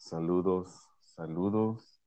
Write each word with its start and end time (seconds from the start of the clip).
saludos, 0.00 0.88
saludos. 1.00 2.00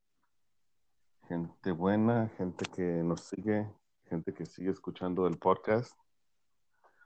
Gente 1.28 1.72
buena, 1.72 2.28
gente 2.38 2.66
que 2.66 2.82
nos 2.82 3.22
sigue, 3.22 3.72
gente 4.06 4.34
que 4.34 4.46
sigue 4.46 4.72
escuchando 4.72 5.28
el 5.28 5.38
podcast. 5.38 5.96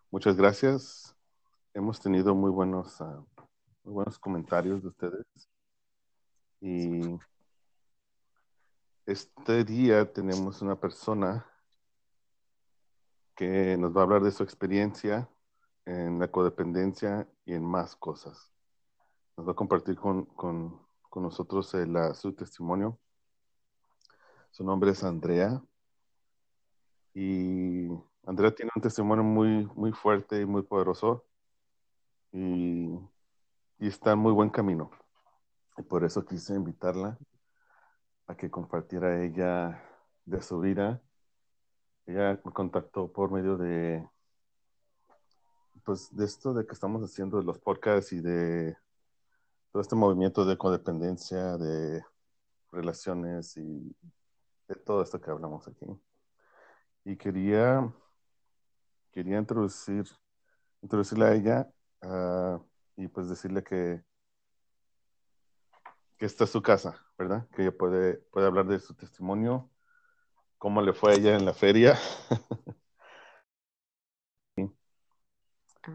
Muchas 0.09 0.37
gracias. 0.37 1.15
Hemos 1.73 1.99
tenido 1.99 2.33
muy 2.33 2.49
buenos, 2.49 3.01
ah, 3.01 3.21
muy 3.83 3.93
buenos 3.95 4.17
comentarios 4.17 4.81
de 4.81 4.87
ustedes. 4.87 5.25
Y 6.61 7.19
este 9.05 9.65
día 9.65 10.11
tenemos 10.11 10.61
una 10.61 10.79
persona 10.79 11.45
que 13.35 13.77
nos 13.77 13.95
va 13.95 14.01
a 14.01 14.03
hablar 14.05 14.23
de 14.23 14.31
su 14.31 14.41
experiencia 14.41 15.29
en 15.85 16.17
la 16.17 16.29
codependencia 16.29 17.27
y 17.45 17.53
en 17.53 17.63
más 17.63 17.95
cosas. 17.95 18.56
Nos 19.37 19.47
va 19.47 19.51
a 19.51 19.55
compartir 19.55 19.95
con, 19.97 20.27
nosotros 21.15 21.71
su 22.15 22.33
testimonio. 22.33 22.99
Su 24.49 24.63
nombre 24.63 24.91
es 24.91 25.03
Andrea. 25.03 25.61
Y 27.13 27.87
Andrea 28.25 28.53
tiene 28.53 28.71
un 28.75 28.81
testimonio 28.81 29.23
muy, 29.23 29.67
muy 29.75 29.91
fuerte 29.91 30.41
y 30.41 30.45
muy 30.45 30.63
poderoso. 30.63 31.23
Y, 32.31 32.89
y 33.77 33.87
está 33.87 34.13
en 34.13 34.19
muy 34.19 34.33
buen 34.33 34.49
camino. 34.49 34.89
Y 35.77 35.83
por 35.83 36.03
eso 36.03 36.25
quise 36.25 36.55
invitarla 36.55 37.19
a 38.25 38.35
que 38.35 38.49
compartiera 38.49 39.23
ella 39.23 39.83
de 40.25 40.41
su 40.41 40.59
vida. 40.59 40.99
Ella 42.07 42.41
me 42.43 42.51
contactó 42.51 43.11
por 43.11 43.31
medio 43.31 43.55
de 43.57 44.07
pues 45.83 46.13
de 46.13 46.25
esto 46.25 46.53
de 46.53 46.65
que 46.65 46.73
estamos 46.73 47.01
haciendo 47.03 47.41
los 47.41 47.59
podcasts 47.59 48.11
y 48.11 48.19
de 48.19 48.75
todo 49.71 49.81
este 49.81 49.95
movimiento 49.95 50.45
de 50.45 50.57
codependencia, 50.57 51.57
de 51.57 52.03
relaciones 52.71 53.57
y 53.57 53.95
de 54.67 54.75
todo 54.75 55.01
esto 55.01 55.19
que 55.19 55.31
hablamos 55.31 55.67
aquí. 55.67 55.85
Y 57.05 57.17
quería, 57.17 57.91
quería 59.11 59.37
introducir, 59.37 60.05
introducirle 60.81 61.25
a 61.25 61.33
ella 61.33 61.69
ah, 62.01 62.59
y 62.95 63.07
pues 63.07 63.29
decirle 63.29 63.63
que, 63.63 64.03
que 66.17 66.25
esta 66.25 66.43
es 66.45 66.49
su 66.49 66.61
casa, 66.61 67.05
¿verdad? 67.17 67.47
Que 67.49 67.63
ella 67.63 67.77
puede, 67.77 68.17
puede 68.31 68.47
hablar 68.47 68.67
de 68.67 68.79
su 68.79 68.95
testimonio, 68.95 69.69
cómo 70.57 70.81
le 70.81 70.93
fue 70.93 71.13
a 71.13 71.15
ella 71.15 71.35
en 71.35 71.45
la 71.45 71.53
feria. 71.53 71.97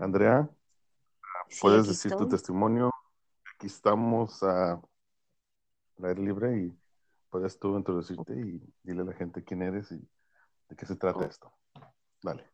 Andrea, 0.01 0.49
puedes 1.61 1.87
decir 1.87 2.13
tu 2.13 2.29
testimonio. 2.29 2.92
Aquí 3.63 3.69
estamos 3.69 4.43
a 4.43 4.83
aire 6.03 6.21
libre 6.21 6.59
y 6.59 6.77
puedes 7.31 7.61
tú 7.61 7.77
introducirte 7.77 8.35
y 8.35 8.61
dile 8.83 9.03
a 9.03 9.05
la 9.05 9.13
gente 9.13 9.45
quién 9.45 9.63
eres 9.63 9.93
y 9.93 10.01
de 10.69 10.75
qué 10.77 10.85
se 10.85 10.97
trata 10.97 11.21
oh. 11.21 11.23
esto. 11.23 11.53
Dale. 12.21 12.45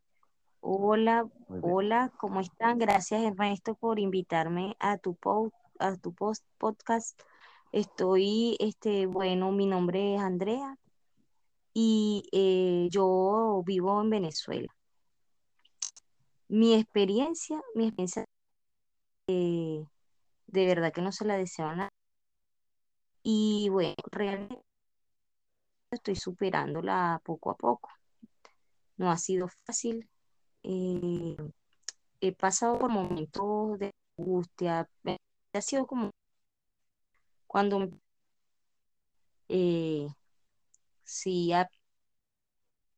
Hola, 0.61 1.27
hola, 1.63 2.13
¿cómo 2.19 2.41
están? 2.41 2.77
Gracias 2.77 3.23
Ernesto 3.23 3.75
por 3.75 3.99
invitarme 3.99 4.77
a 4.81 4.99
tu 4.99 5.17
a 5.79 5.97
tu 5.97 6.13
post 6.13 6.45
podcast. 6.59 7.19
Estoy, 7.73 8.59
este, 8.61 9.07
bueno, 9.07 9.51
mi 9.51 9.65
nombre 9.65 10.17
es 10.17 10.21
Andrea 10.21 10.77
y 11.73 12.29
eh, 12.33 12.89
yo 12.91 13.63
vivo 13.65 13.99
en 14.03 14.11
Venezuela 14.11 14.69
mi 16.49 16.75
experiencia, 16.75 17.63
mi 17.75 17.87
experiencia 17.87 18.27
eh, 19.29 19.87
de 20.49 20.67
verdad 20.67 20.93
que 20.93 21.03
no 21.03 21.13
se 21.13 21.25
la 21.25 21.37
deseo. 21.37 21.69
Y 23.23 23.69
bueno, 23.71 23.95
realmente 24.11 24.63
estoy 25.91 26.17
superándola 26.17 27.21
poco 27.25 27.51
a 27.51 27.57
poco. 27.57 27.91
No 28.97 29.11
ha 29.11 29.17
sido 29.17 29.49
fácil. 29.67 30.09
Eh, 30.63 31.37
he 32.21 32.33
pasado 32.35 32.79
por 32.79 32.91
momentos 32.91 33.79
de 33.79 33.93
angustia. 34.19 34.89
Ha 35.55 35.63
sido 35.63 35.87
como 35.87 36.11
cuando 37.47 37.89
eh, 39.49 40.07
sí, 41.05 41.53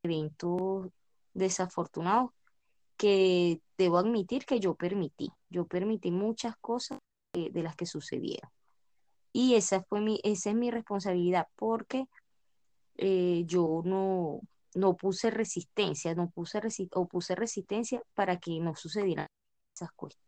eventos 0.02 0.88
desafortunados 1.34 2.30
que 2.96 3.60
debo 3.78 3.98
admitir 3.98 4.46
que 4.46 4.60
yo 4.60 4.74
permití. 4.74 5.32
Yo 5.50 5.66
permití 5.66 6.10
muchas 6.10 6.56
cosas 6.58 6.98
de, 7.32 7.62
las 7.62 7.76
que 7.76 7.86
sucedieron. 7.86 8.50
Y 9.32 9.54
esa, 9.54 9.82
fue 9.84 10.00
mi, 10.00 10.20
esa 10.24 10.50
es 10.50 10.56
mi 10.56 10.70
responsabilidad 10.70 11.46
porque 11.56 12.06
eh, 12.96 13.44
yo 13.46 13.82
no, 13.84 14.40
no 14.74 14.96
puse 14.96 15.30
resistencia, 15.30 16.14
no 16.14 16.30
puse 16.30 16.60
o 16.94 17.06
puse 17.08 17.34
resistencia 17.34 18.02
para 18.14 18.38
que 18.38 18.60
no 18.60 18.74
sucedieran 18.74 19.26
esas 19.74 19.90
cosas. 19.92 20.20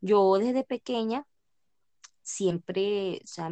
Yo 0.00 0.38
desde 0.38 0.64
pequeña, 0.64 1.26
siempre, 2.22 3.20
o 3.24 3.26
sea, 3.26 3.50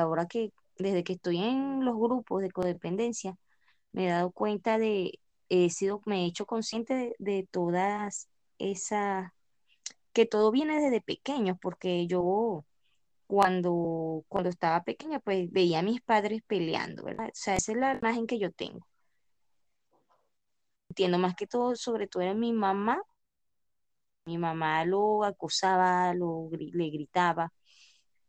ahora 0.00 0.26
que, 0.26 0.52
desde 0.78 1.04
que 1.04 1.14
estoy 1.14 1.38
en 1.38 1.84
los 1.84 1.96
grupos 1.96 2.42
de 2.42 2.50
codependencia, 2.50 3.36
me 3.92 4.06
he 4.06 4.10
dado 4.10 4.30
cuenta 4.32 4.78
de, 4.78 5.20
he 5.48 5.70
sido, 5.70 6.02
me 6.06 6.24
he 6.24 6.26
hecho 6.26 6.46
consciente 6.46 7.14
de, 7.18 7.48
todas 7.50 8.28
esas, 8.58 9.30
que 10.18 10.26
todo 10.26 10.50
viene 10.50 10.80
desde 10.80 11.00
pequeños, 11.00 11.56
porque 11.62 12.08
yo 12.08 12.64
cuando, 13.28 14.24
cuando 14.28 14.50
estaba 14.50 14.82
pequeña, 14.82 15.20
pues 15.20 15.48
veía 15.52 15.78
a 15.78 15.82
mis 15.82 16.00
padres 16.00 16.42
peleando, 16.44 17.04
¿verdad? 17.04 17.26
O 17.28 17.30
sea, 17.34 17.54
esa 17.54 17.70
es 17.72 17.78
la 17.78 17.94
imagen 17.94 18.26
que 18.26 18.40
yo 18.40 18.50
tengo. 18.50 18.84
Entiendo 20.88 21.18
más 21.18 21.36
que 21.36 21.46
todo, 21.46 21.76
sobre 21.76 22.08
todo 22.08 22.24
era 22.24 22.34
mi 22.34 22.52
mamá. 22.52 23.00
Mi 24.24 24.38
mamá 24.38 24.84
lo 24.84 25.22
acusaba, 25.22 26.12
lo, 26.14 26.50
le 26.50 26.90
gritaba. 26.90 27.52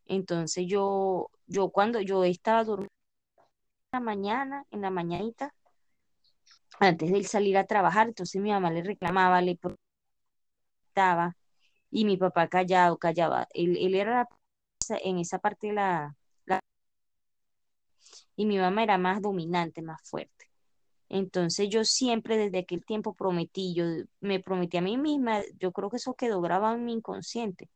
Entonces 0.05 0.65
yo, 0.67 1.31
yo 1.47 1.69
cuando 1.71 2.01
yo 2.01 2.23
estaba 2.23 2.63
durmiendo 2.63 2.93
en 3.93 3.99
la 3.99 3.99
mañana, 3.99 4.65
en 4.69 4.81
la 4.81 4.91
mañanita, 4.91 5.55
antes 6.79 7.11
de 7.11 7.23
salir 7.23 7.57
a 7.57 7.65
trabajar, 7.65 8.07
entonces 8.09 8.39
mi 8.41 8.51
mamá 8.51 8.71
le 8.71 8.83
reclamaba, 8.83 9.41
le 9.41 9.55
protestaba 9.57 11.38
y 11.91 12.05
mi 12.05 12.17
papá 12.17 12.47
callado, 12.47 12.97
callaba. 12.97 13.47
Él, 13.53 13.77
él 13.77 13.95
era 13.95 14.27
en 15.03 15.19
esa 15.19 15.39
parte 15.39 15.67
de 15.67 15.73
la, 15.73 16.15
Y 18.35 18.45
mi 18.45 18.57
mamá 18.57 18.83
era 18.83 18.97
más 18.97 19.21
dominante, 19.21 19.81
más 19.81 20.01
fuerte. 20.03 20.49
Entonces 21.09 21.69
yo 21.69 21.83
siempre 21.83 22.37
desde 22.37 22.59
aquel 22.59 22.85
tiempo 22.85 23.13
prometí, 23.13 23.73
yo 23.73 23.85
me 24.21 24.39
prometí 24.39 24.77
a 24.77 24.81
mí 24.81 24.97
misma, 24.97 25.41
yo 25.59 25.71
creo 25.71 25.89
que 25.89 25.97
eso 25.97 26.13
quedó 26.15 26.39
grabado 26.41 26.75
en 26.75 26.85
mi 26.85 26.93
inconsciente, 26.93 27.69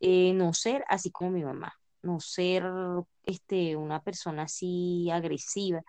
eh, 0.00 0.32
no 0.34 0.54
ser 0.54 0.84
así 0.88 1.10
como 1.10 1.32
mi 1.32 1.44
mamá, 1.44 1.74
no 2.02 2.20
ser 2.20 2.64
este, 3.24 3.76
una 3.76 4.00
persona 4.02 4.44
así 4.44 5.10
agresiva, 5.10 5.82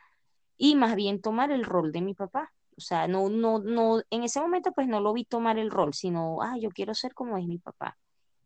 y 0.58 0.76
más 0.76 0.96
bien 0.96 1.22
tomar 1.22 1.52
el 1.52 1.64
rol 1.66 1.92
de 1.92 2.02
mi 2.02 2.14
papá. 2.16 2.52
O 2.78 2.82
sea, 2.82 3.08
no, 3.08 3.30
no, 3.30 3.60
no, 3.60 4.02
en 4.12 4.24
ese 4.24 4.40
momento 4.40 4.72
pues 4.74 4.88
no 4.88 5.02
lo 5.02 5.14
vi 5.14 5.26
tomar 5.26 5.58
el 5.58 5.72
rol, 5.72 5.94
sino, 5.94 6.42
ah, 6.44 6.58
yo 6.60 6.70
quiero 6.70 6.94
ser 6.94 7.14
como 7.16 7.38
es 7.38 7.48
mi 7.48 7.58
papá. 7.58 7.98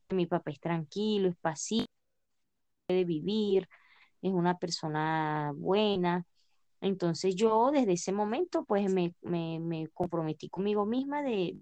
Mi 0.10 0.26
papá 0.26 0.52
es 0.52 0.60
tranquilo, 0.60 1.30
es 1.30 1.36
pacífico, 1.38 1.92
puede 2.88 3.06
vivir, 3.06 3.68
es 4.22 4.32
una 4.32 4.58
persona 4.58 5.52
buena. 5.56 6.26
Entonces 6.82 7.36
yo 7.36 7.72
desde 7.72 7.94
ese 7.94 8.14
momento 8.14 8.66
pues 8.66 8.92
me, 8.92 9.16
me, 9.22 9.88
comprometí 9.94 10.50
conmigo 10.50 10.86
misma 10.86 11.24
de, 11.24 11.58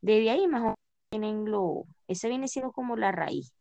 desde 0.00 0.30
ahí 0.30 0.46
más 0.48 0.62
o 0.62 0.64
menos 0.64 0.76
tienen 1.10 1.50
lo, 1.50 1.86
ese 2.08 2.28
viene 2.28 2.48
siendo 2.48 2.72
como 2.72 2.96
la 2.96 3.12
raíz, 3.12 3.52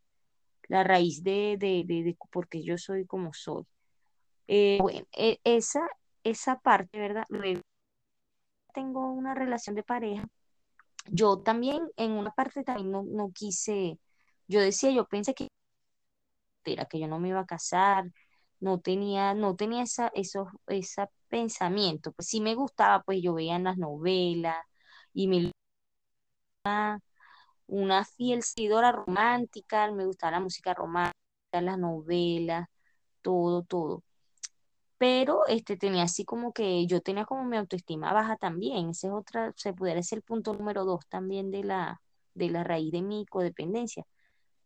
la 0.69 0.83
raíz 0.83 1.23
de, 1.23 1.57
de, 1.59 1.83
de 1.85 2.17
porque 2.31 2.63
yo 2.63 2.77
soy 2.77 3.05
como 3.05 3.33
soy. 3.33 3.65
Eh, 4.47 4.77
bueno, 4.81 5.05
e, 5.11 5.39
esa, 5.43 5.81
esa 6.23 6.59
parte, 6.59 6.99
¿verdad? 6.99 7.25
tengo 8.73 9.11
una 9.11 9.33
relación 9.35 9.75
de 9.75 9.83
pareja. 9.83 10.27
Yo 11.07 11.39
también, 11.39 11.89
en 11.97 12.11
una 12.13 12.31
parte 12.31 12.63
también 12.63 12.91
no, 12.91 13.03
no 13.03 13.31
quise, 13.33 13.99
yo 14.47 14.61
decía, 14.61 14.91
yo 14.91 15.07
pensé 15.07 15.33
que 15.33 15.47
era 16.65 16.85
que 16.85 16.99
yo 16.99 17.07
no 17.07 17.19
me 17.19 17.29
iba 17.29 17.39
a 17.41 17.45
casar, 17.45 18.05
no 18.59 18.79
tenía, 18.79 19.33
no 19.33 19.55
tenía 19.55 19.83
esa, 19.83 20.11
ese 20.13 21.07
pensamiento. 21.27 22.11
Pues 22.13 22.27
sí 22.27 22.41
me 22.41 22.55
gustaba, 22.55 23.01
pues 23.03 23.21
yo 23.21 23.33
veía 23.33 23.55
en 23.55 23.63
las 23.65 23.77
novelas 23.77 24.57
y 25.13 25.27
me 25.27 25.51
una, 26.65 26.99
una 27.67 28.05
fiel 28.05 28.43
seguidora 28.43 28.91
romántica, 28.91 29.91
me 29.91 30.05
gustaba 30.05 30.31
la 30.33 30.39
música 30.41 30.73
romántica, 30.73 31.61
las 31.61 31.77
novelas, 31.79 32.67
todo, 33.21 33.63
todo 33.63 34.03
pero 35.01 35.47
este 35.47 35.77
tenía 35.77 36.03
así 36.03 36.25
como 36.25 36.53
que 36.53 36.85
yo 36.85 37.01
tenía 37.01 37.25
como 37.25 37.43
mi 37.43 37.57
autoestima 37.57 38.13
baja 38.13 38.37
también, 38.37 38.91
ese 38.91 39.07
es 39.07 39.13
otra, 39.13 39.51
se 39.55 39.73
pudiera 39.73 40.03
ser 40.03 40.19
el 40.19 40.23
punto 40.23 40.53
número 40.53 40.85
dos 40.85 41.07
también 41.07 41.49
de 41.49 41.63
la, 41.63 41.99
de 42.35 42.51
la 42.51 42.63
raíz 42.63 42.91
de 42.91 43.01
mi 43.01 43.25
codependencia, 43.25 44.05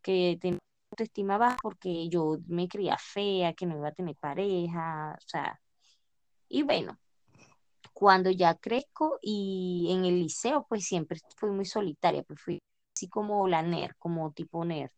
que 0.02 0.38
tenía 0.38 0.58
autoestima 0.90 1.38
baja 1.38 1.56
porque 1.62 2.10
yo 2.10 2.36
me 2.48 2.68
creía 2.68 2.98
fea, 2.98 3.54
que 3.54 3.64
no 3.64 3.78
iba 3.78 3.88
a 3.88 3.92
tener 3.94 4.14
pareja, 4.16 5.14
o 5.16 5.22
sea, 5.26 5.58
y 6.50 6.62
bueno, 6.64 6.98
cuando 7.94 8.30
ya 8.30 8.56
crezco 8.56 9.18
y 9.22 9.88
en 9.90 10.04
el 10.04 10.20
liceo, 10.20 10.66
pues 10.68 10.84
siempre 10.84 11.18
fui 11.36 11.50
muy 11.50 11.64
solitaria, 11.64 12.22
pues 12.24 12.40
fui 12.42 12.62
así 12.94 13.08
como 13.08 13.48
la 13.48 13.62
nerd, 13.62 13.94
como 13.98 14.32
tipo 14.32 14.66
nerd. 14.66 14.90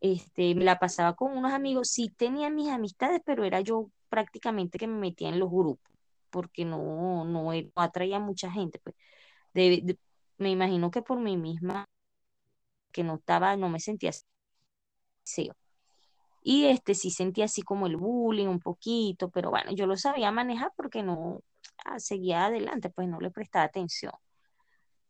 Este, 0.00 0.54
me 0.54 0.64
la 0.64 0.78
pasaba 0.78 1.16
con 1.16 1.36
unos 1.36 1.52
amigos, 1.52 1.88
sí 1.90 2.08
tenía 2.10 2.50
mis 2.50 2.68
amistades, 2.68 3.20
pero 3.24 3.44
era 3.44 3.60
yo 3.62 3.90
prácticamente 4.10 4.78
que 4.78 4.86
me 4.88 4.98
metía 5.00 5.30
en 5.30 5.40
los 5.40 5.50
grupos, 5.50 5.92
porque 6.30 6.64
no, 6.66 7.24
no, 7.24 7.52
e, 7.54 7.70
atraía 7.76 8.20
mucha 8.20 8.50
gente, 8.52 8.80
pues. 8.80 8.96
me 10.38 10.50
imagino 10.50 10.90
que 10.90 11.02
por 11.02 11.18
mí 11.20 11.36
misma, 11.36 11.86
que 12.92 13.04
no 13.04 13.16
estaba, 13.16 13.56
no 13.56 13.68
me 13.68 13.80
sentía 13.80 14.10
así. 15.24 15.50
Y 16.42 16.66
este 16.66 16.94
sí 16.94 17.10
sentía 17.10 17.44
así 17.46 17.62
como 17.62 17.86
el 17.86 17.96
bullying 17.96 18.48
un 18.48 18.60
poquito, 18.60 19.30
pero 19.30 19.50
bueno, 19.50 19.72
yo 19.72 19.86
lo 19.86 19.96
sabía 19.96 20.30
manejar 20.32 20.72
porque 20.76 21.02
no 21.02 21.40
ah, 21.84 21.98
seguía 22.00 22.46
adelante, 22.46 22.90
pues 22.90 23.08
no 23.08 23.20
le 23.20 23.30
prestaba 23.30 23.64
atención. 23.66 24.12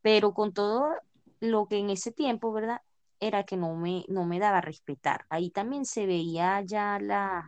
Pero 0.02 0.32
con 0.34 0.52
todo 0.52 0.94
lo 1.40 1.66
que 1.66 1.78
en 1.78 1.90
ese 1.90 2.12
tiempo, 2.12 2.52
¿verdad? 2.52 2.80
Era 3.20 3.44
que 3.44 3.56
no 3.56 3.76
me, 3.76 4.04
no 4.08 4.24
me 4.24 4.38
daba 4.38 4.58
a 4.58 4.62
respetar. 4.62 5.26
Ahí 5.28 5.50
también 5.50 5.84
se 5.84 6.06
veía 6.06 6.62
ya 6.62 6.98
las 7.00 7.44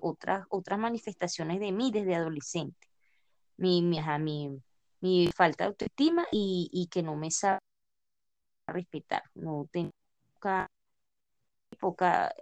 otras, 0.00 0.46
otras 0.50 0.78
manifestaciones 0.78 1.60
de 1.60 1.72
mí 1.72 1.90
desde 1.92 2.16
adolescente. 2.16 2.88
Mi, 3.56 3.82
mi, 3.82 4.00
mi, 4.20 4.62
mi 5.00 5.28
falta 5.28 5.64
de 5.64 5.68
autoestima 5.68 6.26
y, 6.32 6.68
y 6.72 6.88
que 6.88 7.02
no 7.02 7.16
me 7.16 7.30
sabía 7.30 7.60
respetar. 8.66 9.22
No 9.34 9.68
tenía 9.70 9.92
poca 11.80 12.32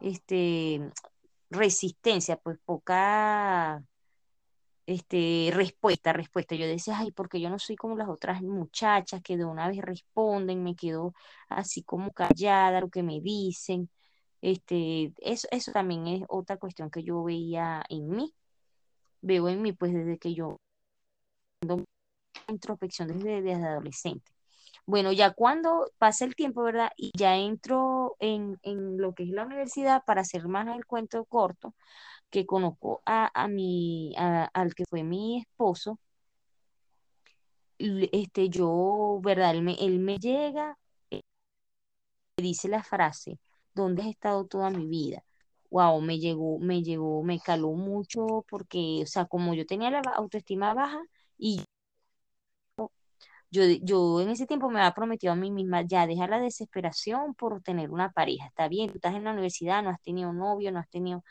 este, 0.00 0.80
resistencia, 1.50 2.36
pues 2.36 2.58
poca 2.64 3.82
este, 4.86 5.50
respuesta, 5.54 6.12
respuesta. 6.12 6.54
Yo 6.56 6.66
decía, 6.66 6.98
ay, 6.98 7.12
porque 7.12 7.40
yo 7.40 7.50
no 7.50 7.58
soy 7.58 7.76
como 7.76 7.96
las 7.96 8.08
otras 8.08 8.42
muchachas 8.42 9.22
que 9.22 9.36
de 9.36 9.44
una 9.44 9.68
vez 9.68 9.78
responden, 9.82 10.62
me 10.62 10.76
quedo 10.76 11.14
así 11.48 11.82
como 11.82 12.12
callada, 12.12 12.80
lo 12.80 12.90
que 12.90 13.02
me 13.02 13.20
dicen. 13.20 13.90
Este, 14.42 15.12
eso, 15.18 15.48
eso 15.50 15.72
también 15.72 16.06
es 16.08 16.22
otra 16.28 16.58
cuestión 16.58 16.90
que 16.90 17.04
yo 17.04 17.22
veía 17.24 17.84
en 17.88 18.08
mí. 18.10 18.34
Veo 19.22 19.48
en 19.48 19.62
mí, 19.62 19.72
pues 19.72 19.92
desde 19.94 20.18
que 20.18 20.34
yo 20.34 20.56
introspección 22.48 23.08
desde, 23.08 23.42
desde 23.42 23.64
adolescente. 23.64 24.32
Bueno, 24.86 25.12
ya 25.12 25.32
cuando 25.32 25.86
pasa 25.98 26.24
el 26.24 26.34
tiempo, 26.34 26.62
¿verdad? 26.62 26.90
Y 26.96 27.12
ya 27.16 27.36
entro 27.36 28.16
en, 28.18 28.58
lo 28.98 29.14
que 29.14 29.24
es 29.24 29.30
la 29.30 29.44
universidad, 29.44 30.02
para 30.04 30.22
hacer 30.22 30.48
más 30.48 30.66
el 30.74 30.84
cuento 30.86 31.24
corto, 31.24 31.74
que 32.32 32.46
conozco 32.46 33.02
a, 33.06 33.30
a 33.34 33.48
mi, 33.48 34.14
al 34.16 34.74
que 34.74 34.84
fue 34.90 35.04
mi 35.04 35.38
esposo, 35.40 35.98
este, 37.78 38.48
yo, 38.48 39.20
¿verdad? 39.22 39.52
Él 39.52 39.62
me, 39.62 39.74
él 39.74 39.98
me 39.98 40.18
llega, 40.18 40.78
eh, 41.10 41.20
me 42.36 42.44
dice 42.44 42.68
la 42.68 42.82
frase, 42.82 43.38
¿dónde 43.74 44.02
has 44.02 44.08
estado 44.08 44.46
toda 44.46 44.70
mi 44.70 44.86
vida? 44.86 45.24
Wow, 45.70 46.00
me 46.02 46.18
llegó, 46.18 46.58
me 46.58 46.82
llegó, 46.82 47.22
me 47.22 47.40
caló 47.40 47.72
mucho 47.72 48.44
porque, 48.48 49.00
o 49.02 49.06
sea, 49.06 49.26
como 49.26 49.54
yo 49.54 49.66
tenía 49.66 49.90
la 49.90 50.00
autoestima 50.16 50.74
baja 50.74 51.00
y 51.38 51.62
yo, 53.52 53.64
yo 53.82 54.20
en 54.22 54.30
ese 54.30 54.46
tiempo 54.46 54.70
me 54.70 54.80
había 54.80 54.94
prometido 54.94 55.34
a 55.34 55.36
mí 55.36 55.50
misma 55.50 55.82
ya 55.82 56.06
dejar 56.06 56.30
la 56.30 56.40
desesperación 56.40 57.34
por 57.34 57.62
tener 57.62 57.90
una 57.90 58.10
pareja. 58.10 58.46
Está 58.46 58.66
bien, 58.66 58.88
tú 58.90 58.96
estás 58.96 59.14
en 59.14 59.24
la 59.24 59.32
universidad, 59.32 59.82
no 59.82 59.90
has 59.90 60.00
tenido 60.00 60.32
novio, 60.32 60.72
no 60.72 60.78
has 60.80 60.88
tenido, 60.88 61.22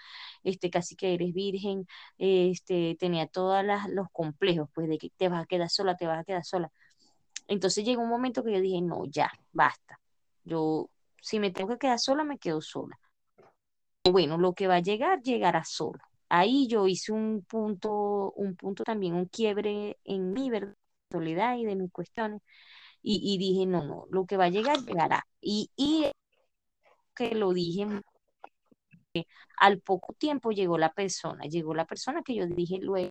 este, 0.44 0.70
casi 0.70 0.96
que 0.96 1.16
eres 1.16 1.34
virgen, 1.34 1.88
este, 2.20 2.96
tenía 3.00 3.26
todos 3.28 3.66
los 3.90 4.08
complejos, 4.12 4.70
pues 4.74 4.88
de 4.88 5.00
que 5.00 5.10
te 5.18 5.30
vas 5.30 5.44
a 5.44 5.46
quedar 5.48 5.70
sola, 5.72 5.98
te 5.98 6.06
vas 6.06 6.20
a 6.20 6.24
quedar 6.24 6.46
sola. 6.46 6.72
Entonces 7.48 7.84
llegó 7.86 8.04
un 8.04 8.10
momento 8.10 8.44
que 8.44 8.54
yo 8.54 8.62
dije, 8.62 8.82
no, 8.82 9.06
ya, 9.08 9.32
basta. 9.52 10.00
Yo, 10.44 10.90
si 11.22 11.40
me 11.40 11.52
tengo 11.52 11.72
que 11.72 11.80
quedar 11.80 12.00
sola, 12.00 12.24
me 12.24 12.38
quedo 12.38 12.62
sola. 12.62 13.00
Bueno, 14.12 14.38
lo 14.38 14.54
que 14.54 14.68
va 14.68 14.76
a 14.76 14.80
llegar, 14.82 15.22
llegará 15.24 15.64
solo. 15.64 16.00
Ahí 16.30 16.68
yo 16.68 16.88
hice 16.88 17.14
un 17.14 17.44
punto, 17.48 18.32
un 18.34 18.56
punto 18.56 18.84
también, 18.84 19.16
un 19.16 19.26
quiebre 19.26 19.98
en 20.04 20.34
mi 20.34 20.50
verdad 20.52 20.76
soledad 21.12 21.58
y 21.58 21.66
de 21.66 21.76
mis 21.76 21.92
cuestiones. 21.92 22.42
Y, 23.04 23.38
dije, 23.40 23.66
no, 23.66 23.84
no, 23.84 24.06
lo 24.12 24.26
que 24.26 24.38
va 24.38 24.46
a 24.46 24.50
llegar, 24.50 24.78
llegará. 24.86 25.26
Y, 25.42 25.72
y 25.76 26.12
que 27.16 27.36
lo 27.36 27.54
dije, 27.54 27.88
al 29.58 29.80
poco 29.82 30.14
tiempo 30.14 30.52
llegó 30.52 30.78
la 30.78 30.94
persona, 30.94 31.44
llegó 31.46 31.74
la 31.74 31.86
persona 31.86 32.22
que 32.24 32.36
yo 32.36 32.46
dije 32.48 32.78
luego, 32.80 33.10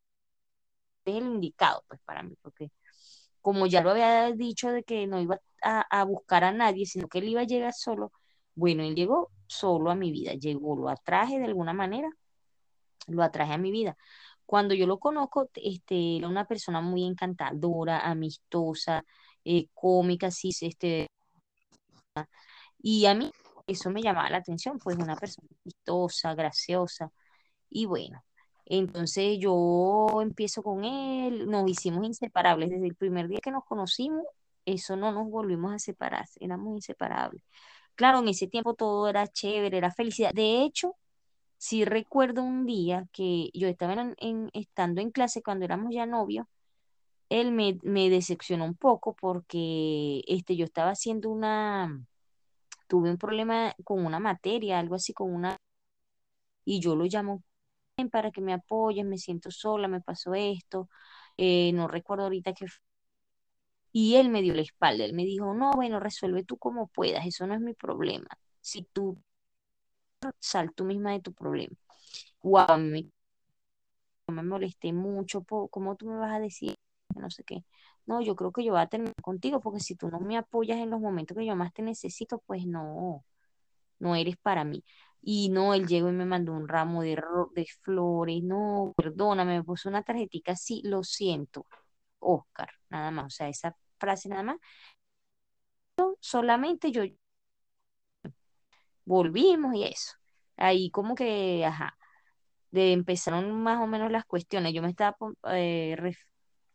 es 1.05 1.17
el 1.17 1.25
indicado, 1.25 1.85
pues 1.89 2.01
para 2.05 2.23
mí, 2.23 2.35
porque 2.43 2.71
como 3.41 3.67
ya 3.67 3.83
lo 3.83 3.91
había 3.91 4.33
dicho 4.33 4.71
de 4.71 4.85
que 4.85 5.07
no 5.07 5.21
iba 5.21 5.41
a, 5.63 5.81
a, 6.01 6.05
buscar 6.05 6.45
a 6.45 6.53
nadie, 6.53 6.87
sino 6.87 7.09
que 7.09 7.19
él 7.19 7.29
iba 7.29 7.43
a 7.43 7.45
llegar 7.45 7.73
solo, 7.75 8.13
bueno, 8.55 8.83
él 8.85 8.95
llegó 8.95 9.31
solo 9.47 9.91
a 9.91 9.95
mi 9.95 10.13
vida, 10.13 10.35
llegó, 10.35 10.77
lo 10.77 10.89
atraje 10.89 11.39
de 11.39 11.47
alguna 11.47 11.73
manera, 11.73 12.11
lo 13.09 13.23
atraje 13.23 13.53
a 13.53 13.59
mi 13.59 13.71
vida. 13.73 13.97
Cuando 14.51 14.75
yo 14.75 14.87
lo 14.89 14.99
conozco, 14.99 15.49
este, 15.55 16.17
era 16.19 16.29
una 16.29 16.45
persona 16.47 16.81
muy 16.81 17.05
encantadora, 17.07 18.01
amistosa, 18.01 19.05
eh, 19.45 19.69
cómica, 19.75 20.31
sí, 20.33 20.51
este, 20.63 21.07
y 22.83 23.07
a 23.07 23.15
mí 23.15 23.31
eso 23.67 23.91
me 23.91 24.03
llamaba 24.03 24.31
la 24.31 24.39
atención, 24.39 24.79
pues 24.81 24.97
una 24.99 25.17
persona 25.17 25.49
amistosa, 25.65 26.35
graciosa, 26.35 27.13
y 27.71 27.87
bueno, 27.87 28.25
entonces 28.67 29.39
yo 29.41 30.21
empiezo 30.23 30.63
con 30.63 30.85
él, 30.85 31.49
nos 31.51 31.71
hicimos 31.71 32.05
inseparables 32.07 32.71
desde 32.71 32.87
el 32.89 32.97
primer 32.97 33.29
día 33.29 33.41
que 33.43 33.51
nos 33.53 33.65
conocimos, 33.65 34.25
eso 34.67 34.97
no 34.97 35.13
nos 35.13 35.31
volvimos 35.31 35.75
a 35.75 35.79
separar, 35.79 36.27
éramos 36.41 36.75
inseparables. 36.77 37.43
Claro, 37.97 38.21
en 38.21 38.29
ese 38.29 38.49
tiempo 38.49 38.75
todo 38.75 39.09
era 39.09 39.27
chévere, 39.29 39.79
era 39.79 39.93
felicidad. 39.93 40.33
De 40.35 40.63
hecho, 40.65 40.97
sí 41.61 41.85
recuerdo 41.85 42.43
un 42.43 42.67
día 42.67 43.07
que 43.13 43.51
yo 43.55 43.69
estaba 43.69 44.15
en, 44.19 44.51
estando 44.55 45.03
en 45.03 45.11
clase 45.11 45.43
cuando 45.43 45.67
éramos 45.67 45.95
ya 45.95 46.07
novios, 46.07 46.47
él 47.31 47.53
me, 47.53 48.11
decepcionó 48.11 48.65
un 48.65 48.77
poco 48.77 49.15
porque 49.15 50.23
este, 50.27 50.57
yo 50.57 50.65
estaba 50.65 50.93
haciendo 50.93 51.31
una, 51.31 52.05
tuve 52.89 53.11
un 53.11 53.19
problema 53.19 53.75
con 53.85 54.05
una 54.07 54.21
materia, 54.21 54.79
algo 54.81 54.97
así 54.97 55.13
con 55.13 55.35
una, 55.35 55.57
y 56.65 56.81
yo 56.81 56.97
lo 56.97 57.05
llamo 57.05 57.43
para 58.13 58.31
que 58.31 58.41
me 58.41 58.55
apoyen, 58.55 59.09
me 59.11 59.19
siento 59.19 59.51
sola, 59.51 59.89
me 59.89 60.01
pasó 60.01 60.35
esto, 60.35 60.89
eh, 61.37 61.73
no 61.75 61.89
recuerdo 61.89 62.25
ahorita 62.25 62.55
qué 62.55 62.67
y 63.93 64.17
él 64.17 64.31
me 64.31 64.43
dio 64.43 64.55
la 64.55 64.63
espalda, 64.63 65.05
él 65.05 65.15
me 65.15 65.25
dijo, 65.25 65.53
no, 65.55 65.73
bueno, 65.73 66.01
resuelve 66.01 66.45
tú 66.45 66.57
como 66.59 66.89
puedas, 66.89 67.27
eso 67.27 67.47
no 67.47 67.55
es 67.55 67.61
mi 67.61 67.75
problema. 67.75 68.29
Si 68.61 68.85
tú 68.85 69.23
sal 70.39 70.73
tú 70.75 70.85
misma 70.85 71.13
de 71.13 71.21
tu 71.21 71.33
problema. 71.33 71.77
Wow, 72.43 72.79
me, 72.79 73.11
me 74.29 74.43
molesté 74.43 74.93
mucho, 74.93 75.45
¿cómo 75.71 75.97
tú 75.97 76.07
me 76.09 76.17
vas 76.17 76.33
a 76.33 76.41
decir? 76.41 76.75
No 77.17 77.31
sé 77.31 77.43
qué. 77.45 77.65
No, 78.07 78.21
yo 78.23 78.37
creo 78.37 78.53
que 78.53 78.65
yo 78.65 78.73
voy 78.73 78.81
a 78.83 78.87
terminar 78.87 79.15
contigo 79.23 79.61
porque 79.61 79.81
si 79.81 79.97
tú 79.97 80.09
no 80.11 80.21
me 80.21 80.37
apoyas 80.37 80.79
en 80.79 80.91
los 80.91 81.01
momentos 81.01 81.37
que 81.37 81.47
yo 81.47 81.57
más 81.57 81.73
te 81.73 81.83
necesito, 81.83 82.39
pues 82.47 82.67
no, 82.67 83.25
no 83.99 84.17
eres 84.17 84.37
para 84.39 84.65
mí. 84.65 84.85
Y 85.23 85.51
no, 85.51 85.75
él 85.75 85.87
llegó 85.89 86.11
y 86.11 86.13
me 86.13 86.27
mandó 86.27 86.53
un 86.55 86.69
ramo 86.69 87.03
de, 87.03 87.23
de 87.55 87.67
flores, 87.83 88.43
no, 88.45 88.95
perdóname, 88.97 89.59
me 89.59 89.65
puso 89.65 89.89
una 89.89 90.03
tarjetita 90.03 90.53
así, 90.53 90.83
lo 90.85 91.05
siento, 91.05 91.67
Oscar, 92.21 92.71
nada 92.91 93.11
más, 93.13 93.27
o 93.27 93.31
sea, 93.31 93.49
esa 93.49 93.77
frase 93.99 94.29
nada 94.31 94.43
más. 94.45 94.59
Solamente 96.21 96.91
yo 96.93 97.03
volvimos 99.11 99.75
y 99.75 99.85
eso. 99.85 100.13
Ahí 100.57 100.91
como 100.91 101.15
que, 101.15 101.65
ajá, 101.65 101.99
de 102.71 102.93
empezaron 102.93 103.51
más 103.63 103.81
o 103.81 103.87
menos 103.87 104.11
las 104.13 104.25
cuestiones. 104.25 104.73
Yo 104.73 104.83
me 104.83 104.89
estaba 104.89 105.17
eh, 105.53 105.97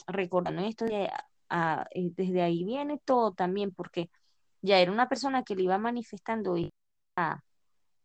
recordando 0.08 0.62
esto 0.62 0.86
de, 0.86 1.06
eh, 1.06 2.12
desde 2.16 2.42
ahí 2.42 2.66
viene 2.66 3.00
todo 3.06 3.32
también, 3.32 3.72
porque 3.72 4.10
ya 4.62 4.80
era 4.80 4.92
una 4.92 5.08
persona 5.08 5.44
que 5.44 5.56
le 5.56 5.64
iba 5.64 5.78
manifestando 5.78 6.56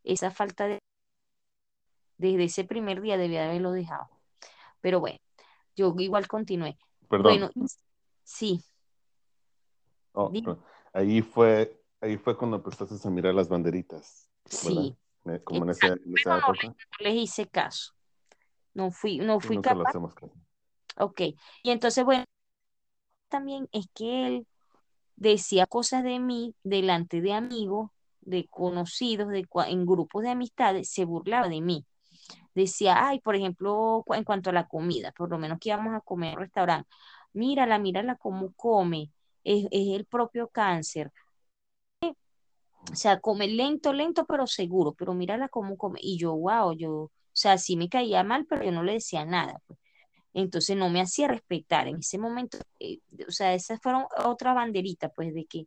esa 0.04 0.30
falta 0.30 0.68
de... 0.68 0.78
Desde 2.16 2.44
ese 2.44 2.64
primer 2.64 3.00
día 3.00 3.16
debía 3.16 3.46
haberlo 3.46 3.72
dejado. 3.72 4.10
Pero 4.80 5.00
bueno, 5.00 5.18
yo 5.74 5.94
igual 5.98 6.28
continué. 6.28 6.78
Perdón. 7.08 7.50
Bueno, 7.50 7.68
sí. 8.22 8.62
Ahí 10.92 11.22
fue 11.22 11.79
Ahí 12.00 12.16
fue 12.16 12.36
cuando 12.36 12.56
empezaste 12.56 13.06
a 13.06 13.10
mirar 13.10 13.34
las 13.34 13.48
banderitas. 13.48 14.28
Sí. 14.46 14.96
Como 15.44 15.64
en, 15.64 15.70
esa, 15.70 15.88
época. 15.88 16.68
No, 16.68 16.74
les 17.00 17.14
hice 17.14 17.46
caso. 17.46 17.92
No 18.72 18.90
fui, 18.90 19.18
no 19.18 19.38
fui 19.38 19.60
capaz. 19.60 19.92
Ok. 20.96 21.20
Y 21.62 21.70
entonces, 21.70 22.04
bueno, 22.04 22.24
también 23.28 23.68
es 23.72 23.86
que 23.94 24.26
él 24.26 24.46
decía 25.16 25.66
cosas 25.66 26.02
de 26.02 26.18
mí 26.18 26.54
delante 26.62 27.20
de 27.20 27.34
amigos, 27.34 27.90
de 28.22 28.46
conocidos, 28.48 29.28
de, 29.28 29.46
en 29.68 29.86
grupos 29.86 30.22
de 30.22 30.30
amistades, 30.30 30.90
se 30.90 31.04
burlaba 31.04 31.48
de 31.48 31.60
mí. 31.60 31.84
Decía, 32.54 33.06
ay, 33.06 33.20
por 33.20 33.36
ejemplo, 33.36 34.04
en 34.08 34.24
cuanto 34.24 34.50
a 34.50 34.52
la 34.52 34.66
comida, 34.66 35.12
por 35.12 35.30
lo 35.30 35.38
menos 35.38 35.58
que 35.60 35.68
íbamos 35.68 35.94
a 35.94 36.00
comer 36.00 36.30
en 36.30 36.38
un 36.38 36.44
restaurante, 36.44 36.88
mírala, 37.32 37.78
mírala 37.78 38.16
cómo 38.16 38.52
come, 38.54 39.10
es, 39.44 39.66
el 39.70 40.04
propio 40.06 40.48
cáncer. 40.48 41.12
O 42.92 42.96
sea, 42.96 43.20
come 43.20 43.46
lento, 43.48 43.92
lento, 43.92 44.24
pero 44.26 44.46
seguro, 44.46 44.92
pero 44.94 45.14
mírala 45.14 45.48
cómo 45.48 45.76
come. 45.76 46.00
Y 46.02 46.18
yo, 46.18 46.34
wow, 46.34 46.72
yo, 46.76 46.92
o 46.92 47.10
sea, 47.32 47.58
sí 47.58 47.76
me 47.76 47.88
caía 47.88 48.24
mal, 48.24 48.46
pero 48.46 48.64
yo 48.64 48.72
no 48.72 48.82
le 48.82 48.94
decía 48.94 49.24
nada. 49.24 49.60
Pues. 49.66 49.78
Entonces 50.34 50.76
no 50.76 50.90
me 50.90 51.00
hacía 51.02 51.28
respetar. 51.28 51.88
En 51.88 51.98
ese 51.98 52.18
momento, 52.18 52.58
eh, 52.80 53.00
o 53.28 53.32
sea, 53.32 53.54
esas 53.54 53.80
fueron 53.82 54.06
otra 54.24 54.54
banderita, 54.54 55.10
pues, 55.10 55.34
de 55.34 55.46
que 55.46 55.66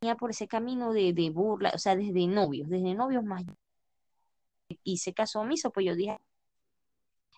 venía 0.00 0.14
por 0.16 0.30
ese 0.30 0.46
camino 0.46 0.92
de, 0.92 1.12
de 1.12 1.30
burla, 1.30 1.72
o 1.74 1.78
sea, 1.78 1.96
desde 1.96 2.26
novios, 2.28 2.68
desde 2.68 2.94
novios 2.94 3.24
más. 3.24 3.42
Hice 4.84 5.12
caso 5.14 5.40
omiso, 5.40 5.70
pues 5.70 5.86
yo 5.86 5.94
dije, 5.96 6.18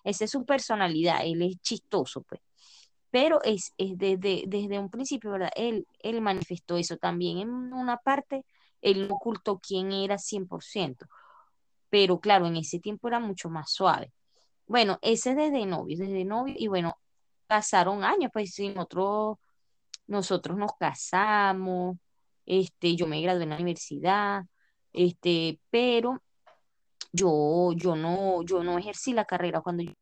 esa 0.03 0.25
es 0.25 0.31
su 0.31 0.45
personalidad, 0.45 1.25
él 1.25 1.41
es 1.41 1.59
chistoso, 1.61 2.21
pues 2.21 2.41
pero 3.11 3.41
es, 3.43 3.73
es 3.77 3.97
desde, 3.97 4.43
desde 4.47 4.79
un 4.79 4.89
principio, 4.91 5.31
¿verdad? 5.31 5.51
Él, 5.55 5.87
él 5.99 6.21
manifestó 6.21 6.77
eso 6.77 6.97
también. 6.97 7.39
En 7.39 7.49
una 7.73 7.97
parte, 7.97 8.45
él 8.81 9.07
no 9.07 9.15
ocultó 9.15 9.59
quién 9.59 9.91
era 9.91 10.17
100%, 10.17 11.05
pero 11.89 12.19
claro, 12.19 12.47
en 12.47 12.57
ese 12.57 12.79
tiempo 12.79 13.07
era 13.07 13.19
mucho 13.19 13.49
más 13.49 13.71
suave. 13.71 14.11
Bueno, 14.67 14.99
ese 15.01 15.35
desde 15.35 15.65
novio, 15.65 15.97
desde 15.97 16.25
novio, 16.25 16.55
y 16.57 16.67
bueno, 16.67 16.97
pasaron 17.47 18.03
años, 18.03 18.31
pues 18.33 18.53
sí, 18.53 18.69
nosotros, 18.69 19.37
nosotros 20.07 20.57
nos 20.57 20.71
casamos, 20.79 21.97
este, 22.45 22.95
yo 22.95 23.07
me 23.07 23.21
gradué 23.21 23.43
en 23.43 23.49
la 23.49 23.55
universidad, 23.55 24.43
este, 24.93 25.59
pero 25.69 26.21
yo, 27.11 27.71
yo 27.75 27.95
no, 27.95 28.43
yo 28.43 28.63
no 28.63 28.77
ejercí 28.77 29.13
la 29.13 29.25
carrera 29.25 29.61
cuando 29.61 29.83
yo 29.83 29.93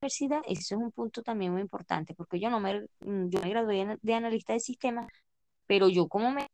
universidad, 0.00 0.42
eso 0.46 0.76
es 0.76 0.80
un 0.80 0.92
punto 0.92 1.22
también 1.22 1.52
muy 1.52 1.60
importante, 1.60 2.14
porque 2.14 2.38
yo 2.40 2.50
no 2.50 2.60
me, 2.60 2.86
yo 3.00 3.40
me 3.40 3.50
gradué 3.50 3.98
de 4.00 4.14
analista 4.14 4.52
de 4.52 4.60
sistemas, 4.60 5.06
pero 5.66 5.88
yo 5.88 6.08
como 6.08 6.30
me, 6.30 6.48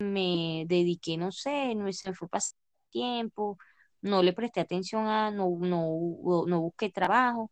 me 0.00 0.64
dediqué, 0.68 1.16
no 1.16 1.32
sé, 1.32 1.74
no 1.74 1.92
se 1.92 2.10
me 2.10 2.16
fue 2.16 2.28
pasar 2.28 2.58
tiempo, 2.90 3.58
no 4.02 4.22
le 4.22 4.32
presté 4.32 4.60
atención 4.60 5.06
a, 5.06 5.30
no, 5.30 5.48
no, 5.60 6.46
no 6.46 6.60
busqué 6.60 6.90
trabajo. 6.90 7.50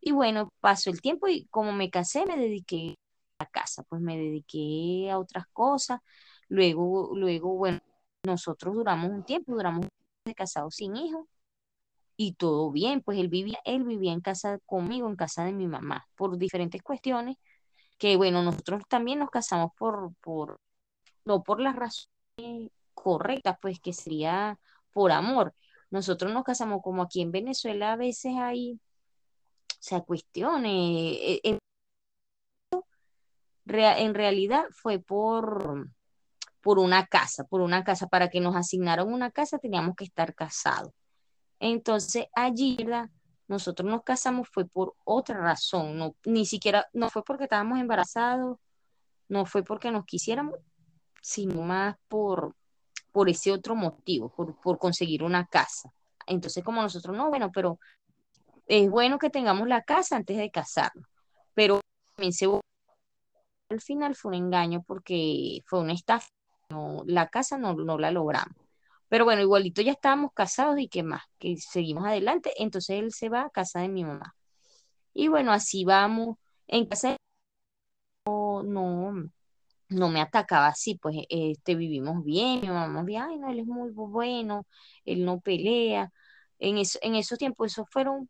Y 0.00 0.12
bueno, 0.12 0.50
pasó 0.60 0.90
el 0.90 1.00
tiempo 1.00 1.28
y 1.28 1.46
como 1.48 1.72
me 1.72 1.90
casé, 1.90 2.26
me 2.26 2.36
dediqué 2.36 2.96
a 3.38 3.46
casa, 3.46 3.82
pues 3.84 4.02
me 4.02 4.16
dediqué 4.18 5.10
a 5.10 5.18
otras 5.18 5.46
cosas. 5.52 6.00
Luego, 6.48 7.12
luego, 7.16 7.56
bueno, 7.56 7.80
nosotros 8.24 8.74
duramos 8.74 9.10
un 9.10 9.24
tiempo, 9.24 9.54
duramos 9.54 9.86
de 10.24 10.34
casados 10.34 10.76
sin 10.76 10.96
hijos 10.96 11.26
y 12.16 12.34
todo 12.34 12.70
bien, 12.72 13.02
pues 13.02 13.18
él 13.18 13.28
vivía, 13.28 13.58
él 13.64 13.84
vivía 13.84 14.12
en 14.12 14.20
casa 14.20 14.58
conmigo, 14.66 15.08
en 15.08 15.16
casa 15.16 15.44
de 15.44 15.52
mi 15.52 15.66
mamá, 15.68 16.06
por 16.16 16.38
diferentes 16.38 16.82
cuestiones, 16.82 17.36
que 17.98 18.16
bueno, 18.16 18.42
nosotros 18.42 18.82
también 18.88 19.20
nos 19.20 19.30
casamos 19.30 19.72
por, 19.78 20.14
por, 20.22 20.60
no 21.26 21.42
por 21.42 21.60
las 21.60 21.76
razones 21.76 22.70
correctas, 22.94 23.58
pues 23.60 23.78
que 23.80 23.92
sería 23.92 24.58
por 24.92 25.12
amor. 25.12 25.54
Nosotros 25.90 26.32
nos 26.32 26.44
casamos 26.44 26.80
como 26.82 27.02
aquí 27.02 27.20
en 27.20 27.32
Venezuela 27.32 27.92
a 27.92 27.96
veces 27.96 28.32
hay, 28.38 28.72
o 28.72 29.78
sea, 29.80 30.00
cuestiones. 30.00 30.72
E, 30.72 31.58
en 33.68 34.14
realidad 34.14 34.64
fue 34.70 34.98
por, 35.00 35.88
por 36.60 36.78
una 36.78 37.06
casa, 37.06 37.44
por 37.44 37.60
una 37.60 37.84
casa. 37.84 38.06
Para 38.06 38.30
que 38.30 38.40
nos 38.40 38.56
asignaran 38.56 39.12
una 39.12 39.30
casa 39.30 39.58
teníamos 39.58 39.94
que 39.96 40.04
estar 40.04 40.34
casados. 40.34 40.92
Entonces 41.60 42.26
allí, 42.34 42.76
¿verdad? 42.76 43.10
Nosotros 43.48 43.88
nos 43.88 44.02
casamos 44.02 44.48
fue 44.48 44.66
por 44.66 44.94
otra 45.04 45.38
razón, 45.38 45.96
no, 45.96 46.16
ni 46.24 46.46
siquiera, 46.46 46.86
no 46.92 47.10
fue 47.10 47.22
porque 47.24 47.44
estábamos 47.44 47.78
embarazados, 47.78 48.58
no 49.28 49.46
fue 49.46 49.62
porque 49.62 49.90
nos 49.92 50.04
quisiéramos, 50.04 50.58
sino 51.26 51.60
más 51.62 51.96
por, 52.06 52.54
por 53.10 53.28
ese 53.28 53.50
otro 53.50 53.74
motivo, 53.74 54.28
por, 54.28 54.54
por 54.60 54.78
conseguir 54.78 55.24
una 55.24 55.44
casa. 55.44 55.92
Entonces, 56.24 56.62
como 56.62 56.80
nosotros 56.80 57.16
no, 57.16 57.30
bueno, 57.30 57.50
pero 57.52 57.80
es 58.68 58.88
bueno 58.88 59.18
que 59.18 59.28
tengamos 59.28 59.66
la 59.66 59.82
casa 59.82 60.14
antes 60.14 60.36
de 60.36 60.52
casarnos, 60.52 61.04
pero 61.52 61.80
también 62.14 62.32
se 62.32 62.46
al 63.68 63.80
final 63.80 64.14
fue 64.14 64.28
un 64.28 64.34
engaño 64.44 64.84
porque 64.86 65.62
fue 65.66 65.80
una 65.80 65.94
estafa, 65.94 66.28
no, 66.70 67.02
la 67.06 67.26
casa 67.26 67.58
no, 67.58 67.74
no 67.74 67.98
la 67.98 68.12
logramos. 68.12 68.56
Pero 69.08 69.24
bueno, 69.24 69.42
igualito 69.42 69.82
ya 69.82 69.92
estábamos 69.92 70.32
casados 70.32 70.78
y 70.78 70.86
qué 70.86 71.02
más, 71.02 71.24
que 71.40 71.56
seguimos 71.56 72.06
adelante. 72.06 72.52
Entonces 72.56 73.00
él 73.00 73.12
se 73.12 73.28
va 73.28 73.42
a 73.42 73.50
casa 73.50 73.80
de 73.80 73.88
mi 73.88 74.04
mamá. 74.04 74.36
Y 75.12 75.26
bueno, 75.26 75.50
así 75.50 75.84
vamos. 75.84 76.38
En 76.68 76.86
casa 76.86 77.10
de 77.10 77.16
no, 78.26 78.62
no, 78.62 79.30
no 79.88 80.08
me 80.08 80.20
atacaba 80.20 80.68
así, 80.68 80.96
pues 80.96 81.16
este, 81.28 81.74
vivimos 81.76 82.24
bien, 82.24 82.60
mi 82.62 82.68
mamá 82.68 83.02
bien, 83.02 83.22
ay, 83.22 83.38
no, 83.38 83.50
él 83.50 83.60
es 83.60 83.66
muy 83.66 83.90
bueno, 83.92 84.66
él 85.04 85.24
no 85.24 85.40
pelea. 85.40 86.12
En, 86.58 86.78
eso, 86.78 86.98
en 87.02 87.14
esos 87.16 87.38
tiempos, 87.38 87.72
esos 87.72 87.86
fueron 87.90 88.28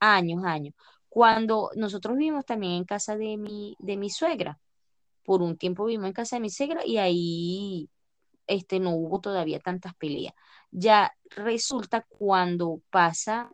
años, 0.00 0.44
años. 0.44 0.74
Cuando 1.08 1.70
nosotros 1.76 2.16
vivimos 2.16 2.44
también 2.46 2.74
en 2.74 2.84
casa 2.84 3.16
de 3.16 3.36
mi, 3.38 3.76
de 3.80 3.96
mi 3.96 4.10
suegra, 4.10 4.58
por 5.24 5.42
un 5.42 5.56
tiempo 5.56 5.84
vivimos 5.86 6.08
en 6.08 6.12
casa 6.14 6.36
de 6.36 6.40
mi 6.42 6.50
suegra 6.50 6.84
y 6.86 6.98
ahí 6.98 7.90
este, 8.46 8.80
no 8.80 8.90
hubo 8.96 9.20
todavía 9.20 9.60
tantas 9.60 9.94
peleas. 9.96 10.34
Ya 10.70 11.12
resulta 11.30 12.06
cuando 12.08 12.82
pasa, 12.90 13.50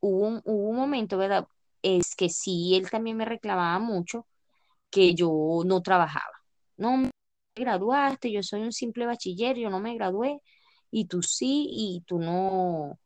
hubo 0.00 0.28
un, 0.28 0.42
hubo 0.44 0.68
un 0.70 0.76
momento, 0.76 1.18
¿verdad? 1.18 1.46
Es 1.82 2.14
que 2.16 2.28
sí, 2.28 2.76
él 2.76 2.90
también 2.90 3.16
me 3.16 3.24
reclamaba 3.24 3.78
mucho 3.78 4.26
que 4.90 5.14
yo 5.14 5.62
no 5.66 5.82
trabajaba. 5.82 6.41
No 6.76 6.96
me 6.96 7.10
graduaste, 7.54 8.32
yo 8.32 8.42
soy 8.42 8.62
un 8.62 8.72
simple 8.72 9.06
bachiller, 9.06 9.56
yo 9.56 9.70
no 9.70 9.80
me 9.80 9.94
gradué, 9.94 10.40
y 10.90 11.06
tú 11.06 11.22
sí, 11.22 11.66
y 11.70 12.02
tú 12.06 12.18
no, 12.18 12.98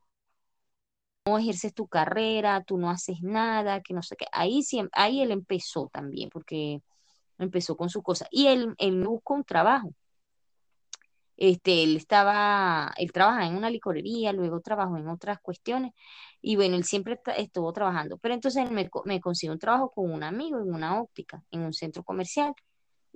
no 1.27 1.39
ejerces 1.39 1.75
tu 1.75 1.89
carrera, 1.89 2.63
tú 2.65 2.79
no 2.79 2.91
haces 2.91 3.21
nada, 3.23 3.81
que 3.83 3.95
no 3.95 4.03
sé 4.03 4.17
qué. 4.17 4.27
Ahí, 4.33 4.63
sí, 4.63 4.81
ahí 4.93 5.21
él 5.23 5.31
empezó 5.33 5.89
también, 5.93 6.31
porque 6.31 6.81
empezó 7.39 7.77
con 7.77 7.91
su 7.91 8.03
cosa. 8.03 8.29
Y 8.31 8.49
él, 8.49 8.75
él 8.79 8.93
me 8.97 9.07
buscó 9.09 9.35
un 9.35 9.45
trabajo. 9.45 9.91
Este, 11.37 11.83
él 11.85 11.97
estaba, 11.97 12.93
él 12.97 13.13
trabajaba 13.13 13.47
en 13.47 13.57
una 13.57 13.69
licorería, 13.71 14.33
luego 14.33 14.61
trabajó 14.61 14.97
en 14.97 15.09
otras 15.09 15.39
cuestiones 15.41 15.93
y 16.41 16.57
bueno, 16.57 16.77
él 16.77 16.85
siempre 16.85 17.21
estuvo 17.37 17.73
trabajando. 17.75 18.17
Pero 18.19 18.33
entonces 18.35 18.65
él 18.67 18.73
me, 18.73 18.89
me 19.05 19.21
consiguió 19.21 19.53
un 19.53 19.59
trabajo 19.59 19.91
con 19.91 20.11
un 20.11 20.23
amigo 20.23 20.59
en 20.61 20.73
una 20.73 20.99
óptica, 21.01 21.43
en 21.51 21.61
un 21.63 21.73
centro 21.75 22.03
comercial. 22.05 22.55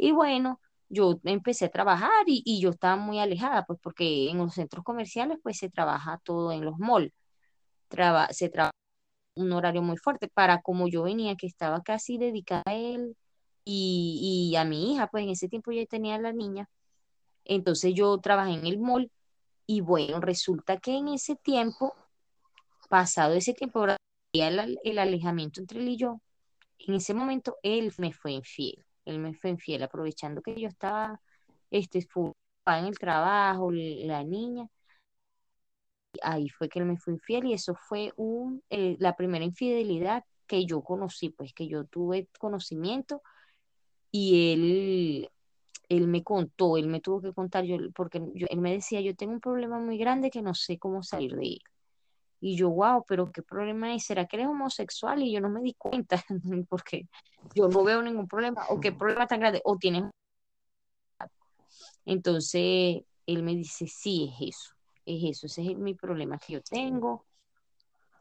Y 0.01 0.13
bueno, 0.13 0.61
yo 0.89 1.21
empecé 1.25 1.67
a 1.67 1.71
trabajar 1.71 2.25
y, 2.27 2.61
yo 2.61 2.71
estaba 2.71 2.97
muy 2.97 3.19
alejada, 3.21 3.65
pues 3.67 3.79
porque 3.83 4.31
en 4.31 4.39
los 4.39 4.55
centros 4.55 4.85
comerciales 4.85 5.39
pues 5.43 5.59
se 5.59 5.71
trabaja 5.71 6.21
todo 6.25 6.53
en 6.53 6.65
los 6.65 6.79
malls. 6.79 7.13
se 8.31 8.49
trabaja 8.49 8.73
un 9.37 9.53
horario 9.53 9.83
muy 9.83 9.97
fuerte 9.99 10.29
para 10.29 10.63
como 10.63 10.89
yo 10.89 11.05
venía, 11.05 11.37
que 11.37 11.47
estaba 11.47 11.83
casi 11.83 12.19
dedicada 12.19 12.63
a 12.67 12.75
él 12.75 13.17
y, 13.65 14.51
y 14.53 14.57
a 14.57 14.65
mi 14.65 14.95
hija, 14.95 15.09
pues 15.09 15.25
en 15.25 15.31
ese 15.31 15.49
tiempo 15.49 15.73
ya 15.73 15.87
tenía 15.87 16.19
la 16.19 16.33
niña 16.33 16.69
entonces 17.45 17.95
yo 17.95 18.19
trabajé 18.19 18.53
en 18.53 18.67
el 18.67 18.79
mall 18.79 19.11
y 19.67 19.81
bueno, 19.81 20.21
resulta 20.21 20.79
que 20.79 20.97
en 20.97 21.09
ese 21.09 21.37
tiempo, 21.37 21.95
pasado 22.89 23.35
ese 23.35 23.55
tiempo, 23.55 23.87
el, 24.33 24.79
el 24.85 24.99
alejamiento 24.99 25.61
entre 25.61 25.81
él 25.81 25.89
y 25.89 25.97
yo, 25.97 26.21
en 26.79 26.95
ese 26.95 27.15
momento 27.15 27.57
él 27.63 27.93
me 27.99 28.13
fue 28.13 28.33
infiel. 28.33 28.85
Él 29.05 29.19
me 29.19 29.35
fue 29.35 29.51
infiel, 29.51 29.83
aprovechando 29.83 30.43
que 30.43 30.55
yo 30.61 30.69
estaba 30.69 31.21
este, 31.71 32.07
en 32.67 32.85
el 32.87 32.99
trabajo, 32.99 33.71
la 33.73 34.25
niña. 34.25 34.69
Ahí 36.23 36.49
fue 36.49 36.69
que 36.69 36.81
él 36.81 36.87
me 36.87 36.97
fue 36.99 37.15
infiel 37.15 37.47
y 37.47 37.53
eso 37.55 37.75
fue 37.89 38.13
un, 38.17 38.63
eh, 38.71 38.97
la 38.99 39.17
primera 39.17 39.45
infidelidad 39.45 40.25
que 40.47 40.67
yo 40.67 40.83
conocí, 40.83 41.31
pues 41.31 41.53
que 41.53 41.69
yo 41.69 41.85
tuve 41.85 42.29
conocimiento 42.39 43.23
y 44.11 44.53
él 44.53 45.31
él 45.91 46.07
me 46.07 46.23
contó, 46.23 46.77
él 46.77 46.87
me 46.87 47.01
tuvo 47.01 47.21
que 47.21 47.33
contar, 47.33 47.65
yo, 47.65 47.77
porque 47.95 48.19
él 48.19 48.61
me 48.61 48.73
decía, 48.73 49.01
yo 49.01 49.17
tengo 49.17 49.33
un 49.33 49.41
problema 49.41 49.79
muy 49.81 49.99
grande 49.99 50.31
que 50.31 50.41
no 50.41 50.55
sé 50.55 50.79
cómo 50.79 51.03
salir 51.03 51.35
de 51.35 51.43
él. 51.43 51.61
Y 52.41 52.57
yo, 52.57 52.71
wow, 52.71 53.05
pero 53.07 53.31
¿qué 53.31 53.43
problema 53.43 53.95
es? 53.95 54.05
¿Será 54.05 54.27
que 54.27 54.37
eres 54.37 54.49
homosexual? 54.49 55.23
Y 55.23 55.33
yo 55.33 55.41
no 55.41 55.51
me 55.51 55.61
di 55.61 55.75
cuenta, 55.75 56.25
porque 56.69 57.07
yo 57.55 57.69
no 57.69 57.85
veo 57.85 58.03
ningún 58.03 58.27
problema. 58.27 58.65
¿O 58.71 58.81
qué 58.81 58.93
problema 58.93 59.27
tan 59.27 59.41
grande? 59.41 59.61
¿O 59.65 59.77
tienes... 59.77 60.05
Entonces, 62.07 63.03
él 63.27 63.43
me 63.43 63.55
dice, 63.55 63.87
sí, 63.87 64.33
es 64.33 64.55
eso, 64.55 64.75
es 65.05 65.37
eso, 65.37 65.47
ese 65.47 65.71
es 65.71 65.79
mi 65.79 65.95
problema 65.95 66.39
que 66.39 66.55
yo 66.55 66.63
tengo. 66.63 67.27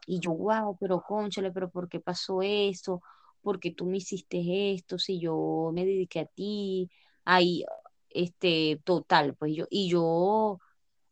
Y 0.06 0.20
yo, 0.20 0.32
wow, 0.32 0.76
pero 0.78 1.02
conchale, 1.02 1.50
pero 1.50 1.70
¿por 1.70 1.88
qué 1.88 2.00
pasó 2.00 2.42
esto? 2.42 3.02
¿Por 3.42 3.58
qué 3.58 3.72
tú 3.72 3.86
me 3.86 3.98
hiciste 3.98 4.72
esto? 4.74 4.98
Si 4.98 5.18
yo 5.18 5.70
me 5.72 5.84
dediqué 5.84 6.20
a 6.20 6.26
ti, 6.26 6.90
ahí, 7.24 7.64
este, 8.10 8.80
total, 8.84 9.34
pues 9.34 9.54
yo, 9.54 9.66
y 9.70 9.88
yo, 9.88 10.60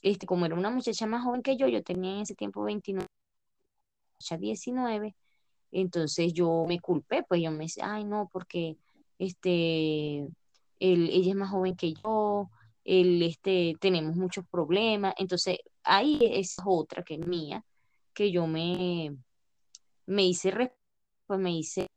este, 0.03 0.27
como 0.27 0.47
era 0.47 0.55
una 0.55 0.71
muchacha 0.71 1.07
más 1.07 1.25
joven 1.25 1.43
que 1.43 1.57
yo, 1.57 1.69
yo 1.69 1.83
tenía 1.83 2.15
en 2.15 2.21
ese 2.23 2.35
tiempo 2.35 2.63
29, 2.65 3.07
19, 4.39 5.15
entonces 5.73 6.33
yo 6.33 6.65
me 6.67 6.81
culpé, 6.81 7.25
pues 7.25 7.43
yo 7.43 7.51
me 7.51 7.65
decía, 7.65 7.93
ay 7.95 8.05
no, 8.05 8.29
porque 8.33 8.77
este, 9.19 10.19
él, 10.81 11.11
ella 11.11 11.31
es 11.31 11.37
más 11.37 11.51
joven 11.51 11.77
que 11.77 11.95
yo, 11.95 12.51
él, 12.85 13.23
este, 13.23 13.75
tenemos 13.81 14.17
muchos 14.17 14.47
problemas, 14.49 15.15
entonces 15.19 15.59
ahí 15.83 16.19
es 16.23 16.57
otra 16.65 17.03
que 17.03 17.15
es 17.15 17.27
mía, 17.27 17.65
que 18.15 18.31
yo 18.33 18.47
me, 18.47 19.17
me 20.07 20.25
hice, 20.25 20.73
pues 21.27 21.41
me 21.41 21.53
hice 21.53 21.89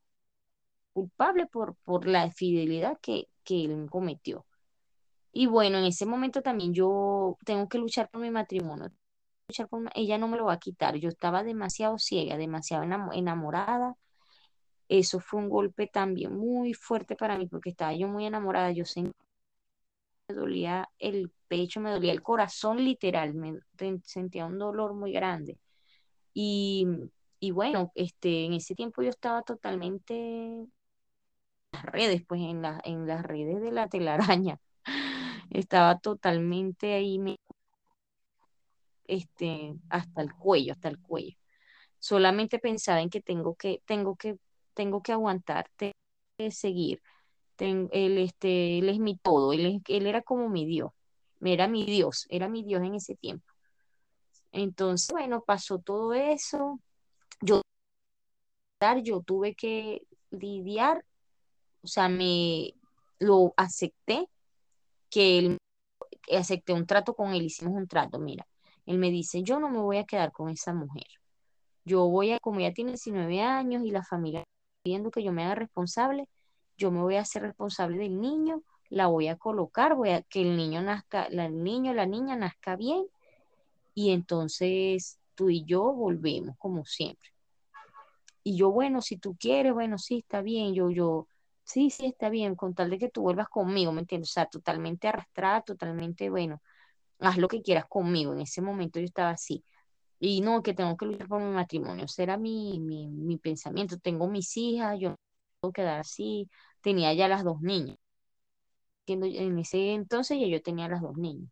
culpable 0.94 1.48
por, 1.48 1.76
por 1.84 2.08
la 2.08 2.30
fidelidad 2.32 2.98
que, 3.02 3.28
que 3.44 3.66
él 3.66 3.88
cometió. 3.90 4.46
Y 5.32 5.48
bueno, 5.48 5.78
en 5.80 5.86
ese 5.86 6.06
momento 6.06 6.42
también 6.42 6.74
yo 6.74 7.38
tengo 7.46 7.68
que 7.70 7.78
luchar 7.78 8.10
por 8.10 8.22
mi 8.22 8.32
matrimonio. 8.32 8.92
Luchar 9.48 9.68
por, 9.70 9.90
ella 9.96 10.18
no 10.18 10.28
me 10.28 10.38
lo 10.38 10.46
va 10.46 10.54
a 10.54 10.60
quitar. 10.60 10.96
Yo 10.98 11.10
estaba 11.10 11.44
demasiado 11.44 11.98
ciega, 11.98 12.38
demasiado 12.38 12.84
enamorada. 13.14 13.96
Eso 14.90 15.20
fue 15.20 15.40
un 15.42 15.50
golpe 15.50 15.88
también 15.88 16.36
muy 16.38 16.74
fuerte 16.74 17.16
para 17.16 17.38
mí 17.38 17.48
porque 17.48 17.70
estaba 17.72 17.94
yo 17.94 18.08
muy 18.08 18.26
enamorada. 18.26 18.72
Yo 18.72 18.86
sentía, 18.86 19.14
me 20.28 20.36
dolía 20.36 20.90
el 21.00 21.32
pecho, 21.48 21.80
me 21.82 21.92
dolía 21.92 22.12
el 22.12 22.22
corazón 22.22 22.84
literal, 22.84 23.34
me 23.34 23.60
sentía 24.04 24.46
un 24.46 24.58
dolor 24.60 24.94
muy 24.94 25.12
grande. 25.14 25.58
Y, 26.34 26.88
y 27.40 27.52
bueno, 27.52 27.92
este, 27.96 28.46
en 28.46 28.54
ese 28.54 28.76
tiempo 28.76 29.02
yo 29.04 29.10
estaba 29.10 29.44
totalmente 29.44 30.68
las 31.72 31.86
redes, 31.86 32.24
pues 32.28 32.42
en, 32.42 32.62
la, 32.62 32.80
en 32.84 33.08
las 33.08 33.24
redes 33.24 33.62
de 33.62 33.72
la 33.72 33.88
telaraña. 33.90 34.60
Estaba 35.52 36.00
totalmente 36.00 36.94
ahí, 36.94 37.20
este, 39.06 39.76
hasta 39.90 40.22
el 40.22 40.34
cuello, 40.34 40.74
hasta 40.74 40.90
el 40.90 41.00
cuello. 41.00 41.38
Solamente 42.00 42.60
pensaba 42.60 43.02
en 43.02 43.10
que 43.10 43.22
tengo 43.22 43.56
que, 43.56 43.84
tengo 43.86 44.16
que, 44.16 44.38
tengo 44.74 45.04
que 45.04 45.12
aguantar, 45.12 45.70
tengo 45.76 45.94
que 46.38 46.52
seguir. 46.52 47.02
él, 47.60 48.18
este, 48.18 48.80
él 48.80 48.90
es 48.90 49.00
mi 49.00 49.18
todo, 49.18 49.54
él, 49.54 49.82
él 49.88 50.08
era 50.08 50.22
como 50.22 50.50
mi 50.50 50.66
Dios, 50.66 50.92
era 51.42 51.68
mi 51.68 51.86
Dios, 51.86 52.26
era 52.30 52.50
mi 52.50 52.64
Dios 52.64 52.84
en 52.84 52.96
ese 52.96 53.16
tiempo. 53.16 53.46
Entonces, 54.52 55.10
bueno, 55.12 55.44
pasó 55.46 55.80
todo 55.80 56.14
eso. 56.14 56.80
Yo, 57.42 57.62
yo 59.04 59.22
tuve 59.22 59.56
que 59.56 60.04
lidiar 60.32 61.06
o 61.84 61.88
sea, 61.88 62.10
me 62.10 62.74
lo 63.20 63.54
acepté, 63.58 64.28
que 65.12 65.38
él, 65.38 65.58
acepté 66.36 66.74
un 66.74 66.88
trato 66.88 67.14
con 67.14 67.34
él, 67.34 67.44
hicimos 67.44 67.76
un 67.76 67.88
trato, 67.88 68.18
mira, 68.18 68.48
él 68.88 68.98
me 68.98 69.12
dice, 69.12 69.44
yo 69.44 69.60
no 69.60 69.70
me 69.70 69.80
voy 69.80 69.98
a 69.98 70.06
quedar 70.06 70.32
con 70.32 70.50
esa 70.50 70.74
mujer, 70.74 71.06
yo 71.86 72.08
voy 72.08 72.32
a, 72.32 72.40
como 72.40 72.60
ya 72.60 72.74
tiene 72.74 72.92
19 72.92 73.42
años 73.42 73.84
y 73.86 73.92
la 73.92 74.04
familia 74.04 74.44
viendo 74.84 75.12
que 75.12 75.24
yo 75.24 75.32
me 75.32 75.44
haga 75.44 75.56
responsable, 75.56 76.28
yo 76.78 76.90
me 76.90 77.02
voy 77.02 77.16
a 77.16 77.22
hacer 77.22 77.44
responsable 77.44 77.98
del 77.98 78.20
niño, 78.20 78.64
la 78.90 79.08
voy 79.08 79.28
a 79.28 79.38
colocar, 79.38 79.96
voy 79.96 80.10
a 80.10 80.22
que 80.24 80.42
el 80.42 80.58
niño 80.58 80.82
nazca, 80.82 81.26
el 81.26 81.64
niño, 81.64 81.94
la 81.94 82.06
niña 82.06 82.36
nazca 82.36 82.76
bien, 82.76 83.06
y 83.94 84.12
entonces 84.12 85.20
tú 85.36 85.50
y 85.50 85.64
yo 85.66 85.94
volvemos 85.94 86.58
como 86.58 86.86
siempre. 86.86 87.30
Y 88.44 88.58
yo, 88.58 88.72
bueno, 88.72 89.02
si 89.02 89.18
tú 89.18 89.36
quieres, 89.40 89.74
bueno, 89.74 89.98
sí, 89.98 90.20
está 90.20 90.42
bien, 90.42 90.74
yo, 90.74 90.90
yo, 90.90 91.28
sí, 91.64 91.90
sí, 91.90 92.08
está 92.08 92.30
bien, 92.30 92.56
con 92.56 92.74
tal 92.76 92.90
de 92.90 92.98
que 93.00 93.10
tú 93.10 93.22
vuelvas 93.24 93.50
conmigo, 93.50 93.92
¿me 93.92 94.02
entiendes? 94.02 94.32
O 94.32 94.34
sea, 94.34 94.46
totalmente 94.48 95.08
arrastrada, 95.08 95.62
totalmente, 95.62 96.30
bueno, 96.30 96.62
haz 97.20 97.38
lo 97.38 97.48
que 97.48 97.62
quieras 97.62 97.86
conmigo. 97.88 98.34
En 98.34 98.42
ese 98.42 98.62
momento 98.62 99.00
yo 99.00 99.06
estaba 99.06 99.32
así. 99.32 99.64
Y 100.20 100.42
no, 100.42 100.64
que 100.64 100.74
tengo 100.76 100.98
que 100.98 101.06
luchar 101.08 101.28
por 101.28 101.42
mi 101.42 101.52
matrimonio. 101.54 102.06
Ese 102.06 102.24
era 102.24 102.38
mi, 102.38 102.80
mi, 102.80 103.08
mi 103.10 103.38
pensamiento. 103.38 103.98
Tengo 104.00 104.28
mis 104.30 104.56
hijas, 104.58 105.00
yo 105.00 105.12
no 105.12 105.16
puedo 105.62 105.74
quedar 105.74 106.00
así. 106.02 106.50
Tenía 106.82 107.14
ya 107.14 107.28
las 107.28 107.44
dos 107.44 107.62
niñas. 107.62 107.98
En 109.08 109.60
ese 109.60 109.94
entonces 109.94 110.40
ya 110.40 110.48
yo 110.48 110.62
tenía 110.62 110.88
las 110.88 111.02
dos 111.02 111.18
niñas. 111.18 111.52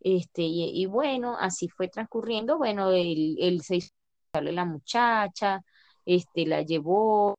Este, 0.00 0.42
y, 0.42 0.86
bueno, 0.86 1.36
así 1.38 1.68
fue 1.68 1.88
transcurriendo. 1.88 2.58
Bueno, 2.58 2.90
él, 2.92 3.36
él 3.40 3.62
se 3.62 3.76
hizo 3.76 3.90
la 4.34 4.64
muchacha, 4.64 5.62
este, 6.06 6.46
la 6.46 6.62
llevó, 6.62 7.36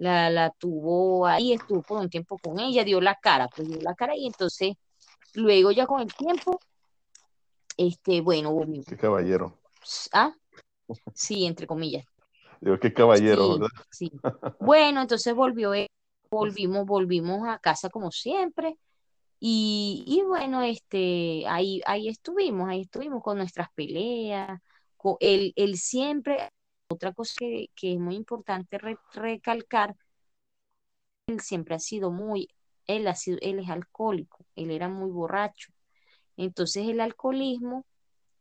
la, 0.00 0.30
la 0.30 0.50
tuvo 0.50 1.26
ahí, 1.26 1.52
estuvo 1.52 1.82
por 1.82 2.00
un 2.00 2.08
tiempo 2.08 2.38
con 2.38 2.58
ella, 2.58 2.84
dio 2.84 3.02
la 3.02 3.16
cara, 3.16 3.48
pues 3.54 3.68
dio 3.68 3.78
la 3.82 3.94
cara 3.94 4.16
y 4.16 4.26
entonces 4.26 4.74
luego 5.34 5.72
ya 5.72 5.86
con 5.86 6.00
el 6.00 6.12
tiempo, 6.14 6.58
este, 7.76 8.22
bueno, 8.22 8.58
Qué 8.88 8.96
caballero. 8.96 9.58
Ah, 10.12 10.32
sí, 11.12 11.44
entre 11.44 11.66
comillas. 11.66 12.06
Digo, 12.62 12.78
qué 12.78 12.94
caballero, 12.94 13.58
¿verdad? 13.58 13.68
Sí. 13.90 14.10
Bueno, 14.58 15.02
entonces 15.02 15.34
volvió, 15.34 15.72
volvimos, 16.30 16.86
volvimos 16.86 17.46
a 17.46 17.58
casa 17.58 17.90
como 17.90 18.10
siempre. 18.10 18.78
Y, 19.38 20.04
y 20.06 20.22
bueno, 20.22 20.62
este, 20.62 21.44
ahí, 21.46 21.82
ahí 21.84 22.08
estuvimos, 22.08 22.70
ahí 22.70 22.82
estuvimos 22.82 23.22
con 23.22 23.36
nuestras 23.36 23.68
peleas. 23.74 24.60
Con, 24.96 25.16
él, 25.20 25.52
él 25.56 25.76
siempre 25.76 26.50
otra 26.90 27.12
cosa 27.12 27.34
que, 27.38 27.68
es 27.82 27.98
muy 27.98 28.16
importante 28.16 28.78
recalcar, 29.12 29.96
él 31.26 31.40
siempre 31.40 31.76
ha 31.76 31.78
sido 31.78 32.10
muy, 32.10 32.48
él, 32.86 33.06
ha 33.06 33.14
sido, 33.14 33.38
él 33.42 33.60
es 33.60 33.70
alcohólico, 33.70 34.44
él 34.56 34.70
era 34.70 34.88
muy 34.88 35.10
borracho. 35.10 35.72
Entonces 36.36 36.88
el 36.88 37.00
alcoholismo 37.00 37.86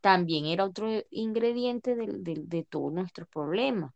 también 0.01 0.45
era 0.45 0.65
otro 0.65 0.89
ingrediente 1.11 1.95
de, 1.95 2.63
todos 2.69 2.91
nuestros 2.91 3.27
problemas, 3.29 3.93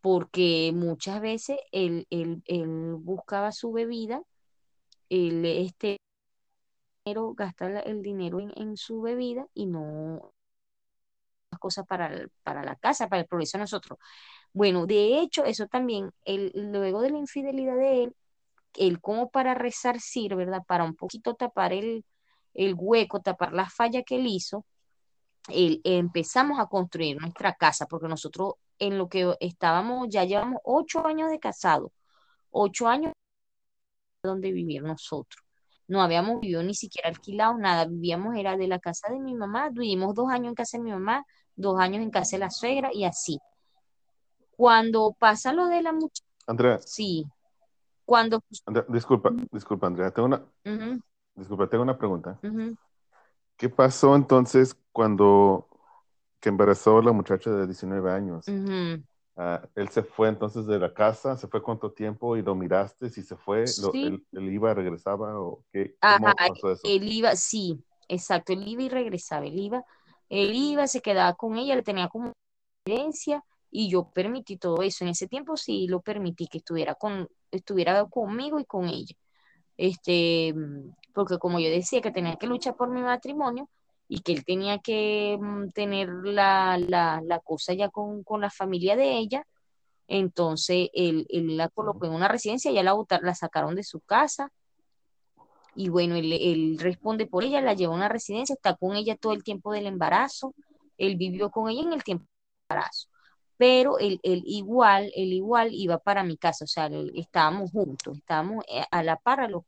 porque 0.00 0.72
muchas 0.74 1.20
veces 1.20 1.58
él, 1.72 2.06
buscaba 3.00 3.52
su 3.52 3.72
bebida, 3.72 4.22
él 5.10 5.44
este, 5.44 5.98
gasta 7.36 7.80
el 7.80 8.02
dinero 8.02 8.40
en, 8.40 8.52
en 8.56 8.76
su 8.76 9.00
bebida 9.00 9.46
y 9.54 9.66
no 9.66 10.32
cosas 11.58 11.86
para, 11.86 12.26
para 12.42 12.64
la 12.64 12.76
casa, 12.76 13.08
para 13.08 13.22
el 13.22 13.28
progreso 13.28 13.58
de 13.58 13.62
nosotros. 13.62 13.98
Bueno, 14.52 14.86
de 14.86 15.20
hecho, 15.20 15.44
eso 15.44 15.66
también, 15.66 16.10
el, 16.24 16.52
luego 16.54 17.02
de 17.02 17.10
la 17.10 17.18
infidelidad 17.18 17.76
de 17.76 18.04
él, 18.04 18.16
él 18.74 19.00
como 19.00 19.30
para 19.30 19.54
resarcir, 19.54 20.34
¿verdad? 20.34 20.62
Para 20.66 20.84
un 20.84 20.94
poquito 20.96 21.34
tapar 21.34 21.72
el, 21.72 22.04
el 22.54 22.74
hueco, 22.76 23.20
tapar 23.20 23.52
la 23.52 23.68
falla 23.68 24.02
que 24.02 24.16
él 24.16 24.26
hizo, 24.26 24.64
él, 25.48 25.80
empezamos 25.84 26.58
a 26.60 26.66
construir 26.66 27.20
nuestra 27.20 27.54
casa, 27.54 27.86
porque 27.86 28.08
nosotros 28.08 28.54
en 28.78 28.98
lo 28.98 29.08
que 29.08 29.34
estábamos, 29.40 30.08
ya 30.10 30.24
llevamos 30.24 30.60
ocho 30.64 31.06
años 31.06 31.30
de 31.30 31.38
casado, 31.38 31.92
ocho 32.50 32.88
años 32.88 33.12
donde 34.22 34.52
vivir 34.52 34.82
nosotros 34.82 35.45
no 35.88 36.02
habíamos 36.02 36.40
vivido 36.40 36.62
ni 36.62 36.74
siquiera 36.74 37.08
alquilado, 37.08 37.56
nada, 37.58 37.86
vivíamos, 37.86 38.36
era 38.36 38.56
de 38.56 38.66
la 38.66 38.78
casa 38.78 39.12
de 39.12 39.20
mi 39.20 39.34
mamá, 39.34 39.70
vivimos 39.70 40.14
dos 40.14 40.28
años 40.30 40.48
en 40.48 40.54
casa 40.54 40.78
de 40.78 40.84
mi 40.84 40.90
mamá, 40.90 41.24
dos 41.54 41.78
años 41.78 42.02
en 42.02 42.10
casa 42.10 42.36
de 42.36 42.40
la 42.40 42.50
suegra 42.50 42.90
y 42.92 43.04
así. 43.04 43.38
Cuando 44.56 45.14
pasa 45.18 45.52
lo 45.52 45.66
de 45.66 45.82
la 45.82 45.92
muchacha. 45.92 46.24
Andrea. 46.46 46.78
Sí. 46.78 47.26
Cuando. 48.04 48.40
disculpa, 48.88 49.30
disculpa, 49.50 49.86
Andrea, 49.86 50.10
tengo 50.10 50.26
una. 50.26 50.44
Disculpa, 51.34 51.68
tengo 51.68 51.82
una 51.82 51.98
pregunta. 51.98 52.38
¿Qué 53.56 53.68
pasó 53.68 54.14
entonces 54.14 54.76
cuando 54.92 55.68
que 56.40 56.48
embarazó 56.48 57.00
la 57.02 57.12
muchacha 57.12 57.50
de 57.50 57.66
19 57.66 58.12
años? 58.12 58.46
Ah, 59.38 59.68
él 59.74 59.90
se 59.90 60.02
fue 60.02 60.28
entonces 60.28 60.66
de 60.66 60.78
la 60.78 60.94
casa, 60.94 61.36
se 61.36 61.46
fue 61.46 61.62
cuánto 61.62 61.92
tiempo 61.92 62.38
y 62.38 62.42
lo 62.42 62.54
miraste, 62.54 63.10
si 63.10 63.22
se 63.22 63.36
fue, 63.36 63.64
él, 63.64 64.24
iba, 64.32 64.72
regresaba 64.72 65.38
o 65.38 65.62
qué, 65.70 65.94
cómo 66.00 66.34
pasó 66.34 66.72
eso? 66.72 66.80
Él 66.84 67.12
iba, 67.12 67.36
sí, 67.36 67.78
exacto, 68.08 68.54
él 68.54 68.66
iba 68.66 68.82
y 68.82 68.88
regresaba, 68.88 69.44
él 69.44 69.58
iba, 69.58 69.84
él 70.30 70.54
iba, 70.54 70.86
se 70.86 71.02
quedaba 71.02 71.34
con 71.34 71.58
ella, 71.58 71.76
le 71.76 71.82
tenía 71.82 72.08
como 72.08 72.32
evidencia 72.86 73.44
y 73.70 73.90
yo 73.90 74.10
permití 74.10 74.56
todo 74.56 74.80
eso. 74.80 75.04
En 75.04 75.10
ese 75.10 75.28
tiempo 75.28 75.58
sí 75.58 75.86
lo 75.86 76.00
permití 76.00 76.46
que 76.46 76.58
estuviera 76.58 76.94
con, 76.94 77.28
estuviera 77.50 78.06
conmigo 78.06 78.58
y 78.58 78.64
con 78.64 78.88
ella. 78.88 79.14
Este, 79.76 80.54
porque 81.12 81.38
como 81.38 81.60
yo 81.60 81.68
decía 81.68 82.00
que 82.00 82.10
tenía 82.10 82.36
que 82.36 82.46
luchar 82.46 82.74
por 82.74 82.88
mi 82.88 83.02
matrimonio, 83.02 83.68
y 84.08 84.20
que 84.20 84.32
él 84.32 84.44
tenía 84.44 84.78
que 84.78 85.38
mm, 85.40 85.70
tener 85.70 86.08
la, 86.08 86.78
la, 86.78 87.40
cosa 87.44 87.74
ya 87.74 87.88
con, 87.90 88.24
la 88.40 88.50
familia 88.50 88.96
de 88.96 89.16
ella. 89.18 89.46
Entonces 90.08 90.90
él, 90.94 91.26
la 91.30 91.68
colocó 91.68 92.06
en 92.06 92.12
una 92.12 92.28
residencia, 92.28 92.70
ya 92.70 92.82
la, 92.82 92.94
la 93.22 93.34
sacaron 93.34 93.74
de 93.74 93.84
su 93.84 94.00
casa. 94.00 94.52
Y 95.74 95.88
bueno, 95.90 96.16
él, 96.16 96.78
responde 96.80 97.26
por 97.26 97.44
ella, 97.44 97.60
la 97.60 97.74
lleva 97.74 97.92
a 97.92 97.96
una 97.96 98.08
residencia, 98.08 98.54
está 98.54 98.76
con 98.76 98.96
ella 98.96 99.16
todo 99.16 99.32
el 99.32 99.44
tiempo 99.44 99.72
del 99.72 99.86
embarazo. 99.86 100.54
Él 100.96 101.16
vivió 101.16 101.50
con 101.50 101.68
ella 101.68 101.82
en 101.82 101.92
el 101.92 102.04
tiempo 102.04 102.24
del 102.24 102.76
embarazo. 102.76 103.08
Pero 103.58 103.98
él, 103.98 104.20
igual, 104.22 105.10
él 105.16 105.32
igual 105.32 105.70
iba 105.72 105.98
para 105.98 106.22
mi 106.22 106.36
casa, 106.36 106.64
o 106.64 106.68
sea, 106.68 106.90
estábamos 107.14 107.70
juntos, 107.70 108.18
estábamos 108.18 108.64
eh, 108.68 108.84
a 108.90 109.02
la 109.02 109.16
par 109.16 109.40
a 109.40 109.48
los 109.48 109.62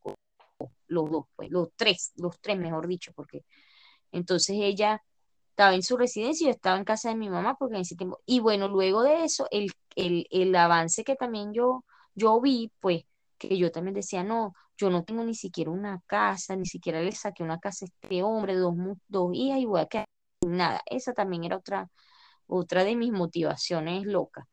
los 0.89 1.11
dos, 1.11 1.27
pues, 1.37 1.51
los 1.51 1.69
tres, 1.77 2.13
los 2.17 2.41
tres, 2.41 2.59
mejor 2.59 2.87
dicho, 2.87 3.13
porque 3.15 3.45
entonces 4.13 4.57
ella 4.61 5.03
estaba 5.51 5.75
en 5.75 5.83
su 5.83 5.97
residencia 5.97 6.45
y 6.45 6.49
yo 6.49 6.53
estaba 6.53 6.79
en 6.79 6.85
casa 6.85 7.09
de 7.11 7.17
mi 7.17 7.29
mamá 7.29 7.57
porque 7.59 7.77
en 7.77 7.83
ese 7.83 7.97
tiempo, 7.97 8.21
y 8.27 8.41
bueno, 8.41 8.69
luego 8.69 9.03
de 9.03 9.25
eso, 9.25 9.47
el, 9.51 9.73
el, 9.97 10.27
el 10.31 10.55
avance 10.55 11.05
que 11.05 11.17
también 11.17 11.53
yo, 11.53 11.85
yo 12.15 12.41
vi, 12.41 12.73
pues, 12.81 13.05
que 13.39 13.57
yo 13.59 13.71
también 13.73 13.95
decía, 13.95 14.25
no, 14.25 14.55
yo 14.77 14.91
no 14.91 15.05
tengo 15.05 15.25
ni 15.25 15.35
siquiera 15.35 15.71
una 15.71 16.01
casa, 16.07 16.57
ni 16.57 16.67
siquiera 16.67 17.01
le 17.03 17.13
saqué 17.13 17.43
una 17.43 17.59
casa 17.59 17.85
a 17.87 17.89
este 17.89 18.23
hombre, 18.23 18.55
dos, 18.57 18.75
dos 19.09 19.31
hijas 19.35 19.59
y 19.59 19.67
voy 19.67 19.81
a 19.81 19.87
quedar 19.87 20.07
nada. 20.47 20.81
Esa 20.87 21.13
también 21.13 21.45
era 21.45 21.57
otra, 21.57 21.89
otra 22.47 22.85
de 22.85 22.97
mis 22.97 23.13
motivaciones 23.13 24.05
locas. 24.07 24.45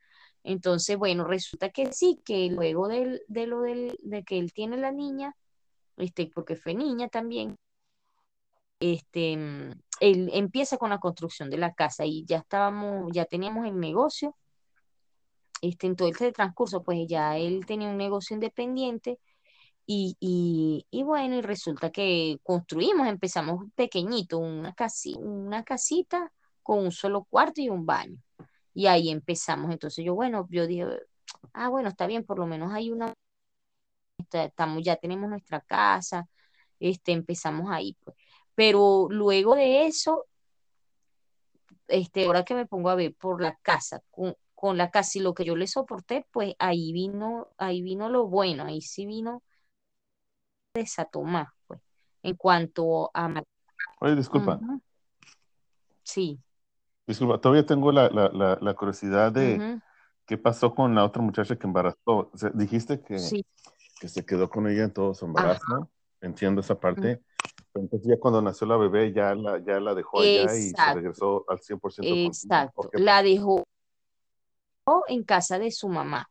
Entonces, 0.43 0.97
bueno, 0.97 1.25
resulta 1.25 1.69
que 1.69 1.91
sí, 1.93 2.21
que 2.25 2.49
luego 2.49 2.87
de, 2.87 3.21
de 3.27 3.47
lo 3.47 3.61
del, 3.61 3.97
de 4.03 4.23
que 4.23 4.37
él 4.39 4.53
tiene 4.53 4.77
la 4.77 4.91
niña, 4.91 5.35
este, 5.97 6.29
porque 6.33 6.55
fue 6.55 6.75
niña 6.75 7.09
también, 7.09 7.55
este, 8.79 9.33
él 9.33 10.29
empieza 10.33 10.77
con 10.77 10.89
la 10.89 10.99
construcción 10.99 11.49
de 11.49 11.57
la 11.57 11.73
casa 11.73 12.05
y 12.05 12.25
ya 12.25 12.37
estábamos, 12.37 13.11
ya 13.13 13.25
teníamos 13.25 13.65
el 13.67 13.79
negocio, 13.79 14.35
este, 15.61 15.87
en 15.87 15.95
todo 15.95 16.07
este 16.09 16.31
transcurso, 16.31 16.83
pues 16.83 17.07
ya 17.07 17.37
él 17.37 17.65
tenía 17.65 17.89
un 17.89 17.97
negocio 17.97 18.35
independiente 18.35 19.19
y, 19.85 20.17
y, 20.19 20.85
y 20.91 21.03
bueno, 21.03 21.35
y 21.35 21.41
resulta 21.41 21.91
que 21.91 22.39
construimos, 22.43 23.07
empezamos 23.07 23.65
pequeñito, 23.75 24.39
una, 24.39 24.73
casi, 24.73 25.15
una 25.15 25.63
casita 25.63 26.31
con 26.63 26.79
un 26.79 26.91
solo 26.91 27.25
cuarto 27.25 27.61
y 27.61 27.69
un 27.69 27.85
baño. 27.85 28.17
Y 28.73 28.87
ahí 28.87 29.09
empezamos. 29.09 29.71
Entonces 29.71 30.03
yo, 30.05 30.15
bueno, 30.15 30.47
yo 30.51 30.67
dije, 30.67 30.85
ah, 31.53 31.69
bueno, 31.69 31.89
está 31.89 32.07
bien, 32.07 32.25
por 32.25 32.39
lo 32.39 32.47
menos 32.47 32.73
hay 32.73 32.91
una, 32.91 33.13
estamos, 34.31 34.83
ya 34.83 34.95
tenemos 34.97 35.29
nuestra 35.29 35.61
casa, 35.61 36.27
este, 36.79 37.11
empezamos 37.13 37.71
ahí, 37.71 37.97
pues. 38.03 38.17
Pero 38.55 39.07
luego 39.09 39.55
de 39.55 39.85
eso, 39.85 40.25
este, 41.87 42.25
ahora 42.25 42.43
que 42.43 42.55
me 42.55 42.65
pongo 42.65 42.89
a 42.89 42.95
ver 42.95 43.13
por 43.13 43.41
la 43.41 43.55
casa, 43.61 44.01
con, 44.09 44.35
con 44.53 44.77
la 44.77 44.89
casa 44.89 45.19
y 45.19 45.21
lo 45.21 45.33
que 45.33 45.45
yo 45.45 45.55
le 45.55 45.67
soporté, 45.67 46.25
pues 46.31 46.55
ahí 46.57 46.91
vino, 46.93 47.49
ahí 47.57 47.81
vino 47.81 48.09
lo 48.09 48.27
bueno, 48.27 48.63
ahí 48.63 48.81
sí 48.81 49.05
vino 49.05 49.43
desatomar, 50.73 51.47
pues, 51.67 51.81
en 52.23 52.35
cuanto 52.35 53.11
a... 53.13 53.43
Oye, 53.99 54.15
disculpa. 54.15 54.59
Sí. 56.03 56.39
Disculpa, 57.07 57.39
todavía 57.39 57.65
tengo 57.65 57.91
la, 57.91 58.09
la, 58.09 58.57
la, 58.59 58.73
curiosidad 58.73 59.31
de 59.31 59.79
qué 60.25 60.37
pasó 60.37 60.73
con 60.73 60.95
la 60.95 61.03
otra 61.03 61.21
muchacha 61.21 61.55
que 61.55 61.67
embarazó. 61.67 62.31
dijiste 62.53 63.01
que, 63.01 63.17
que 63.99 64.07
se 64.07 64.25
quedó 64.25 64.49
con 64.49 64.67
ella 64.67 64.85
en 64.85 64.93
todo 64.93 65.13
su 65.13 65.25
embarazo. 65.25 65.89
Entiendo 66.21 66.61
esa 66.61 66.79
parte. 66.79 67.21
Entonces 67.75 68.07
ya 68.07 68.19
cuando 68.19 68.41
nació 68.41 68.67
la 68.67 68.77
bebé 68.77 69.13
ya 69.13 69.35
la, 69.35 69.59
ya 69.59 69.79
la 69.79 69.93
dejó 69.93 70.21
allá 70.21 70.55
y 70.55 70.69
se 70.69 70.93
regresó 70.93 71.45
al 71.47 71.59
100%. 71.59 72.27
Exacto. 72.27 72.89
La 72.93 73.21
dejó 73.21 73.63
en 75.07 75.23
casa 75.23 75.59
de 75.59 75.71
su 75.71 75.89
mamá. 75.89 76.29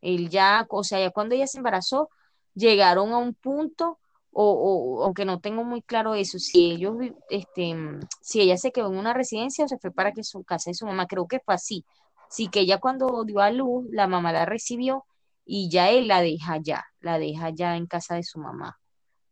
Él 0.00 0.30
ya, 0.30 0.66
o 0.68 0.84
sea, 0.84 1.00
ya 1.00 1.10
cuando 1.10 1.34
ella 1.34 1.46
se 1.46 1.58
embarazó, 1.58 2.08
llegaron 2.54 3.12
a 3.12 3.18
un 3.18 3.34
punto, 3.34 3.98
o, 4.32 5.02
aunque 5.04 5.24
no 5.24 5.40
tengo 5.40 5.64
muy 5.64 5.82
claro 5.82 6.14
eso, 6.14 6.38
si 6.38 6.72
ellos, 6.72 6.96
este, 7.30 7.74
si 8.20 8.40
ella 8.40 8.56
se 8.56 8.70
quedó 8.70 8.88
en 8.88 8.98
una 8.98 9.14
residencia 9.14 9.64
o 9.64 9.68
se 9.68 9.78
fue 9.78 9.90
para 9.90 10.12
que 10.12 10.22
su 10.22 10.44
casa 10.44 10.70
de 10.70 10.74
su 10.74 10.86
mamá, 10.86 11.06
creo 11.06 11.26
que 11.26 11.40
fue 11.40 11.54
así. 11.54 11.84
Sí 12.28 12.48
que 12.48 12.60
ella 12.60 12.78
cuando 12.78 13.24
dio 13.24 13.40
a 13.40 13.50
luz, 13.50 13.86
la 13.90 14.06
mamá 14.06 14.32
la 14.32 14.44
recibió 14.44 15.04
y 15.44 15.70
ya 15.70 15.90
él 15.90 16.08
la 16.08 16.20
deja 16.20 16.58
ya, 16.58 16.84
la 17.00 17.18
deja 17.18 17.50
ya 17.50 17.76
en 17.76 17.86
casa 17.86 18.16
de 18.16 18.24
su 18.24 18.38
mamá, 18.38 18.78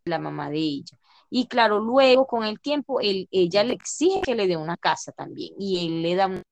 la 0.05 0.19
mamá 0.19 0.49
de 0.49 0.59
ella. 0.59 0.99
Y 1.31 1.47
claro, 1.47 1.81
luego 1.81 2.27
con 2.27 2.45
el 2.45 2.61
tiempo, 2.61 3.01
él, 3.01 3.29
ella 3.31 3.65
le 3.65 3.75
exige 3.75 4.21
que 4.23 4.35
le 4.35 4.47
dé 4.47 4.57
una 4.57 4.77
casa 4.77 5.13
también 5.13 5.55
y 5.59 5.87
él 5.87 6.03
le 6.03 6.15
da, 6.15 6.43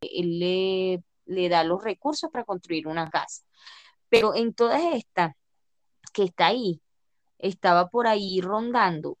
él 0.00 0.38
le 0.38 1.02
le 1.26 1.48
da 1.48 1.64
los 1.64 1.82
recursos 1.82 2.30
para 2.30 2.44
construir 2.44 2.86
una 2.86 3.10
casa. 3.10 3.42
Pero 4.08 4.34
en 4.34 4.54
todas 4.54 4.82
estas 4.94 5.34
que 6.12 6.24
está 6.24 6.46
ahí, 6.46 6.80
estaba 7.38 7.88
por 7.88 8.06
ahí 8.06 8.40
rondando, 8.40 9.18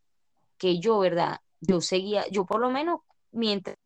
que 0.58 0.78
yo, 0.78 0.98
¿verdad? 0.98 1.40
Yo 1.60 1.80
seguía, 1.80 2.26
yo 2.30 2.44
por 2.44 2.60
lo 2.60 2.70
menos 2.70 3.00
mientras 3.30 3.76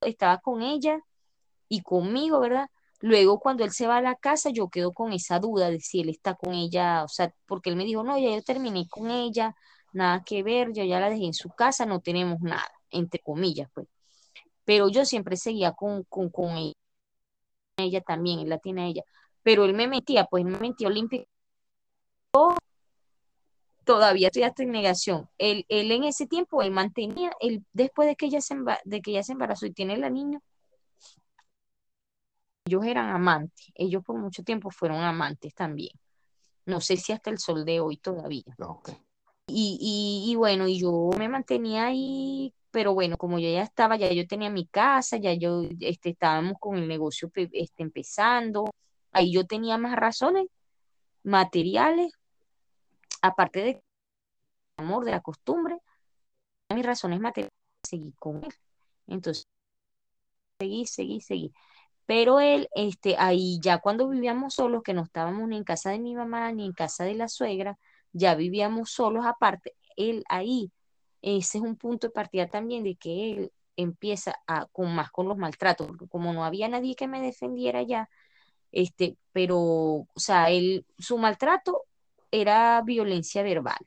estaba 0.00 0.38
con 0.38 0.62
ella 0.62 1.00
y 1.68 1.82
conmigo, 1.82 2.40
¿verdad? 2.40 2.68
Luego 3.02 3.40
cuando 3.40 3.64
él 3.64 3.72
se 3.72 3.86
va 3.86 3.98
a 3.98 4.02
la 4.02 4.16
casa, 4.16 4.50
yo 4.50 4.68
quedo 4.70 4.92
con 4.92 5.12
esa 5.12 5.38
duda 5.40 5.70
de 5.70 5.80
si 5.80 6.00
él 6.00 6.08
está 6.08 6.34
con 6.36 6.54
ella, 6.54 7.04
o 7.04 7.08
sea, 7.08 7.34
porque 7.46 7.70
él 7.70 7.76
me 7.76 7.84
dijo, 7.84 8.02
no, 8.04 8.18
ya 8.18 8.30
yo 8.30 8.42
terminé 8.42 8.88
con 8.88 9.10
ella, 9.10 9.54
nada 9.92 10.22
que 10.24 10.42
ver, 10.42 10.72
yo 10.72 10.84
ya 10.84 11.00
la 11.00 11.10
dejé 11.10 11.26
en 11.26 11.34
su 11.34 11.50
casa, 11.50 11.84
no 11.86 12.00
tenemos 12.00 12.40
nada, 12.40 12.64
entre 12.90 13.20
comillas, 13.20 13.68
pues. 13.74 13.88
Pero 14.64 14.88
yo 14.88 15.04
siempre 15.04 15.36
seguía 15.36 15.72
con, 15.72 16.04
con, 16.04 16.30
con 16.30 16.56
ella 16.56 16.74
ella 17.76 18.00
también, 18.00 18.40
él 18.40 18.48
la 18.48 18.58
tiene 18.58 18.82
a 18.82 18.86
ella, 18.86 19.02
pero 19.42 19.64
él 19.64 19.74
me 19.74 19.88
metía, 19.88 20.26
pues 20.26 20.44
me 20.44 20.58
metió 20.58 20.90
limpio. 20.90 21.26
Todavía 23.84 24.28
estoy 24.28 24.44
hasta 24.44 24.62
en 24.62 24.70
negación. 24.70 25.28
Él, 25.38 25.64
él 25.68 25.90
en 25.90 26.04
ese 26.04 26.26
tiempo, 26.26 26.62
él 26.62 26.70
mantenía, 26.70 27.32
él, 27.40 27.64
después 27.72 28.06
de 28.08 28.14
que, 28.16 28.26
ella 28.26 28.40
se 28.40 28.56
de 28.84 29.02
que 29.02 29.10
ella 29.10 29.22
se 29.24 29.32
embarazó 29.32 29.66
y 29.66 29.72
tiene 29.72 29.96
la 29.96 30.08
niña, 30.08 30.40
ellos 32.64 32.84
eran 32.84 33.10
amantes, 33.10 33.72
ellos 33.74 34.02
por 34.04 34.18
mucho 34.18 34.42
tiempo 34.42 34.70
fueron 34.70 35.00
amantes 35.00 35.54
también. 35.54 35.92
No 36.64 36.80
sé 36.80 36.96
si 36.96 37.12
hasta 37.12 37.30
el 37.30 37.38
sol 37.38 37.64
de 37.64 37.80
hoy 37.80 37.96
todavía. 37.96 38.44
Y, 39.46 39.78
y, 39.80 40.30
y, 40.30 40.36
bueno, 40.36 40.68
y 40.68 40.78
yo 40.80 41.10
me 41.18 41.28
mantenía 41.28 41.86
ahí 41.86 42.54
pero 42.72 42.94
bueno, 42.94 43.18
como 43.18 43.38
yo 43.38 43.50
ya 43.50 43.62
estaba, 43.62 43.96
ya 43.96 44.10
yo 44.12 44.26
tenía 44.26 44.50
mi 44.50 44.66
casa, 44.66 45.18
ya 45.18 45.34
yo 45.34 45.62
este, 45.80 46.10
estábamos 46.10 46.54
con 46.58 46.76
el 46.78 46.88
negocio 46.88 47.30
este, 47.34 47.82
empezando, 47.82 48.70
ahí 49.12 49.32
yo 49.32 49.46
tenía 49.46 49.78
más 49.78 49.94
razones 49.94 50.46
materiales, 51.22 52.12
aparte 53.20 53.60
de 53.60 53.82
amor, 54.78 55.04
de 55.04 55.12
la 55.12 55.20
costumbre, 55.20 55.78
mis 56.74 56.84
razones 56.84 57.20
materiales, 57.20 57.52
seguí 57.82 58.12
con 58.12 58.42
él. 58.42 58.54
Entonces, 59.06 59.46
seguí, 60.58 60.86
seguí, 60.86 61.20
seguí. 61.20 61.52
Pero 62.12 62.40
él, 62.40 62.68
este, 62.74 63.16
ahí 63.18 63.58
ya 63.62 63.78
cuando 63.78 64.06
vivíamos 64.06 64.52
solos, 64.54 64.82
que 64.82 64.92
no 64.92 65.02
estábamos 65.02 65.48
ni 65.48 65.56
en 65.56 65.64
casa 65.64 65.90
de 65.90 65.98
mi 65.98 66.14
mamá 66.14 66.52
ni 66.52 66.66
en 66.66 66.74
casa 66.74 67.04
de 67.04 67.14
la 67.14 67.26
suegra, 67.26 67.78
ya 68.12 68.34
vivíamos 68.34 68.90
solos 68.90 69.24
aparte, 69.24 69.74
él 69.96 70.22
ahí 70.28 70.70
ese 71.22 71.56
es 71.58 71.64
un 71.64 71.76
punto 71.76 72.08
de 72.08 72.12
partida 72.12 72.48
también 72.48 72.84
de 72.84 72.96
que 72.96 73.32
él 73.32 73.52
empieza 73.76 74.34
a, 74.46 74.66
con 74.66 74.94
más 74.94 75.10
con 75.10 75.26
los 75.26 75.38
maltratos, 75.38 75.86
porque 75.86 76.06
como 76.06 76.34
no 76.34 76.44
había 76.44 76.68
nadie 76.68 76.96
que 76.96 77.08
me 77.08 77.22
defendiera 77.22 77.82
ya, 77.82 78.10
este, 78.72 79.16
pero, 79.32 79.58
o 79.58 80.08
sea, 80.16 80.50
él, 80.50 80.84
su 80.98 81.16
maltrato 81.16 81.84
era 82.30 82.82
violencia 82.82 83.42
verbal. 83.42 83.78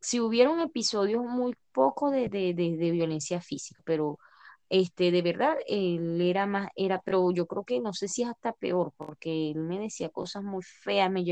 Si 0.00 0.20
hubieron 0.20 0.60
episodios 0.60 1.24
muy 1.24 1.56
poco 1.72 2.10
de, 2.10 2.28
de, 2.28 2.54
de, 2.54 2.90
violencia 2.92 3.40
física, 3.40 3.80
pero 3.84 4.18
este, 4.72 5.10
de 5.12 5.22
verdad, 5.22 5.56
él 5.68 6.20
era 6.22 6.46
más, 6.46 6.70
era, 6.76 7.00
pero 7.02 7.30
yo 7.32 7.46
creo 7.46 7.64
que 7.64 7.80
no 7.80 7.92
sé 7.94 8.08
si 8.08 8.22
es 8.22 8.28
hasta 8.30 8.52
peor, 8.54 8.92
porque 8.96 9.50
él 9.52 9.58
me 9.60 9.78
decía 9.80 10.10
cosas 10.10 10.42
muy 10.44 10.62
feas, 10.64 11.10
me 11.10 11.24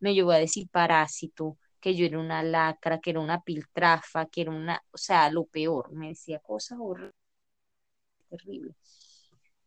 me 0.00 0.14
llegó 0.14 0.32
a 0.32 0.38
decir 0.38 0.68
parásito, 0.70 1.58
que 1.80 1.94
yo 1.96 2.06
era 2.06 2.18
una 2.20 2.42
lacra, 2.42 3.00
que 3.00 3.10
era 3.10 3.20
una 3.20 3.42
piltrafa, 3.42 4.26
que 4.26 4.42
era 4.42 4.50
una, 4.52 4.82
o 4.92 4.98
sea, 4.98 5.30
lo 5.30 5.44
peor, 5.46 5.92
me 5.92 6.08
decía 6.10 6.40
cosas 6.40 6.78
horribles, 6.80 7.14
terrible, 8.30 8.74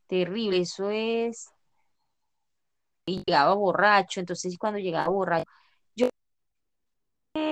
terrible, 0.08 0.60
eso 0.62 0.90
es, 0.92 1.50
y 3.06 3.24
llegaba 3.26 3.54
borracho, 3.56 4.20
entonces 4.20 4.58
cuando 4.58 4.80
llegaba 4.80 5.10
borracho, 5.10 5.46
yo 5.96 6.10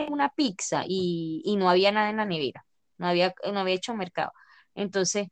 una 0.10 0.30
pizza 0.30 0.84
y, 0.88 1.42
y 1.46 1.56
no 1.58 1.70
había 1.70 1.92
nada 1.92 2.10
en 2.10 2.18
la 2.18 2.26
nevera, 2.26 2.66
no 2.98 3.08
había, 3.08 3.34
no 3.52 3.60
había 3.60 3.76
hecho 3.76 3.96
mercado, 3.96 4.32
entonces, 4.76 5.28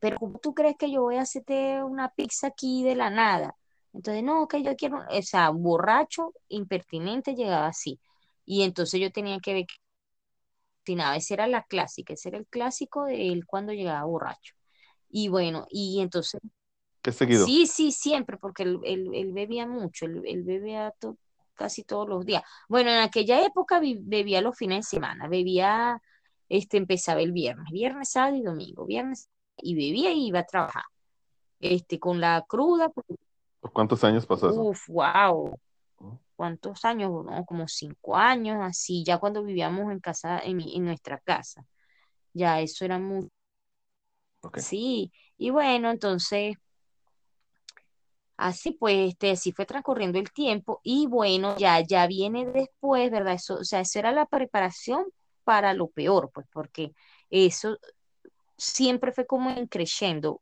pero 0.00 0.18
¿cómo 0.18 0.38
tú 0.38 0.54
crees 0.54 0.76
que 0.78 0.90
yo 0.90 1.02
voy 1.02 1.16
a 1.16 1.22
hacerte 1.22 1.82
una 1.82 2.10
pizza 2.10 2.48
aquí 2.48 2.84
de 2.84 2.94
la 2.94 3.10
nada? 3.10 3.56
Entonces, 3.92 4.22
no, 4.22 4.48
que 4.48 4.62
yo 4.62 4.74
quiero, 4.76 5.00
o 5.08 5.22
sea, 5.22 5.50
borracho, 5.50 6.32
impertinente, 6.48 7.34
llegaba 7.34 7.66
así. 7.66 8.00
Y 8.44 8.62
entonces 8.62 9.00
yo 9.00 9.10
tenía 9.10 9.38
que 9.40 9.54
ver 9.54 9.66
que 9.66 10.96
ese 11.16 11.34
era 11.34 11.46
la 11.46 11.62
clásica, 11.64 12.14
ese 12.14 12.30
era 12.30 12.38
el 12.38 12.46
clásico 12.46 13.04
de 13.04 13.28
él 13.28 13.46
cuando 13.46 13.72
llegaba 13.72 14.04
borracho. 14.04 14.54
Y 15.08 15.28
bueno, 15.28 15.66
y 15.70 16.00
entonces... 16.00 16.40
¿Qué 17.02 17.12
seguido? 17.12 17.44
Sí, 17.44 17.66
sí, 17.66 17.92
siempre, 17.92 18.36
porque 18.36 18.62
él, 18.62 18.80
él, 18.84 19.32
bebía 19.32 19.66
mucho, 19.66 20.06
él, 20.06 20.42
bebía 20.44 20.94
casi 21.54 21.84
todos 21.84 22.08
los 22.08 22.24
días. 22.24 22.42
Bueno, 22.68 22.90
en 22.90 22.98
aquella 22.98 23.44
época 23.44 23.80
bebía 23.80 24.40
los 24.40 24.56
fines 24.56 24.78
de 24.78 24.96
semana, 24.96 25.28
bebía, 25.28 26.00
este, 26.48 26.76
empezaba 26.76 27.20
el 27.20 27.32
viernes, 27.32 27.70
viernes, 27.72 28.10
sábado 28.10 28.36
y 28.36 28.42
domingo, 28.42 28.86
viernes, 28.86 29.28
y 29.62 29.74
bebía 29.74 30.12
y 30.12 30.26
iba 30.26 30.40
a 30.40 30.46
trabajar. 30.46 30.84
Este, 31.60 31.98
con 31.98 32.20
la 32.20 32.44
cruda. 32.46 32.90
¿Cuántos 33.72 34.02
años 34.04 34.26
pasó 34.26 34.50
eso? 34.50 34.60
Uf, 34.60 34.88
wow 34.88 35.58
¿cuántos 36.42 36.84
años? 36.84 37.12
No, 37.24 37.44
como 37.44 37.68
cinco 37.68 38.16
años, 38.16 38.58
así, 38.60 39.04
ya 39.04 39.18
cuando 39.18 39.44
vivíamos 39.44 39.92
en 39.92 40.00
casa, 40.00 40.40
en, 40.40 40.60
en 40.60 40.84
nuestra 40.84 41.20
casa. 41.20 41.64
Ya 42.32 42.60
eso 42.60 42.84
era 42.84 42.98
muy... 42.98 43.30
Sí, 44.56 45.12
y 45.38 45.50
bueno, 45.50 45.88
entonces, 45.92 46.56
así 48.36 48.72
pues, 48.72 49.10
este, 49.10 49.30
así 49.30 49.52
fue 49.52 49.66
transcurriendo 49.66 50.18
el 50.18 50.32
tiempo 50.32 50.80
y 50.82 51.06
bueno, 51.06 51.56
ya, 51.58 51.80
ya 51.80 52.08
viene 52.08 52.46
después, 52.46 53.08
¿verdad? 53.12 53.34
Eso, 53.34 53.54
o 53.54 53.64
sea, 53.64 53.78
eso 53.78 54.00
era 54.00 54.10
la 54.10 54.26
preparación 54.26 55.04
para 55.44 55.74
lo 55.74 55.86
peor, 55.86 56.32
pues, 56.34 56.48
porque 56.52 56.92
eso 57.30 57.78
siempre 58.56 59.12
fue 59.12 59.26
como 59.26 59.54
creciendo, 59.68 60.40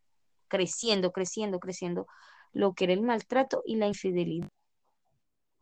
creciendo, 0.49 1.13
creciendo, 1.13 1.61
creciendo, 1.61 2.07
lo 2.53 2.75
que 2.75 2.85
era 2.85 2.93
el 2.93 3.03
maltrato 3.03 3.63
y 3.65 3.77
la 3.77 3.87
infidelidad. 3.87 4.49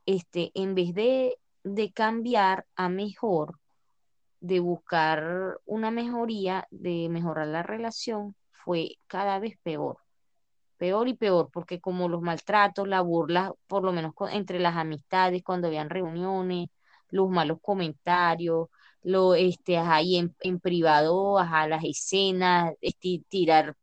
Este, 0.07 0.51
en 0.55 0.75
vez 0.75 0.95
de, 0.95 1.37
de 1.65 1.93
cambiar 1.93 2.67
a 2.77 2.89
mejor, 2.89 3.59
de 4.41 4.61
buscar 4.61 5.59
una 5.67 5.91
mejoría, 5.91 6.67
de 6.71 7.09
mejorar 7.11 7.49
la 7.49 7.63
relación, 7.63 8.35
fue 8.65 8.97
cada 9.07 9.39
vez 9.39 9.57
peor, 9.63 9.99
peor 10.79 11.09
y 11.09 11.15
peor, 11.15 11.51
porque 11.53 11.81
como 11.81 12.09
los 12.09 12.23
maltratos, 12.23 12.89
la 12.89 13.01
burla, 13.03 13.53
por 13.67 13.85
lo 13.85 13.93
menos 13.93 14.15
entre 14.33 14.61
las 14.61 14.77
amistades, 14.77 15.43
cuando 15.43 15.69
habían 15.69 15.91
reuniones, 15.91 16.69
los 17.11 17.29
malos 17.31 17.59
comentarios, 17.63 18.69
lo 19.03 19.35
este 19.35 19.79
ahí 19.79 20.17
en, 20.17 20.35
en 20.41 20.61
privado, 20.61 21.39
a 21.39 21.67
las 21.69 21.85
escenas, 21.85 22.75
tirar 23.29 23.77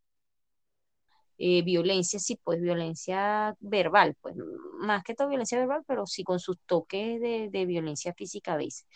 eh, 1.38 1.62
violencia, 1.62 2.18
sí, 2.18 2.38
pues 2.42 2.60
violencia 2.60 3.54
verbal, 3.60 4.16
pues 4.20 4.34
más 4.80 5.02
que 5.04 5.14
todo 5.14 5.28
violencia 5.28 5.58
verbal, 5.58 5.82
pero 5.86 6.06
sí 6.06 6.24
con 6.24 6.40
sus 6.40 6.58
toques 6.66 7.20
de, 7.20 7.48
de 7.50 7.66
violencia 7.66 8.14
física 8.14 8.54
a 8.54 8.56
veces. 8.56 8.86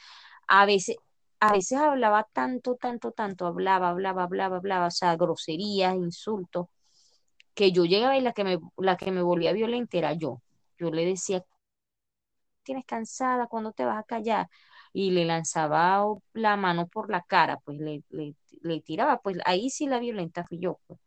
A 0.49 0.67
veces, 0.67 0.97
a 1.41 1.53
veces 1.53 1.79
hablaba 1.79 2.27
tanto, 2.33 2.77
tanto, 2.77 3.13
tanto, 3.13 3.47
hablaba, 3.47 3.91
hablaba, 3.91 4.25
hablaba, 4.25 4.57
hablaba, 4.59 4.87
o 4.89 4.91
sea, 4.91 5.17
groserías, 5.17 5.95
insultos, 5.97 6.67
que 7.55 7.73
yo 7.73 7.85
llegaba 7.87 8.17
y 8.19 8.23
la 8.23 8.33
que 8.33 8.45
me, 8.45 8.59
la 8.79 8.97
que 8.97 9.13
me 9.13 9.23
volvía 9.23 9.53
violenta 9.53 9.99
era 9.99 10.15
yo. 10.15 10.43
Yo 10.79 10.91
le 10.93 11.05
decía, 11.07 11.45
tienes 12.63 12.85
cansada, 12.87 13.47
¿cuándo 13.47 13.73
te 13.73 13.85
vas 13.85 13.99
a 13.99 14.05
callar? 14.05 14.49
Y 14.93 15.11
le 15.13 15.25
lanzaba 15.25 16.05
la 16.33 16.57
mano 16.57 16.89
por 16.89 17.11
la 17.11 17.23
cara, 17.23 17.59
pues 17.59 17.79
le, 17.79 18.03
le, 18.11 18.81
tiraba, 18.83 19.21
pues 19.21 19.39
ahí 19.45 19.71
sí 19.71 19.87
la 19.87 19.99
violenta 20.01 20.45
fui 20.45 20.59
yo. 20.59 20.81
Pues. 20.87 21.01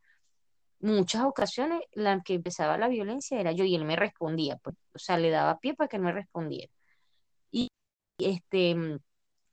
Muchas 0.80 1.24
ocasiones 1.24 1.82
la 1.94 2.22
que 2.22 2.36
empezaba 2.36 2.78
la 2.78 2.88
violencia 2.90 3.40
era 3.40 3.52
yo 3.54 3.66
y 3.66 3.76
él 3.76 3.86
me 3.86 3.96
respondía, 3.96 4.58
pues, 4.58 4.76
o 4.96 5.00
sea, 5.00 5.18
le 5.18 5.30
daba 5.32 5.60
pie 5.60 5.76
para 5.76 5.88
que 5.88 5.98
él 5.98 6.04
me 6.04 6.12
respondiera. 6.12 6.72
Y 7.52 7.70
este 8.20 9.00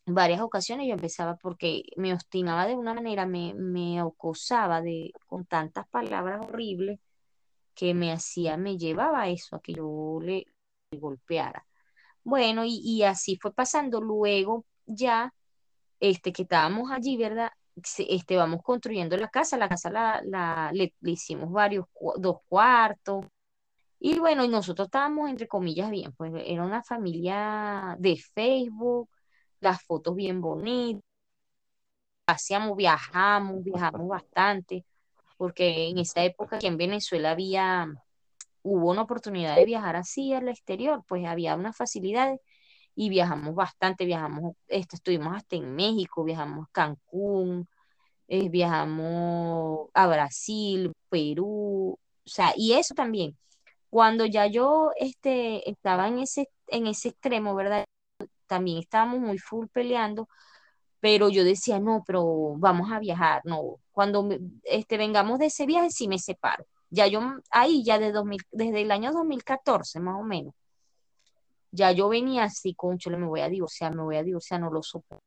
varias 0.07 0.41
ocasiones 0.41 0.89
yo 0.89 0.95
empezaba 0.95 1.37
porque 1.37 1.85
me 1.97 2.13
obstinaba 2.15 2.67
de 2.67 2.75
una 2.77 2.95
manera, 2.95 3.27
me, 3.27 3.55
me 3.55 4.01
acosaba 4.01 4.81
de, 4.83 5.13
con 5.27 5.47
tantas 5.47 5.89
palabras 5.89 6.41
horribles 6.47 7.01
que 7.75 7.95
me 7.95 8.13
hacía, 8.13 8.57
me 8.57 8.77
llevaba 8.79 9.23
a 9.23 9.29
eso, 9.31 9.57
a 9.57 9.61
que 9.63 9.75
yo 9.75 10.19
le, 10.23 10.47
golpeara. 10.99 11.67
Bueno, 12.31 12.63
y, 12.65 13.03
así 13.03 13.37
fue 13.43 13.53
pasando. 13.53 14.01
Luego 14.01 14.65
ya, 14.87 15.35
este, 16.01 16.33
que 16.33 16.43
estábamos 16.43 16.91
allí, 16.93 17.17
¿verdad? 17.17 17.51
Este, 17.99 18.37
vamos 18.37 18.63
construyendo 18.63 19.17
la 19.17 19.29
casa, 19.29 19.57
la 19.57 19.69
casa 19.69 19.91
la, 19.91 20.71
le, 20.73 20.95
hicimos 21.03 21.51
varios, 21.51 21.87
dos 22.19 22.39
cuartos, 22.49 23.27
y 24.01 24.19
bueno, 24.19 24.47
nosotros 24.49 24.87
estábamos 24.89 25.29
entre 25.31 25.49
comillas 25.49 25.91
bien, 25.91 26.13
pues 26.13 26.33
era 26.47 26.65
una 26.65 26.83
familia 26.83 27.97
de 27.99 28.17
Facebook, 28.17 29.11
las 29.61 29.83
fotos 29.85 30.15
bien 30.17 30.41
bonitas, 30.41 31.03
hacíamos, 32.27 32.77
viajamos, 32.77 33.65
viajamos 33.65 34.09
bastante, 34.09 34.85
porque 35.37 35.89
en 35.89 35.99
esa 35.99 36.25
época 36.25 36.57
aquí 36.57 36.67
en 36.67 36.77
Venezuela 36.77 37.33
había, 37.33 37.89
hubo 38.63 38.91
una 38.91 39.03
oportunidad 39.03 39.57
de 39.57 39.65
viajar 39.65 39.97
así 39.97 40.33
al 40.35 40.49
exterior, 40.49 41.05
pues 41.09 41.27
había 41.27 41.57
unas 41.57 41.77
facilidades 41.77 42.41
y 42.95 43.09
viajamos 43.11 43.55
bastante, 43.55 44.05
viajamos, 44.05 44.55
este, 44.69 44.97
estuvimos 44.97 45.37
hasta 45.37 45.57
en 45.57 45.75
México, 45.75 46.25
viajamos 46.25 46.67
a 46.67 46.71
Cancún, 46.73 47.69
eh, 48.29 48.49
viajamos 48.51 49.91
a 49.95 50.07
Brasil, 50.07 50.93
Perú, 51.09 51.99
o 52.27 52.29
sea, 52.29 52.53
y 52.57 52.75
eso 52.75 52.95
también. 52.95 53.37
Cuando 53.91 54.27
ya 54.27 54.47
yo 54.47 54.91
este, 54.99 55.69
estaba 55.71 56.09
en 56.09 56.21
ese, 56.21 56.49
en 56.69 56.87
ese 56.87 57.11
extremo, 57.11 57.55
¿verdad? 57.55 57.85
también 58.51 58.79
estábamos 58.79 59.21
muy 59.21 59.39
full 59.39 59.67
peleando, 59.73 60.29
pero 61.01 61.31
yo 61.31 61.45
decía, 61.45 61.81
no, 61.81 62.03
pero 62.07 62.55
vamos 62.59 62.93
a 62.93 62.99
viajar, 63.01 63.43
no, 63.45 63.77
cuando 63.93 64.29
este, 64.65 64.99
vengamos 64.99 65.39
de 65.39 65.47
ese 65.47 65.67
viaje 65.67 65.91
sí 65.91 66.09
me 66.09 66.19
separo. 66.19 66.65
Ya 66.91 67.07
yo, 67.07 67.21
ahí 67.51 67.85
ya 67.85 67.99
de 67.99 68.13
2000, 68.13 68.41
desde 68.51 68.83
el 68.83 68.91
año 68.91 69.13
2014 69.13 70.01
más 70.01 70.21
o 70.21 70.25
menos, 70.25 70.55
ya 71.71 71.93
yo 71.93 72.09
venía 72.09 72.45
así, 72.45 72.75
concho, 72.75 73.11
me 73.11 73.27
voy 73.27 73.41
a 73.41 73.49
divorciar, 73.49 73.95
me 73.95 74.03
voy 74.03 74.17
a 74.17 74.23
divorciar, 74.25 74.61
no 74.61 74.71
lo 74.71 74.83
soporto. 74.83 75.23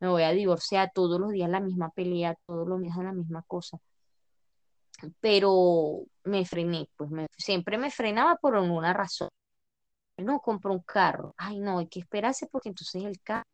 Me 0.00 0.08
voy 0.08 0.22
a 0.22 0.30
divorciar 0.30 0.90
todos 0.94 1.20
los 1.20 1.30
días 1.30 1.50
la 1.50 1.60
misma 1.60 1.90
pelea, 1.90 2.34
todos 2.46 2.66
los 2.66 2.80
días 2.80 2.96
la 2.96 3.12
misma 3.12 3.42
cosa. 3.46 3.78
Pero 5.20 6.02
me 6.24 6.46
frené, 6.46 6.88
pues 6.96 7.10
siempre 7.36 7.76
me 7.76 7.90
frenaba 7.90 8.36
por 8.36 8.54
una 8.56 8.94
razón 8.94 9.28
no, 10.22 10.40
compro 10.40 10.72
un 10.72 10.80
carro. 10.80 11.34
Ay, 11.36 11.60
no, 11.60 11.78
hay 11.78 11.88
que 11.88 12.00
esperarse 12.00 12.46
porque 12.46 12.68
entonces 12.68 13.04
el 13.04 13.20
carro, 13.20 13.44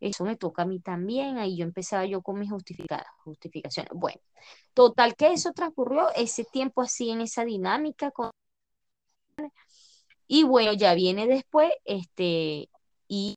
eso 0.00 0.24
me 0.24 0.36
toca 0.36 0.62
a 0.62 0.66
mí 0.66 0.80
también. 0.80 1.38
Ahí 1.38 1.56
yo 1.56 1.64
empezaba 1.64 2.06
yo 2.06 2.22
con 2.22 2.38
mis 2.38 2.50
justificaciones. 2.50 3.90
Bueno, 3.94 4.20
total 4.74 5.16
que 5.16 5.32
eso 5.32 5.52
transcurrió 5.52 6.08
ese 6.16 6.44
tiempo 6.44 6.82
así 6.82 7.10
en 7.10 7.20
esa 7.22 7.44
dinámica. 7.44 8.10
Con... 8.10 8.30
Y 10.26 10.44
bueno, 10.44 10.72
ya 10.72 10.94
viene 10.94 11.26
después, 11.26 11.70
este, 11.84 12.68
y 13.08 13.36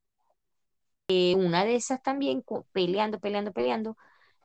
eh, 1.08 1.36
una 1.36 1.65
de 1.65 1.76
esas 1.76 2.02
también, 2.02 2.43
peleando, 2.72 3.19
peleando, 3.19 3.52
peleando, 3.52 3.98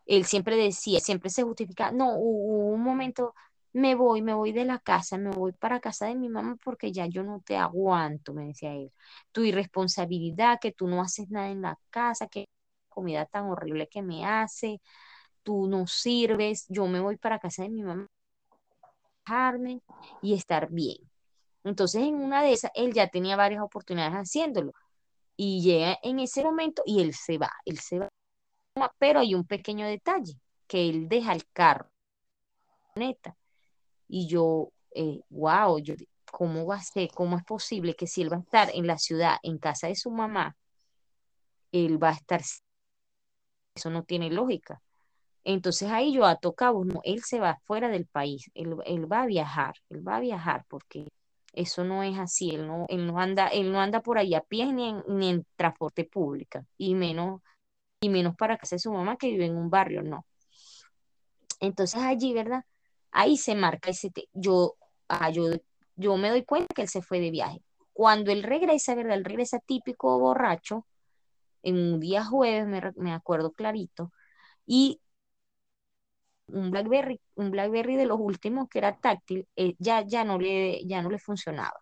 él 0.06 0.24
siempre 0.26 0.56
decía, 0.56 1.00
siempre 1.00 1.30
se 1.30 1.42
justifica, 1.42 1.92
no, 1.92 2.16
hubo 2.16 2.74
un 2.74 2.82
momento 2.82 3.34
me 3.74 3.96
voy, 3.96 4.22
me 4.22 4.34
voy 4.34 4.52
de 4.52 4.64
la 4.64 4.78
casa, 4.78 5.18
me 5.18 5.30
voy 5.30 5.52
para 5.52 5.80
casa 5.80 6.06
de 6.06 6.14
mi 6.14 6.28
mamá 6.28 6.56
porque 6.64 6.92
ya 6.92 7.06
yo 7.06 7.24
no 7.24 7.40
te 7.40 7.56
aguanto, 7.56 8.32
me 8.32 8.46
decía 8.46 8.72
él. 8.72 8.92
Tu 9.32 9.42
irresponsabilidad, 9.44 10.58
que 10.60 10.72
tú 10.72 10.86
no 10.88 11.02
haces 11.02 11.28
nada 11.30 11.50
en 11.50 11.62
la 11.62 11.78
casa, 11.90 12.28
que 12.28 12.46
comida 12.88 13.26
tan 13.26 13.46
horrible 13.46 13.88
que 13.88 14.00
me 14.02 14.24
hace, 14.24 14.80
tú 15.42 15.66
no 15.66 15.86
sirves, 15.88 16.66
yo 16.68 16.86
me 16.86 17.00
voy 17.00 17.16
para 17.16 17.40
casa 17.40 17.64
de 17.64 17.70
mi 17.70 17.82
mamá 17.82 18.08
y 20.22 20.34
estar 20.34 20.70
bien. 20.70 20.98
Entonces, 21.64 22.02
en 22.02 22.14
una 22.16 22.42
de 22.42 22.52
esas, 22.52 22.70
él 22.74 22.92
ya 22.94 23.08
tenía 23.08 23.36
varias 23.36 23.62
oportunidades 23.62 24.14
haciéndolo. 24.14 24.72
Y 25.36 25.62
llega 25.62 25.98
en 26.02 26.20
ese 26.20 26.44
momento 26.44 26.82
y 26.86 27.02
él 27.02 27.14
se 27.14 27.38
va, 27.38 27.50
él 27.64 27.78
se 27.80 27.98
va. 27.98 28.08
Pero 28.98 29.20
hay 29.20 29.34
un 29.34 29.46
pequeño 29.46 29.86
detalle, 29.86 30.34
que 30.68 30.88
él 30.88 31.08
deja 31.08 31.32
el 31.32 31.44
carro. 31.52 31.90
Neta 32.96 33.36
y 34.08 34.26
yo, 34.28 34.70
wow, 35.30 35.78
eh, 35.78 35.82
yo, 35.82 35.94
¿cómo 36.30 36.66
va 36.66 36.76
a 36.76 36.82
ser? 36.82 37.10
¿Cómo 37.14 37.36
es 37.36 37.44
posible 37.44 37.94
que 37.94 38.06
si 38.06 38.22
él 38.22 38.32
va 38.32 38.36
a 38.36 38.40
estar 38.40 38.70
en 38.74 38.86
la 38.86 38.98
ciudad, 38.98 39.36
en 39.42 39.58
casa 39.58 39.88
de 39.88 39.96
su 39.96 40.10
mamá, 40.10 40.56
él 41.72 42.02
va 42.02 42.10
a 42.10 42.12
estar... 42.12 42.42
Eso 43.74 43.90
no 43.90 44.04
tiene 44.04 44.30
lógica. 44.30 44.80
Entonces 45.44 45.90
ahí 45.90 46.12
yo 46.12 46.24
a 46.24 46.36
tocado, 46.36 46.84
no, 46.84 47.00
él 47.04 47.22
se 47.22 47.38
va 47.38 47.60
fuera 47.64 47.88
del 47.88 48.06
país, 48.06 48.50
él, 48.54 48.72
va 48.74 49.22
a 49.22 49.26
viajar, 49.26 49.74
él 49.90 50.06
va 50.06 50.16
a 50.16 50.20
viajar 50.20 50.64
porque 50.68 51.06
eso 51.52 51.84
no 51.84 52.02
es 52.02 52.18
así, 52.18 52.50
él 52.50 52.66
no, 52.66 52.86
él 52.88 53.06
no 53.06 53.18
anda, 53.18 53.48
él 53.48 53.70
no 53.70 53.78
anda 53.78 54.00
por 54.00 54.16
ahí 54.16 54.34
a 54.34 54.40
pie 54.40 54.72
ni 54.72 54.88
en, 54.88 55.04
ni 55.06 55.28
en 55.28 55.46
transporte 55.56 56.04
público, 56.04 56.60
y 56.78 56.94
menos, 56.94 57.42
y 58.00 58.08
menos 58.08 58.34
para 58.36 58.56
casa 58.56 58.76
de 58.76 58.80
su 58.80 58.92
mamá 58.92 59.16
que 59.16 59.28
vive 59.28 59.44
en 59.44 59.56
un 59.56 59.68
barrio, 59.68 60.02
no. 60.02 60.24
Entonces 61.60 62.00
allí, 62.00 62.32
¿verdad? 62.32 62.64
Ahí 63.14 63.36
se 63.38 63.54
marca 63.56 63.90
ese, 63.90 64.12
yo, 64.34 64.76
ah, 65.08 65.30
yo, 65.30 65.44
yo 65.96 66.16
me 66.18 66.30
doy 66.30 66.44
cuenta 66.44 66.74
que 66.74 66.82
él 66.82 66.88
se 66.88 67.02
fue 67.02 67.20
de 67.20 67.30
viaje. 67.30 67.62
Cuando 67.92 68.32
él 68.32 68.42
regresa, 68.42 68.94
¿verdad? 68.94 69.16
Él 69.16 69.24
regresa 69.24 69.60
típico 69.60 70.18
borracho, 70.18 70.86
en 71.62 71.76
un 71.76 72.00
día 72.00 72.24
jueves, 72.24 72.66
me, 72.96 73.12
acuerdo 73.12 73.52
clarito, 73.52 74.12
y 74.66 75.00
un 76.48 76.70
Blackberry, 76.70 77.20
un 77.36 77.50
Blackberry 77.50 77.96
de 77.96 78.06
los 78.06 78.18
últimos 78.20 78.68
que 78.68 78.78
era 78.78 78.98
táctil, 78.98 79.48
eh, 79.56 79.74
ya, 79.78 80.02
ya, 80.02 80.24
no 80.24 80.38
le, 80.38 80.84
ya 80.86 81.02
no 81.02 81.10
le 81.10 81.18
funcionaba, 81.18 81.80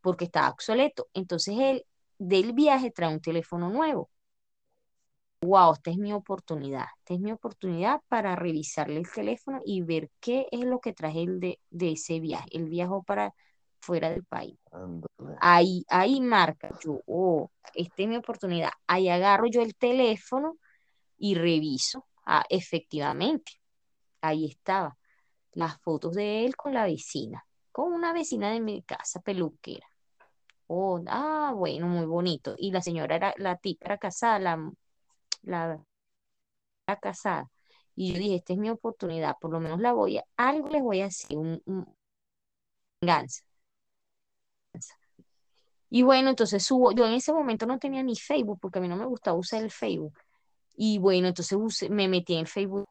porque 0.00 0.26
estaba 0.26 0.50
obsoleto. 0.50 1.08
Entonces 1.14 1.56
él 1.58 1.86
del 2.18 2.52
viaje 2.54 2.90
trae 2.90 3.12
un 3.12 3.20
teléfono 3.20 3.70
nuevo 3.70 4.10
wow, 5.44 5.74
esta 5.74 5.90
es 5.90 5.98
mi 5.98 6.12
oportunidad, 6.12 6.86
esta 6.98 7.14
es 7.14 7.20
mi 7.20 7.32
oportunidad 7.32 8.00
para 8.08 8.36
revisarle 8.36 8.98
el 8.98 9.10
teléfono 9.10 9.60
y 9.64 9.82
ver 9.82 10.10
qué 10.20 10.46
es 10.50 10.64
lo 10.64 10.80
que 10.80 10.92
traje 10.92 11.22
el 11.22 11.40
de, 11.40 11.58
ese 11.70 12.20
viaje. 12.20 12.48
Él 12.52 12.68
viajó 12.68 13.02
para 13.02 13.34
fuera 13.80 14.10
del 14.10 14.24
país. 14.24 14.58
Ahí, 15.40 15.84
ahí 15.88 16.20
marca 16.20 16.70
yo, 16.82 17.00
oh, 17.06 17.50
esta 17.74 18.02
es 18.02 18.08
mi 18.08 18.16
oportunidad. 18.16 18.70
Ahí 18.86 19.08
agarro 19.08 19.46
yo 19.46 19.62
el 19.62 19.74
teléfono 19.74 20.56
y 21.18 21.34
reviso. 21.34 22.06
Ah, 22.26 22.44
efectivamente, 22.48 23.52
ahí 24.20 24.46
estaba 24.46 24.96
las 25.52 25.80
fotos 25.80 26.14
de 26.14 26.46
él 26.46 26.56
con 26.56 26.72
la 26.74 26.84
vecina, 26.84 27.44
con 27.72 27.92
una 27.92 28.12
vecina 28.12 28.50
de 28.50 28.60
mi 28.60 28.82
casa, 28.82 29.20
peluquera. 29.20 29.86
Oh, 30.66 31.00
ah, 31.08 31.52
bueno, 31.54 31.86
muy 31.86 32.06
bonito. 32.06 32.54
Y 32.56 32.72
la 32.72 32.80
señora 32.80 33.16
era, 33.16 33.34
la 33.36 33.56
tipa 33.56 33.86
era 33.86 33.98
casada, 33.98 34.38
la, 34.38 34.72
la, 35.44 35.84
casada. 37.00 37.50
Y 37.94 38.12
yo 38.12 38.18
dije, 38.18 38.36
esta 38.36 38.52
es 38.54 38.58
mi 38.58 38.70
oportunidad, 38.70 39.36
por 39.40 39.50
lo 39.52 39.60
menos 39.60 39.80
la 39.80 39.92
voy 39.92 40.18
a, 40.18 40.24
algo 40.36 40.68
les 40.68 40.82
voy 40.82 41.00
a 41.00 41.06
hacer, 41.06 41.36
un, 41.38 41.62
venganza. 43.00 43.44
Y 45.90 46.02
bueno, 46.02 46.30
entonces 46.30 46.64
subo, 46.64 46.92
yo 46.92 47.06
en 47.06 47.14
ese 47.14 47.32
momento 47.32 47.66
no 47.66 47.78
tenía 47.78 48.02
ni 48.02 48.16
Facebook 48.16 48.58
porque 48.60 48.78
a 48.78 48.82
mí 48.82 48.88
no 48.88 48.96
me 48.96 49.06
gustaba 49.06 49.38
usar 49.38 49.62
el 49.62 49.70
Facebook. 49.70 50.18
Y 50.76 50.98
bueno, 50.98 51.28
entonces 51.28 51.58
me 51.90 52.08
metí 52.08 52.34
en 52.34 52.46
Facebook, 52.46 52.88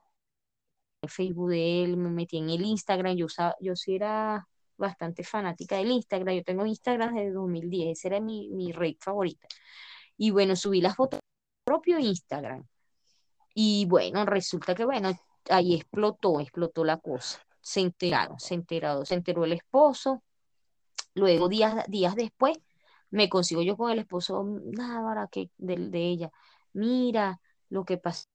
el 1.01 1.09
Facebook 1.09 1.49
de 1.49 1.83
él, 1.83 1.97
me 1.97 2.09
metí 2.09 2.37
en 2.37 2.49
el 2.49 2.63
Instagram, 2.63 3.15
yo 3.17 3.25
usaba, 3.25 3.55
yo 3.59 3.75
sí 3.75 3.95
era 3.95 4.47
bastante 4.77 5.23
fanática 5.23 5.77
del 5.77 5.91
Instagram, 5.91 6.35
yo 6.37 6.43
tengo 6.43 6.65
Instagram 6.65 7.15
desde 7.15 7.31
2010, 7.33 7.99
esa 7.99 8.07
era 8.09 8.21
mi, 8.21 8.49
mi 8.49 8.71
red 8.71 8.95
favorita. 8.99 9.47
Y 10.17 10.31
bueno, 10.31 10.55
subí 10.55 10.81
las 10.81 10.95
fotos 10.95 11.19
propio 11.73 11.99
Instagram. 11.99 12.63
Y 13.55 13.85
bueno, 13.87 14.25
resulta 14.25 14.75
que 14.75 14.85
bueno, 14.85 15.11
ahí 15.49 15.75
explotó, 15.75 16.39
explotó 16.39 16.83
la 16.85 16.97
cosa. 16.97 17.39
Se 17.61 17.79
enteraron, 17.81 18.39
se 18.39 18.53
enteraron, 18.55 19.05
se 19.05 19.15
enteró 19.15 19.45
el 19.45 19.53
esposo. 19.53 20.23
Luego, 21.15 21.49
días, 21.49 21.85
días 21.87 22.15
después, 22.15 22.57
me 23.09 23.27
consigo 23.29 23.63
yo 23.63 23.75
con 23.77 23.91
el 23.91 23.99
esposo, 23.99 24.43
nada, 24.65 25.27
que 25.31 25.49
de, 25.57 25.77
de 25.77 25.99
ella. 25.99 26.31
Mira 26.73 27.39
lo 27.69 27.85
que 27.85 27.97
pasó. 27.97 28.27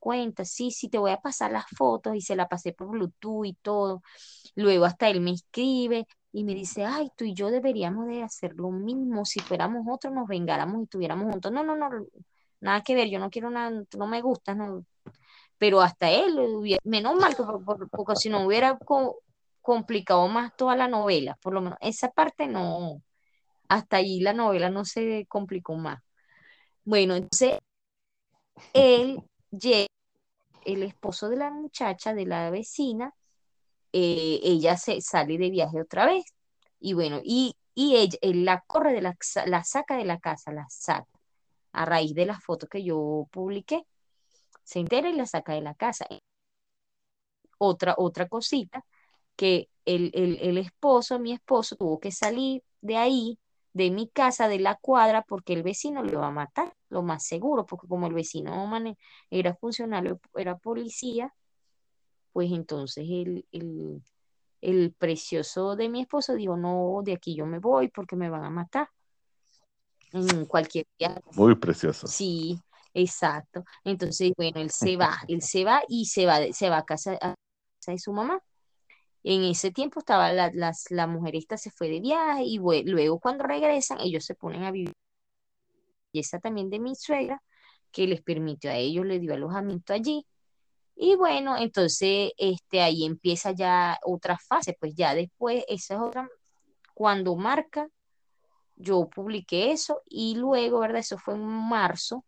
Cuenta, 0.00 0.44
sí, 0.44 0.72
sí, 0.72 0.88
te 0.88 0.98
voy 0.98 1.12
a 1.12 1.18
pasar 1.20 1.52
las 1.52 1.66
fotos 1.76 2.16
y 2.16 2.20
se 2.20 2.34
la 2.36 2.48
pasé 2.48 2.72
por 2.72 2.88
Bluetooth 2.88 3.46
y 3.46 3.54
todo. 3.54 4.02
Luego 4.56 4.84
hasta 4.84 5.08
él 5.08 5.20
me 5.20 5.32
escribe 5.32 6.06
y 6.36 6.44
me 6.44 6.54
dice, 6.54 6.84
ay, 6.84 7.10
tú 7.16 7.24
y 7.24 7.32
yo 7.32 7.48
deberíamos 7.50 8.06
de 8.08 8.22
hacer 8.22 8.52
lo 8.56 8.70
mismo. 8.70 9.24
Si 9.24 9.40
fuéramos 9.40 9.86
otros, 9.90 10.12
nos 10.12 10.28
vengáramos 10.28 10.80
y 10.80 10.84
estuviéramos 10.84 11.32
juntos. 11.32 11.50
No, 11.50 11.64
no, 11.64 11.74
no, 11.74 11.88
nada 12.60 12.82
que 12.82 12.94
ver, 12.94 13.08
yo 13.08 13.18
no 13.18 13.30
quiero 13.30 13.48
nada, 13.48 13.82
no 13.96 14.06
me 14.06 14.20
gustas, 14.20 14.54
no. 14.54 14.84
Pero 15.56 15.80
hasta 15.80 16.10
él, 16.10 16.38
hubiera- 16.38 16.82
menos 16.84 17.14
mal, 17.16 17.34
que 17.34 17.42
por- 17.42 17.64
por- 17.64 17.88
porque 17.88 18.16
si 18.16 18.28
no 18.28 18.44
hubiera 18.44 18.76
co- 18.76 19.20
complicado 19.62 20.28
más 20.28 20.54
toda 20.56 20.76
la 20.76 20.88
novela, 20.88 21.38
por 21.40 21.54
lo 21.54 21.62
menos 21.62 21.78
esa 21.80 22.10
parte 22.10 22.46
no, 22.46 23.00
hasta 23.68 23.96
ahí 23.96 24.20
la 24.20 24.34
novela 24.34 24.68
no 24.68 24.84
se 24.84 25.24
complicó 25.30 25.74
más. 25.76 26.02
Bueno, 26.84 27.14
entonces 27.16 27.60
él 28.74 29.22
el 30.66 30.82
esposo 30.82 31.30
de 31.30 31.36
la 31.36 31.50
muchacha, 31.50 32.12
de 32.12 32.26
la 32.26 32.50
vecina, 32.50 33.14
eh, 33.96 34.40
ella 34.42 34.76
se 34.76 35.00
sale 35.00 35.38
de 35.38 35.50
viaje 35.50 35.80
otra 35.80 36.06
vez. 36.06 36.24
Y 36.80 36.94
bueno, 36.94 37.20
y, 37.24 37.56
y 37.74 37.96
ella, 37.96 38.18
la 38.22 38.62
corre 38.66 38.92
de 38.94 39.02
la, 39.02 39.16
la 39.46 39.64
saca 39.64 39.96
de 39.96 40.04
la 40.04 40.18
casa, 40.20 40.52
la 40.52 40.66
saca, 40.70 41.08
a 41.72 41.84
raíz 41.86 42.14
de 42.14 42.26
las 42.26 42.42
fotos 42.44 42.68
que 42.68 42.84
yo 42.84 43.28
publiqué, 43.32 43.84
se 44.64 44.80
entera 44.80 45.08
y 45.10 45.14
la 45.14 45.26
saca 45.26 45.54
de 45.54 45.62
la 45.62 45.74
casa. 45.74 46.06
Otra, 47.58 47.94
otra 47.98 48.28
cosita, 48.28 48.84
que 49.36 49.68
el, 49.86 50.10
el, 50.14 50.38
el 50.42 50.58
esposo, 50.58 51.18
mi 51.18 51.32
esposo, 51.32 51.76
tuvo 51.76 52.00
que 52.00 52.12
salir 52.12 52.62
de 52.82 52.96
ahí, 52.98 53.38
de 53.72 53.90
mi 53.90 54.08
casa, 54.08 54.48
de 54.48 54.58
la 54.58 54.76
cuadra, 54.76 55.22
porque 55.22 55.54
el 55.54 55.62
vecino 55.62 56.02
lo 56.02 56.12
iba 56.12 56.26
a 56.26 56.30
matar, 56.30 56.74
lo 56.90 57.02
más 57.02 57.26
seguro, 57.26 57.66
porque 57.66 57.88
como 57.88 58.06
el 58.06 58.14
vecino 58.14 58.70
era 59.30 59.54
funcionario, 59.54 60.20
era 60.34 60.56
policía, 60.58 61.32
pues 62.36 62.52
entonces 62.52 63.06
el, 63.08 63.46
el, 63.50 64.02
el 64.60 64.92
precioso 64.92 65.74
de 65.74 65.88
mi 65.88 66.02
esposo 66.02 66.34
dijo, 66.34 66.54
no, 66.54 67.00
de 67.02 67.14
aquí 67.14 67.34
yo 67.34 67.46
me 67.46 67.60
voy 67.60 67.88
porque 67.88 68.14
me 68.14 68.28
van 68.28 68.44
a 68.44 68.50
matar 68.50 68.90
en 70.12 70.44
cualquier 70.44 70.86
día. 70.98 71.18
Muy 71.32 71.54
precioso. 71.54 72.06
Sí, 72.06 72.60
exacto. 72.92 73.64
Entonces, 73.84 74.32
bueno, 74.36 74.60
él 74.60 74.70
se 74.70 74.98
va, 74.98 75.16
él 75.28 75.40
se 75.40 75.64
va 75.64 75.80
y 75.88 76.04
se 76.04 76.26
va, 76.26 76.52
se 76.52 76.68
va 76.68 76.76
a 76.76 76.84
casa, 76.84 77.14
a 77.14 77.32
casa 77.78 77.92
de 77.92 77.98
su 77.98 78.12
mamá. 78.12 78.38
En 79.24 79.42
ese 79.44 79.70
tiempo 79.70 80.00
estaba 80.00 80.30
la, 80.34 80.50
las, 80.52 80.90
la 80.90 81.06
mujer 81.06 81.36
esta 81.36 81.56
se 81.56 81.70
fue 81.70 81.88
de 81.88 82.00
viaje 82.00 82.42
y 82.44 82.58
luego 82.58 83.18
cuando 83.18 83.44
regresan 83.44 84.00
ellos 84.00 84.26
se 84.26 84.34
ponen 84.34 84.64
a 84.64 84.70
vivir. 84.72 84.92
Y 86.12 86.18
esa 86.18 86.38
también 86.38 86.68
de 86.68 86.80
mi 86.80 86.96
suegra, 86.96 87.42
que 87.90 88.06
les 88.06 88.20
permitió 88.20 88.70
a 88.70 88.76
ellos, 88.76 89.06
les 89.06 89.22
dio 89.22 89.32
alojamiento 89.32 89.94
allí. 89.94 90.26
Y 90.96 91.14
bueno, 91.14 91.56
entonces 91.58 92.32
este, 92.38 92.80
ahí 92.80 93.04
empieza 93.04 93.52
ya 93.52 93.98
otra 94.02 94.38
fase, 94.38 94.76
pues 94.80 94.94
ya 94.94 95.14
después, 95.14 95.62
esa 95.68 95.94
es 95.94 96.00
otra, 96.00 96.28
cuando 96.94 97.36
marca, 97.36 97.88
yo 98.76 99.08
publiqué 99.08 99.72
eso 99.72 100.02
y 100.06 100.36
luego, 100.36 100.80
¿verdad? 100.80 101.00
Eso 101.00 101.18
fue 101.18 101.34
en 101.34 101.44
marzo. 101.44 102.24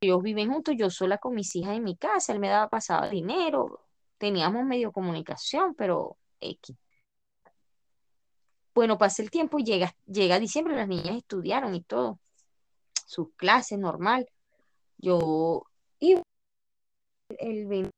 Ellos 0.00 0.22
viven 0.22 0.50
juntos, 0.50 0.74
yo 0.76 0.90
sola 0.90 1.18
con 1.18 1.34
mis 1.34 1.54
hijas 1.54 1.76
en 1.76 1.84
mi 1.84 1.96
casa, 1.96 2.32
él 2.32 2.40
me 2.40 2.48
daba 2.48 2.68
pasado 2.68 3.08
dinero, 3.10 3.80
teníamos 4.18 4.64
medio 4.64 4.92
comunicación, 4.92 5.74
pero 5.74 6.16
X. 6.40 6.76
Bueno, 8.74 8.98
pasa 8.98 9.22
el 9.22 9.30
tiempo 9.30 9.58
llega, 9.58 9.94
llega 10.06 10.40
diciembre, 10.40 10.74
las 10.74 10.88
niñas 10.88 11.16
estudiaron 11.16 11.74
y 11.74 11.82
todo, 11.82 12.18
sus 13.06 13.28
clases 13.36 13.78
normal. 13.78 14.28
Yo, 14.98 15.64
y 15.98 16.16
el 17.38 17.66
20 17.66 17.90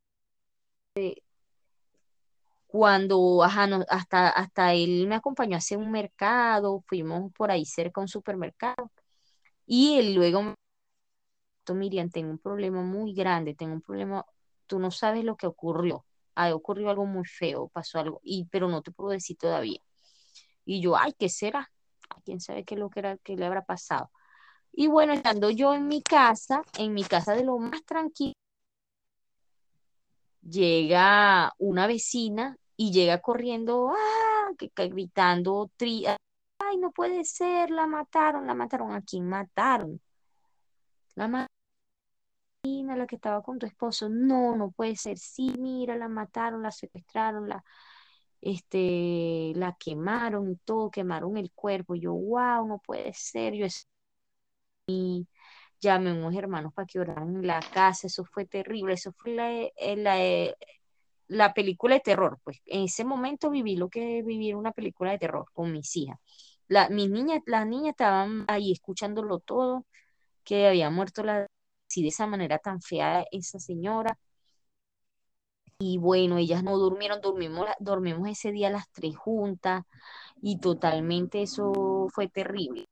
cuando, 2.73 3.42
hasta, 3.42 4.31
hasta 4.31 4.73
él 4.73 5.07
me 5.07 5.16
acompañó 5.16 5.57
a 5.57 5.59
hacer 5.59 5.77
un 5.77 5.90
mercado, 5.90 6.83
fuimos 6.87 7.31
por 7.33 7.51
ahí 7.51 7.66
cerca 7.66 8.01
a 8.01 8.05
un 8.05 8.09
supermercado, 8.09 8.90
y 9.66 9.99
él 9.99 10.14
luego 10.14 10.42
me 10.42 10.55
dijo, 11.66 11.75
Miriam, 11.75 12.11
tengo 12.11 12.31
un 12.31 12.38
problema 12.38 12.83
muy 12.83 13.12
grande, 13.14 13.55
tengo 13.55 13.75
un 13.75 13.83
problema, 13.83 14.25
tú 14.66 14.79
no 14.79 14.90
sabes 14.90 15.23
lo 15.23 15.37
que 15.37 15.47
ocurrió, 15.47 16.07
ah, 16.35 16.55
ocurrió 16.55 16.88
algo 16.88 17.05
muy 17.05 17.27
feo, 17.27 17.68
pasó 17.68 17.99
algo, 17.99 18.21
y, 18.25 18.47
pero 18.47 18.68
no 18.68 18.81
te 18.81 18.90
puedo 18.90 19.11
decir 19.11 19.37
todavía. 19.37 19.81
Y 20.64 20.81
yo, 20.81 20.97
ay, 20.97 21.12
¿qué 21.18 21.29
será? 21.29 21.71
¿Quién 22.25 22.40
sabe 22.40 22.64
qué 22.64 22.75
es 22.75 22.81
lo 22.81 22.88
que 22.88 23.01
era, 23.01 23.18
qué 23.18 23.37
le 23.37 23.45
habrá 23.45 23.64
pasado? 23.64 24.11
Y 24.73 24.87
bueno, 24.88 25.12
estando 25.12 25.51
yo 25.51 25.75
en 25.75 25.88
mi 25.88 26.03
casa, 26.03 26.62
en 26.79 26.95
mi 26.95 27.05
casa 27.05 27.35
de 27.35 27.45
lo 27.45 27.59
más 27.59 27.85
tranquilo, 27.85 28.35
llega 30.42 31.52
una 31.59 31.87
vecina 31.87 32.57
y 32.76 32.92
llega 32.92 33.20
corriendo, 33.20 33.92
ah, 33.96 34.50
gritando, 34.76 35.70
tri- 35.78 36.07
ay, 36.59 36.76
no 36.78 36.90
puede 36.92 37.24
ser, 37.24 37.70
la 37.70 37.87
mataron, 37.87 38.46
la 38.46 38.55
mataron, 38.55 38.92
¿a 38.92 39.02
quién 39.02 39.28
mataron? 39.28 40.00
La 41.16 41.26
ma- 41.28 41.46
vecina, 42.62 42.96
la 42.96 43.07
que 43.07 43.16
estaba 43.16 43.42
con 43.42 43.59
tu 43.59 43.66
esposo, 43.66 44.09
no, 44.09 44.57
no 44.57 44.70
puede 44.70 44.96
ser, 44.96 45.18
sí, 45.18 45.52
mira, 45.59 45.96
la 45.96 46.09
mataron, 46.09 46.62
la 46.62 46.70
secuestraron, 46.72 47.48
la, 47.48 47.64
este, 48.40 49.52
la 49.57 49.76
quemaron 49.78 50.50
y 50.50 50.57
todo, 50.57 50.90
quemaron 50.90 51.37
el 51.37 51.52
cuerpo, 51.52 51.94
yo, 51.94 52.12
wow, 52.14 52.66
no 52.66 52.78
puede 52.78 53.12
ser, 53.14 53.55
yo 53.55 53.66
a 55.90 55.99
unos 55.99 56.35
hermanos 56.35 56.73
para 56.75 56.87
que 56.87 57.01
oraran 57.01 57.37
en 57.37 57.47
la 57.47 57.61
casa, 57.61 58.07
eso 58.07 58.25
fue 58.25 58.47
terrible, 58.47 58.95
eso 58.95 59.12
fue 59.12 59.33
la, 59.35 59.53
eh, 59.53 59.97
la, 59.97 60.55
la 61.29 61.55
película 61.55 61.95
de 61.95 62.01
terror, 62.01 62.38
pues 62.45 62.61
en 62.66 62.83
ese 62.85 63.05
momento 63.05 63.51
viví 63.51 63.77
lo 63.77 63.88
que 63.88 64.23
viví 64.23 64.48
era 64.50 64.59
una 64.59 64.73
película 64.73 65.13
de 65.13 65.19
terror 65.19 65.46
con 65.52 65.73
mis 65.73 65.96
hijas. 65.96 66.19
La, 66.69 66.88
mis 66.90 67.11
niñas, 67.11 67.40
las 67.46 67.67
niñas 67.67 67.90
estaban 67.92 68.44
ahí 68.48 68.73
escuchándolo 68.73 69.38
todo, 69.40 69.87
que 70.44 70.67
había 70.69 70.90
muerto 70.90 71.23
la, 71.25 71.46
así 71.88 72.02
de 72.02 72.09
esa 72.09 72.27
manera 72.27 72.59
tan 72.59 72.83
fea 72.83 73.25
esa 73.33 73.59
señora. 73.61 74.19
Y 75.79 75.98
bueno, 75.98 76.38
ellas 76.38 76.63
no 76.63 76.79
durmieron, 76.79 77.21
dormimos, 77.21 77.67
dormimos 77.81 78.29
ese 78.29 78.52
día 78.52 78.71
las 78.71 78.90
tres 78.92 79.17
juntas 79.17 79.85
y 80.42 80.59
totalmente 80.61 81.42
eso 81.42 82.09
fue 82.13 82.29
terrible. 82.29 82.87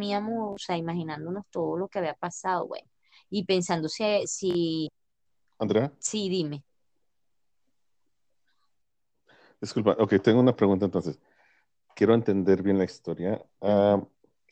Dormíamos, 0.00 0.54
o 0.54 0.58
sea, 0.58 0.78
imaginándonos 0.78 1.44
todo 1.50 1.76
lo 1.76 1.88
que 1.88 1.98
había 1.98 2.14
pasado, 2.14 2.66
bueno, 2.66 2.88
y 3.28 3.44
pensando 3.44 3.88
si, 3.90 4.26
si, 4.26 4.88
Andrea, 5.58 5.92
sí, 5.98 6.28
dime. 6.30 6.64
disculpa, 9.60 9.96
ok, 9.98 10.14
tengo 10.22 10.40
una 10.40 10.56
pregunta 10.56 10.84
entonces. 10.86 11.18
Quiero 11.94 12.14
entender 12.14 12.62
bien 12.62 12.78
la 12.78 12.84
historia. 12.84 13.44
Ah, 13.60 14.02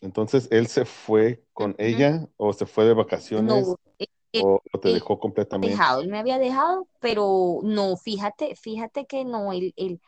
entonces, 0.02 0.48
¿él 0.50 0.66
se 0.68 0.84
fue 0.84 1.44
con 1.54 1.74
ella 1.78 2.28
o 2.36 2.52
se 2.52 2.66
fue 2.66 2.84
de 2.84 2.94
vacaciones 2.94 3.68
No, 3.68 3.76
él, 3.98 4.08
él- 4.32 4.42
o, 4.44 4.60
o 4.72 4.80
te 4.80 4.88
él 4.88 4.94
dejó 4.94 5.18
completamente? 5.18 5.76
dejado, 5.76 6.02
él 6.02 6.08
me 6.08 6.18
había 6.18 6.38
dejado, 6.38 6.88
pero 7.00 7.60
no, 7.62 7.96
fíjate, 7.96 8.54
fíjate 8.56 9.06
que 9.06 9.24
no, 9.24 9.52
él, 9.52 9.72
él, 9.76 10.00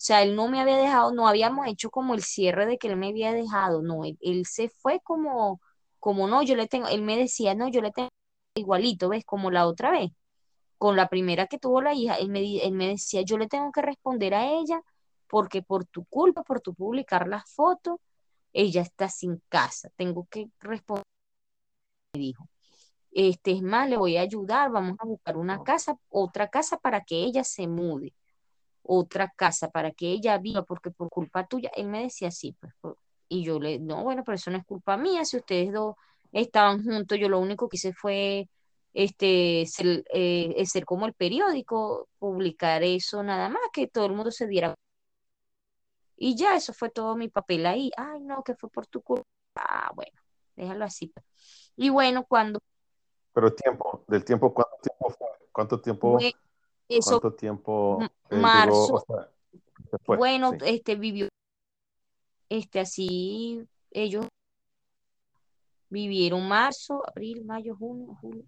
sea, 0.00 0.22
él 0.22 0.36
no 0.36 0.48
me 0.48 0.60
había 0.60 0.76
dejado, 0.76 1.12
no 1.12 1.28
habíamos 1.28 1.66
hecho 1.68 1.90
como 1.90 2.14
el 2.14 2.22
cierre 2.22 2.66
de 2.66 2.78
que 2.78 2.88
él 2.88 2.96
me 2.96 3.08
había 3.08 3.32
dejado, 3.32 3.82
no, 3.82 4.04
él, 4.04 4.18
él 4.20 4.46
se 4.46 4.68
fue 4.68 5.00
como, 5.02 5.60
como 6.00 6.28
no, 6.28 6.42
yo 6.42 6.56
le 6.56 6.68
tengo, 6.68 6.88
él 6.88 7.02
me 7.02 7.16
decía, 7.16 7.54
no, 7.54 7.68
yo 7.68 7.80
le 7.82 7.92
tengo 7.92 8.10
igualito, 8.54 9.08
¿ves? 9.08 9.24
Como 9.24 9.50
la 9.50 9.66
otra 9.66 9.90
vez, 9.90 10.10
con 10.78 10.96
la 10.96 11.08
primera 11.08 11.46
que 11.46 11.58
tuvo 11.58 11.82
la 11.82 11.94
hija, 11.94 12.16
él 12.16 12.30
me, 12.30 12.40
él 12.64 12.72
me 12.72 12.88
decía, 12.88 13.22
yo 13.22 13.38
le 13.38 13.48
tengo 13.48 13.72
que 13.72 13.82
responder 13.82 14.34
a 14.34 14.46
ella 14.52 14.82
porque 15.28 15.62
por 15.62 15.84
tu 15.86 16.04
culpa, 16.06 16.42
por 16.44 16.60
tu 16.60 16.74
publicar 16.74 17.28
las 17.28 17.50
fotos, 17.52 17.98
ella 18.52 18.82
está 18.82 19.08
sin 19.08 19.42
casa, 19.48 19.90
tengo 19.96 20.26
que 20.30 20.50
responder, 20.60 21.04
me 22.14 22.20
dijo. 22.20 22.48
Este 23.12 23.52
es 23.52 23.62
más, 23.62 23.88
le 23.90 23.96
voy 23.96 24.16
a 24.18 24.22
ayudar, 24.22 24.70
vamos 24.70 24.96
a 25.00 25.06
buscar 25.06 25.36
una 25.36 25.62
casa, 25.64 25.98
otra 26.10 26.48
casa 26.50 26.78
para 26.78 27.02
que 27.04 27.16
ella 27.24 27.44
se 27.44 27.68
mude, 27.68 28.14
otra 28.88 29.30
casa 29.36 29.70
para 29.70 29.90
que 29.92 30.06
ella 30.10 30.38
viva, 30.38 30.62
porque 30.64 30.90
por 30.90 31.10
culpa 31.10 31.46
tuya, 31.46 31.70
él 31.76 31.88
me 31.88 32.02
decía 32.02 32.28
así, 32.28 32.56
pues, 32.58 32.96
y 33.28 33.44
yo 33.44 33.60
le, 33.60 33.78
no, 33.78 34.02
bueno, 34.02 34.24
pero 34.24 34.36
eso 34.36 34.50
no 34.50 34.56
es 34.56 34.64
culpa 34.64 34.96
mía, 34.96 35.24
si 35.26 35.36
ustedes 35.36 35.72
dos 35.72 35.94
estaban 36.32 36.82
juntos, 36.82 37.18
yo 37.18 37.28
lo 37.28 37.38
único 37.38 37.68
que 37.68 37.76
hice 37.76 37.92
fue 37.92 38.48
este, 38.94 39.66
ser, 39.66 40.04
eh, 40.12 40.64
ser 40.66 40.86
como 40.86 41.04
el 41.04 41.12
periódico, 41.12 42.08
publicar 42.18 42.82
eso 42.82 43.22
nada 43.22 43.50
más, 43.50 43.60
que 43.74 43.86
todo 43.88 44.06
el 44.06 44.12
mundo 44.12 44.30
se 44.30 44.46
diera. 44.46 44.74
Y 46.16 46.34
ya, 46.34 46.56
eso 46.56 46.72
fue 46.72 46.88
todo 46.90 47.14
mi 47.14 47.28
papel 47.28 47.66
ahí. 47.66 47.92
Ay, 47.96 48.20
no, 48.22 48.42
que 48.42 48.56
fue 48.56 48.70
por 48.70 48.86
tu 48.86 49.02
culpa. 49.02 49.24
Ah, 49.54 49.92
bueno, 49.94 50.18
déjalo 50.56 50.84
así. 50.84 51.12
Y 51.76 51.90
bueno, 51.90 52.24
cuando... 52.24 52.60
Pero 53.32 53.54
tiempo, 53.54 54.04
del 54.08 54.24
tiempo, 54.24 54.52
¿cuánto 54.52 54.76
tiempo 54.82 55.10
fue? 55.10 55.28
¿Cuánto 55.52 55.80
tiempo? 55.80 56.18
Eso, 56.88 57.20
¿Cuánto 57.20 57.36
tiempo? 57.36 57.98
Marzo. 58.30 59.04
bueno, 60.06 60.52
este 60.64 60.96
vivió, 60.96 61.28
este 62.48 62.80
así, 62.80 63.66
ellos 63.90 64.26
vivieron 65.90 66.46
marzo, 66.46 67.02
abril, 67.06 67.44
mayo, 67.44 67.76
junio, 67.76 68.16
julio, 68.20 68.44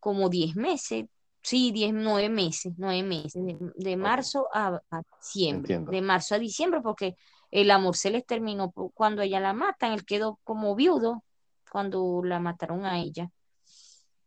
como 0.00 0.28
10 0.28 0.56
meses, 0.56 1.06
sí, 1.42 1.72
10, 1.72 1.94
9 1.94 2.28
meses, 2.28 2.72
9 2.76 3.02
meses, 3.02 3.42
de, 3.76 3.96
marzo 3.96 4.48
a, 4.52 4.80
diciembre, 5.20 5.78
de 5.78 6.02
marzo 6.02 6.34
a 6.34 6.38
diciembre, 6.38 6.80
porque 6.80 7.16
el 7.50 7.70
amor 7.70 7.96
se 7.96 8.10
les 8.10 8.26
terminó 8.26 8.72
cuando 8.94 9.22
ella 9.22 9.40
la 9.40 9.52
matan, 9.52 9.92
él 9.92 10.04
quedó 10.04 10.38
como 10.44 10.74
viudo 10.74 11.24
cuando 11.70 12.22
la 12.24 12.38
mataron 12.38 12.84
a 12.84 12.98
ella. 12.98 13.30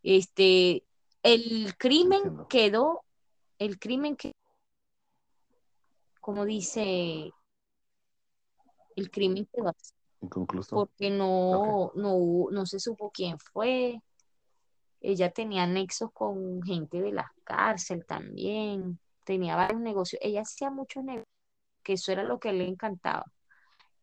Este, 0.03 0.83
el 1.23 1.77
crimen 1.77 2.45
quedó, 2.49 3.03
el 3.59 3.79
crimen 3.79 4.15
que, 4.15 4.33
como 6.19 6.45
dice, 6.45 7.31
el 8.95 9.11
crimen 9.11 9.47
quedó 9.51 9.69
así. 9.69 9.93
Inconcluso. 10.21 10.75
Porque 10.75 11.09
no, 11.09 11.91
no, 11.95 12.47
no 12.51 12.65
se 12.65 12.79
supo 12.79 13.11
quién 13.11 13.39
fue. 13.39 14.01
Ella 14.99 15.31
tenía 15.31 15.65
nexos 15.65 16.11
con 16.11 16.61
gente 16.61 17.01
de 17.01 17.11
la 17.11 17.33
cárcel 17.43 18.05
también. 18.05 18.99
Tenía 19.25 19.55
varios 19.55 19.81
negocios. 19.81 20.21
Ella 20.23 20.41
hacía 20.41 20.69
muchos 20.69 21.03
negocios, 21.03 21.27
que 21.83 21.93
eso 21.93 22.11
era 22.11 22.23
lo 22.23 22.39
que 22.39 22.53
le 22.53 22.67
encantaba. 22.67 23.25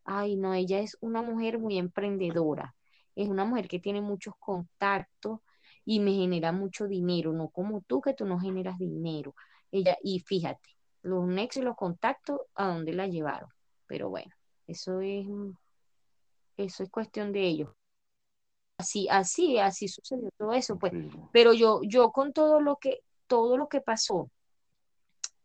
Ay, 0.03 0.35
no, 0.35 0.53
ella 0.53 0.79
es 0.79 0.97
una 0.99 1.21
mujer 1.21 1.59
muy 1.59 1.77
emprendedora. 1.77 2.75
Es 3.15 3.29
una 3.29 3.45
mujer 3.45 3.67
que 3.67 3.79
tiene 3.79 4.01
muchos 4.01 4.33
contactos 4.39 5.39
y 5.85 5.99
me 5.99 6.11
genera 6.13 6.51
mucho 6.51 6.87
dinero, 6.87 7.33
no 7.33 7.49
como 7.49 7.81
tú 7.81 8.01
que 8.01 8.13
tú 8.13 8.25
no 8.25 8.39
generas 8.39 8.77
dinero. 8.77 9.35
Ella, 9.71 9.97
y 10.03 10.19
fíjate, 10.19 10.69
los 11.01 11.25
nexos 11.27 11.61
y 11.61 11.65
los 11.65 11.75
contactos, 11.75 12.41
¿a 12.55 12.67
dónde 12.67 12.93
la 12.93 13.07
llevaron? 13.07 13.49
Pero 13.87 14.09
bueno, 14.09 14.31
eso 14.67 15.01
es 15.01 15.25
eso 16.57 16.83
es 16.83 16.89
cuestión 16.89 17.31
de 17.31 17.47
ellos. 17.47 17.69
Así, 18.77 19.07
así, 19.09 19.57
así 19.57 19.87
sucedió 19.87 20.29
todo 20.37 20.53
eso, 20.53 20.77
pues. 20.77 20.93
Pero 21.31 21.53
yo, 21.53 21.81
yo 21.83 22.11
con 22.11 22.33
todo 22.33 22.61
lo 22.61 22.77
que, 22.77 23.01
todo 23.27 23.57
lo 23.57 23.67
que 23.67 23.81
pasó, 23.81 24.15
o 24.15 24.31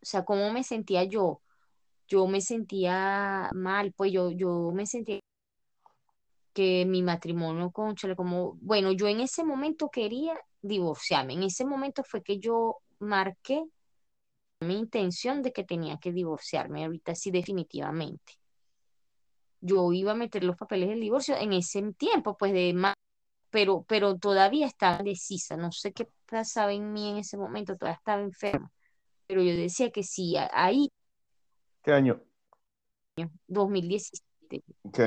sea, 0.01 0.23
cómo 0.23 0.51
me 0.51 0.63
sentía 0.63 1.03
yo, 1.03 1.41
yo 2.07 2.27
me 2.27 2.41
sentía 2.41 3.49
mal, 3.53 3.93
pues 3.93 4.11
yo, 4.11 4.31
yo 4.31 4.71
me 4.73 4.85
sentía 4.85 5.19
que 6.55 6.85
mi 6.87 7.03
matrimonio 7.03 7.71
con 7.71 7.95
Chile, 7.95 8.15
como, 8.15 8.53
bueno, 8.61 8.93
yo 8.93 9.07
en 9.07 9.19
ese 9.19 9.43
momento 9.43 9.89
quería 9.91 10.39
divorciarme, 10.63 11.33
en 11.33 11.43
ese 11.43 11.65
momento 11.65 12.03
fue 12.03 12.23
que 12.23 12.39
yo 12.39 12.77
marqué 12.99 13.63
mi 14.61 14.79
intención 14.79 15.43
de 15.43 15.51
que 15.53 15.65
tenía 15.65 15.97
que 15.99 16.13
divorciarme, 16.13 16.85
ahorita 16.85 17.13
sí 17.15 17.29
definitivamente 17.29 18.33
yo 19.65 19.91
iba 19.91 20.11
a 20.11 20.15
meter 20.15 20.43
los 20.43 20.55
papeles 20.55 20.89
del 20.89 21.01
divorcio 21.01 21.35
en 21.37 21.53
ese 21.53 21.81
tiempo, 21.93 22.37
pues 22.37 22.53
de 22.53 22.73
más, 22.73 22.93
pero, 23.49 23.83
pero 23.87 24.17
todavía 24.17 24.67
estaba 24.67 24.99
indecisa, 24.99 25.57
no 25.57 25.71
sé 25.71 25.91
qué 25.91 26.07
pasaba 26.29 26.71
en 26.71 26.93
mí 26.93 27.09
en 27.09 27.17
ese 27.17 27.37
momento, 27.37 27.75
todavía 27.75 27.97
estaba 27.97 28.21
enferma, 28.21 28.71
pero 29.25 29.41
yo 29.41 29.55
decía 29.55 29.89
que 29.89 30.03
sí, 30.03 30.35
ahí. 30.51 30.89
¿Qué 31.83 31.91
año? 31.91 32.21
2017. 33.47 34.34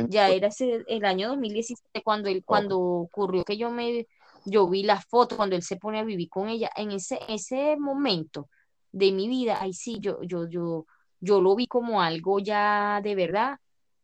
Ya 0.09 0.31
era 0.31 0.49
el 0.59 1.05
año 1.05 1.29
2017 1.29 2.03
cuando, 2.03 2.29
él, 2.29 2.43
cuando 2.45 2.79
ocurrió 2.81 3.45
que 3.45 3.57
yo 3.57 3.71
me, 3.71 4.07
yo 4.45 4.69
vi 4.69 4.83
la 4.83 5.01
foto, 5.01 5.37
cuando 5.37 5.57
él 5.57 5.63
se 5.63 5.77
pone 5.77 5.99
a 5.99 6.05
vivir 6.05 6.29
con 6.31 6.49
ella, 6.49 6.71
en 6.77 6.93
ese, 6.93 7.19
ese 7.29 7.77
momento 7.77 8.49
de 8.93 9.13
mi 9.13 9.29
vida, 9.29 9.61
ahí 9.61 9.73
sí, 9.73 9.99
yo, 10.01 10.23
yo, 10.23 10.49
yo, 10.49 10.87
yo 11.21 11.41
lo 11.41 11.55
vi 11.57 11.67
como 11.67 12.01
algo 12.01 12.39
ya 12.39 13.01
de 13.03 13.15
verdad 13.15 13.59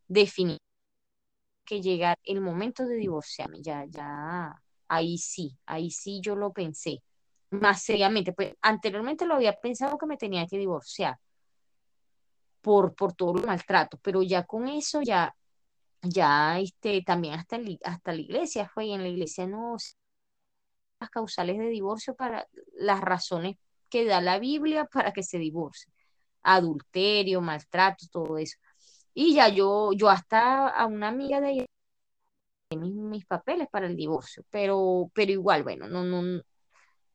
definir 0.07 0.59
que 1.65 1.81
llegar 1.81 2.19
el 2.23 2.41
momento 2.41 2.85
de 2.85 2.95
divorciarme, 2.95 3.61
ya, 3.61 3.85
ya, 3.89 4.53
ahí 4.87 5.17
sí, 5.17 5.57
ahí 5.65 5.89
sí 5.91 6.21
yo 6.21 6.35
lo 6.35 6.53
pensé 6.53 7.01
más 7.49 7.81
seriamente, 7.83 8.33
pues 8.33 8.53
anteriormente 8.61 9.25
lo 9.25 9.35
había 9.35 9.53
pensado 9.53 9.97
que 9.97 10.05
me 10.05 10.17
tenía 10.17 10.45
que 10.47 10.57
divorciar 10.57 11.17
por, 12.65 12.95
por 12.95 13.13
todo 13.13 13.37
el 13.37 13.45
maltrato, 13.45 13.99
pero 14.01 14.23
ya 14.23 14.43
con 14.43 14.67
eso 14.67 14.99
ya, 15.03 15.35
ya, 16.01 16.59
este, 16.59 17.03
también 17.03 17.35
hasta, 17.35 17.59
hasta 17.83 18.11
la 18.13 18.21
iglesia 18.21 18.67
fue, 18.73 18.87
y 18.87 18.93
en 18.93 19.03
la 19.03 19.09
iglesia 19.09 19.45
no, 19.45 19.77
las 20.99 21.09
causales 21.11 21.59
de 21.59 21.67
divorcio 21.69 22.15
para 22.15 22.47
las 22.73 23.01
razones 23.01 23.57
que 23.89 24.05
da 24.05 24.19
la 24.19 24.39
Biblia 24.39 24.85
para 24.85 25.13
que 25.13 25.21
se 25.21 25.37
divorcie, 25.37 25.93
adulterio, 26.41 27.39
maltrato, 27.41 28.07
todo 28.11 28.39
eso. 28.39 28.57
Y 29.13 29.35
ya 29.35 29.49
yo, 29.49 29.91
yo 29.93 30.09
hasta 30.09 30.69
a 30.69 30.87
una 30.87 31.09
amiga 31.09 31.41
de 31.41 31.51
ella 31.51 31.65
mis, 32.71 32.93
mis 32.95 33.25
papeles 33.27 33.67
para 33.71 33.85
el 33.85 33.95
divorcio, 33.95 34.43
pero, 34.49 35.11
pero 35.13 35.31
igual, 35.31 35.63
bueno, 35.63 35.87
no, 35.87 36.03
no, 36.03 36.41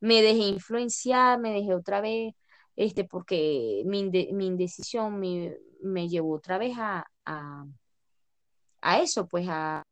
me 0.01 0.23
dejé 0.23 0.45
influenciar, 0.49 1.41
me 1.41 1.53
dejé 1.53 1.75
otra 1.75 2.01
vez, 2.01 2.35
este, 2.77 3.05
porque 3.05 3.83
mi, 3.87 4.05
mi 4.05 4.47
indecisión 4.47 5.19
me, 5.21 5.57
me, 5.83 6.09
llevó 6.09 6.35
otra 6.35 6.59
vez 6.59 6.77
a, 6.79 7.07
a, 7.25 9.03
eso, 9.03 9.27
pues 9.27 9.47
a 9.49 9.83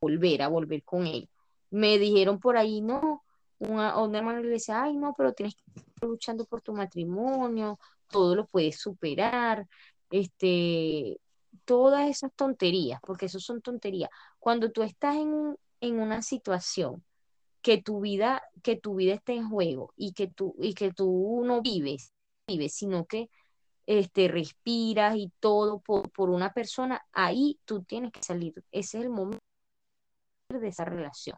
volver, 0.00 0.42
a 0.42 0.48
volver 0.48 0.82
con 0.84 1.06
él. 1.06 1.28
Me 1.70 1.98
dijeron 1.98 2.38
por 2.40 2.56
ahí, 2.56 2.80
no, 2.80 3.24
una, 3.58 3.98
una 4.00 4.18
hermana 4.18 4.40
le 4.40 4.50
decía, 4.50 4.82
ay, 4.82 4.96
no, 4.96 5.14
pero 5.16 5.32
tienes 5.32 5.56
que 5.56 5.80
estar 5.80 6.08
luchando 6.08 6.44
por 6.44 6.60
tu 6.62 6.72
matrimonio, 6.74 7.78
todo 8.08 8.34
lo 8.36 8.46
puedes 8.46 8.78
superar, 8.78 9.66
este, 10.10 11.18
todas 11.64 12.08
esas 12.08 12.32
tonterías, 12.34 13.00
porque 13.02 13.26
eso 13.26 13.40
son 13.40 13.62
tonterías. 13.62 14.10
Cuando 14.38 14.70
tú 14.70 14.82
estás 14.82 15.16
en, 15.16 15.56
en 15.80 16.00
una 16.00 16.22
situación 16.22 17.02
que 17.66 17.82
tu 17.82 18.00
vida, 18.00 18.44
que 18.62 18.76
tu 18.76 18.94
vida 18.94 19.14
está 19.14 19.32
en 19.32 19.50
juego 19.50 19.92
y 19.96 20.12
que 20.12 20.28
tú, 20.28 20.54
y 20.60 20.72
que 20.72 20.92
tú 20.92 21.42
no 21.44 21.62
vives, 21.62 22.12
vives, 22.46 22.74
sino 22.74 23.06
que 23.06 23.28
este, 23.86 24.28
respiras 24.28 25.16
y 25.16 25.32
todo 25.40 25.80
por, 25.80 26.08
por 26.12 26.30
una 26.30 26.52
persona, 26.52 27.04
ahí 27.10 27.58
tú 27.64 27.82
tienes 27.82 28.12
que 28.12 28.22
salir. 28.22 28.54
Ese 28.70 28.98
es 28.98 29.04
el 29.04 29.10
momento 29.10 29.42
de 30.48 30.68
esa 30.68 30.84
relación. 30.84 31.36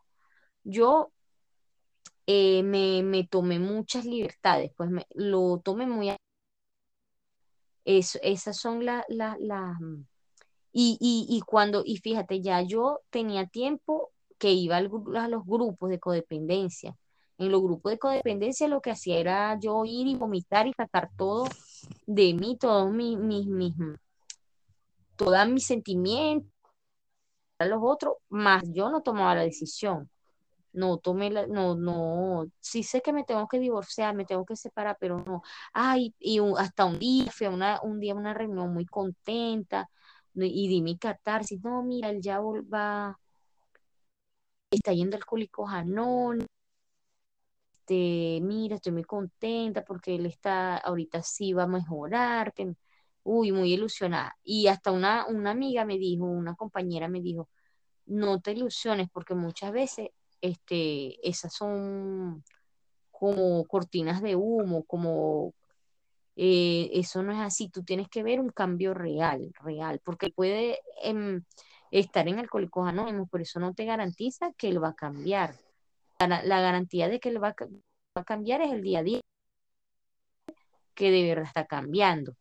Yo 0.65 1.13
eh, 2.27 2.63
me, 2.63 3.03
me, 3.03 3.27
tomé 3.27 3.59
muchas 3.59 4.05
libertades, 4.05 4.71
pues 4.77 4.91
me, 4.91 5.07
lo 5.15 5.63
tomé 5.65 5.87
muy 5.87 6.15
esas 7.87 8.59
son 8.59 8.85
las... 8.85 9.03
La, 9.09 9.35
la, 9.41 9.79
y, 10.73 10.99
y, 11.01 11.41
cuando, 11.41 11.85
y 11.87 11.97
fíjate, 11.97 12.43
ya 12.43 12.61
yo 12.61 13.01
tenía 13.09 13.47
tiempo 13.47 14.13
que 14.39 14.53
iba 14.53 14.77
a 14.79 14.83
los 15.29 15.45
grupos 15.45 15.91
de 15.91 15.99
codependencia. 16.01 16.97
En 17.39 17.53
los 17.53 17.63
grupos 17.63 17.93
de 17.93 17.99
codependencia 17.99 18.69
lo 18.69 18.81
que 18.81 18.91
hacía 18.91 19.19
era 19.19 19.59
yo 19.61 19.85
ir 19.85 20.07
y 20.09 20.17
vomitar 20.17 20.67
y 20.67 20.73
sacar 20.75 21.11
todo 21.17 21.47
de 22.07 22.35
mí, 22.35 22.57
todos 22.59 22.91
mis, 22.93 23.19
mis, 23.19 23.47
mis, 23.47 23.77
mm, 23.77 23.95
todos 25.17 25.49
mis 25.49 25.67
sentimientos, 25.67 26.51
a 27.59 27.67
los 27.67 27.81
otros, 27.83 28.15
más 28.29 28.63
yo 28.73 28.91
no 28.91 29.03
tomaba 29.03 29.35
la 29.37 29.43
decisión. 29.43 30.09
no 30.73 30.99
tomé 30.99 31.31
la, 31.31 31.47
no, 31.49 31.77
no, 31.77 32.47
sí 32.61 32.83
sé 32.85 33.03
que 33.03 33.13
me 33.13 33.25
tengo 33.25 33.49
que 33.49 33.59
divorciar, 33.61 34.15
me 34.15 34.25
tengo 34.27 34.45
que 34.47 34.57
separar, 34.57 34.97
pero 35.01 35.19
no, 35.25 35.43
ay, 35.73 36.15
y 36.21 36.41
hasta 36.59 36.85
un 36.87 36.99
día, 36.99 37.31
una, 37.53 37.81
un 37.83 38.01
día 38.01 38.15
una 38.15 38.35
reunión 38.35 38.73
muy 38.75 38.87
contenta, 38.87 39.91
y 40.35 40.69
di 40.69 40.83
mi 40.83 40.99
catarsis, 40.99 41.63
no, 41.65 41.83
mira, 41.83 42.11
él 42.11 42.21
ya 42.23 42.41
va, 42.41 43.19
está 44.71 44.93
yendo 44.93 45.17
al 45.17 45.23
Alcohólicos 45.23 45.71
Anónimos, 45.71 46.49
este, 47.89 48.41
mira, 48.43 48.77
estoy 48.77 48.93
muy 48.93 49.05
contenta 49.05 49.85
porque 49.85 50.15
él 50.15 50.27
está, 50.27 50.77
ahorita 50.77 51.23
sí 51.23 51.55
va 51.55 51.65
a 51.65 51.67
mejorar, 51.67 52.53
uy, 53.25 53.53
muy 53.53 53.73
ilusionada. 53.73 54.37
Y 54.45 54.69
hasta 54.69 54.93
una, 54.93 55.27
una 55.27 55.53
amiga 55.53 55.85
me 55.85 55.99
dijo, 55.99 56.25
una 56.27 56.55
compañera 56.55 57.09
me 57.09 57.23
dijo, 57.23 57.49
no 58.07 58.41
te 58.41 58.53
ilusiones 58.53 59.09
porque 59.11 59.35
muchas 59.35 59.73
veces 59.73 60.11
este, 60.41 61.29
esas 61.29 61.55
son 61.55 62.45
como 63.11 63.65
cortinas 63.67 64.23
de 64.23 64.37
humo, 64.37 64.85
como 64.85 65.55
eh, 66.37 66.91
eso 66.93 67.23
no 67.23 67.33
es 67.33 67.41
así, 67.41 67.69
tú 67.71 67.83
tienes 67.85 68.09
que 68.09 68.23
ver 68.23 68.41
un 68.41 68.51
cambio 68.51 68.95
real, 68.95 69.53
real, 69.63 70.01
porque 70.05 70.31
puede 70.31 70.81
em, 71.03 71.43
estar 71.91 72.29
en 72.29 72.39
Alcohólicos 72.39 72.89
Anónimos, 72.89 73.29
pero 73.31 73.43
eso 73.43 73.61
no 73.61 73.75
te 73.75 73.85
garantiza 73.85 74.53
que 74.57 74.69
él 74.69 74.83
va 74.83 74.91
a 74.91 74.95
cambiar 74.95 75.55
la, 76.27 76.61
garantía 76.61 77.09
de 77.09 77.21
que 77.21 77.29
él 77.29 77.43
va, 77.43 77.55
a 78.15 78.25
cambiar 78.25 78.61
es 78.63 78.73
el 78.73 78.83
día 78.83 79.01
a 79.01 79.03
día, 79.03 79.21
que 80.95 81.11
de 81.11 81.23
verdad 81.29 81.45
está 81.45 81.67
cambiando. 81.67 82.35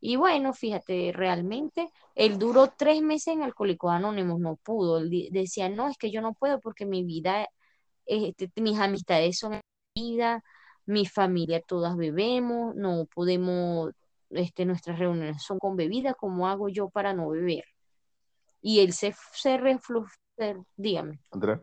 Y 0.00 0.16
bueno, 0.16 0.52
fíjate, 0.54 1.12
realmente 1.12 1.90
él 2.14 2.38
duró 2.38 2.72
tres 2.76 3.02
meses 3.02 3.34
en 3.34 3.42
Alcohólicos 3.42 3.92
Anónimos, 3.92 4.40
no 4.40 4.56
pudo. 4.56 4.98
Él 4.98 5.28
decía, 5.30 5.68
no, 5.68 5.88
es 5.88 5.98
que 5.98 6.10
yo 6.10 6.22
no 6.22 6.32
puedo 6.34 6.58
porque 6.60 6.86
mi 6.86 7.04
vida, 7.04 7.48
este, 8.06 8.50
mis 8.56 8.78
amistades 8.78 9.38
son 9.38 9.60
vida, 9.94 10.42
mi 10.86 11.06
familia 11.06 11.60
todas 11.60 11.96
bebemos, 11.96 12.74
no 12.74 13.06
podemos, 13.06 13.92
este, 14.30 14.64
nuestras 14.64 14.98
reuniones 14.98 15.42
son 15.42 15.58
con 15.58 15.76
bebida, 15.76 16.14
¿cómo 16.14 16.48
hago 16.48 16.68
yo 16.68 16.88
para 16.88 17.12
no 17.12 17.28
beber? 17.28 17.64
Y 18.60 18.80
él 18.80 18.92
se, 18.92 19.14
se 19.32 19.58
dígame. 20.76 21.20
Andrea 21.30 21.60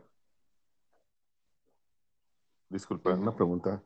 disculpa, 2.68 3.12
una 3.14 3.34
pregunta 3.34 3.82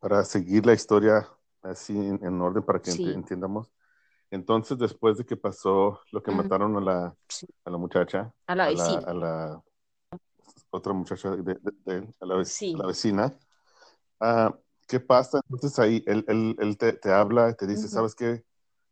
para 0.00 0.24
seguir 0.24 0.66
la 0.66 0.72
historia 0.72 1.28
así 1.62 1.96
en, 1.96 2.40
orden 2.40 2.62
para 2.62 2.80
que 2.80 2.90
entiendamos. 2.90 3.70
Entonces, 4.30 4.76
después 4.78 5.18
de 5.18 5.24
que 5.24 5.36
pasó 5.36 6.00
lo 6.12 6.22
que 6.22 6.32
mataron 6.32 6.76
a 6.76 6.80
la, 6.80 7.16
a 7.64 7.70
la 7.70 7.78
muchacha, 7.78 8.32
a 8.46 8.54
la 8.54 8.68
vecina, 8.68 8.98
a 8.98 9.14
la, 9.14 9.62
otra 10.70 10.92
muchacha, 10.92 11.30
de, 11.30 11.52
a, 12.20 12.26
la, 12.26 12.86
vecina, 12.86 13.32
ah, 14.20 14.54
¿qué 14.86 15.00
pasa? 15.00 15.40
Entonces 15.48 15.78
ahí 15.78 16.02
él, 16.06 16.24
él, 16.28 16.56
él 16.58 16.76
te, 16.76 16.92
te, 16.92 17.12
habla, 17.12 17.54
te 17.54 17.66
dice, 17.66 17.88
¿sabes 17.88 18.14
qué? 18.14 18.44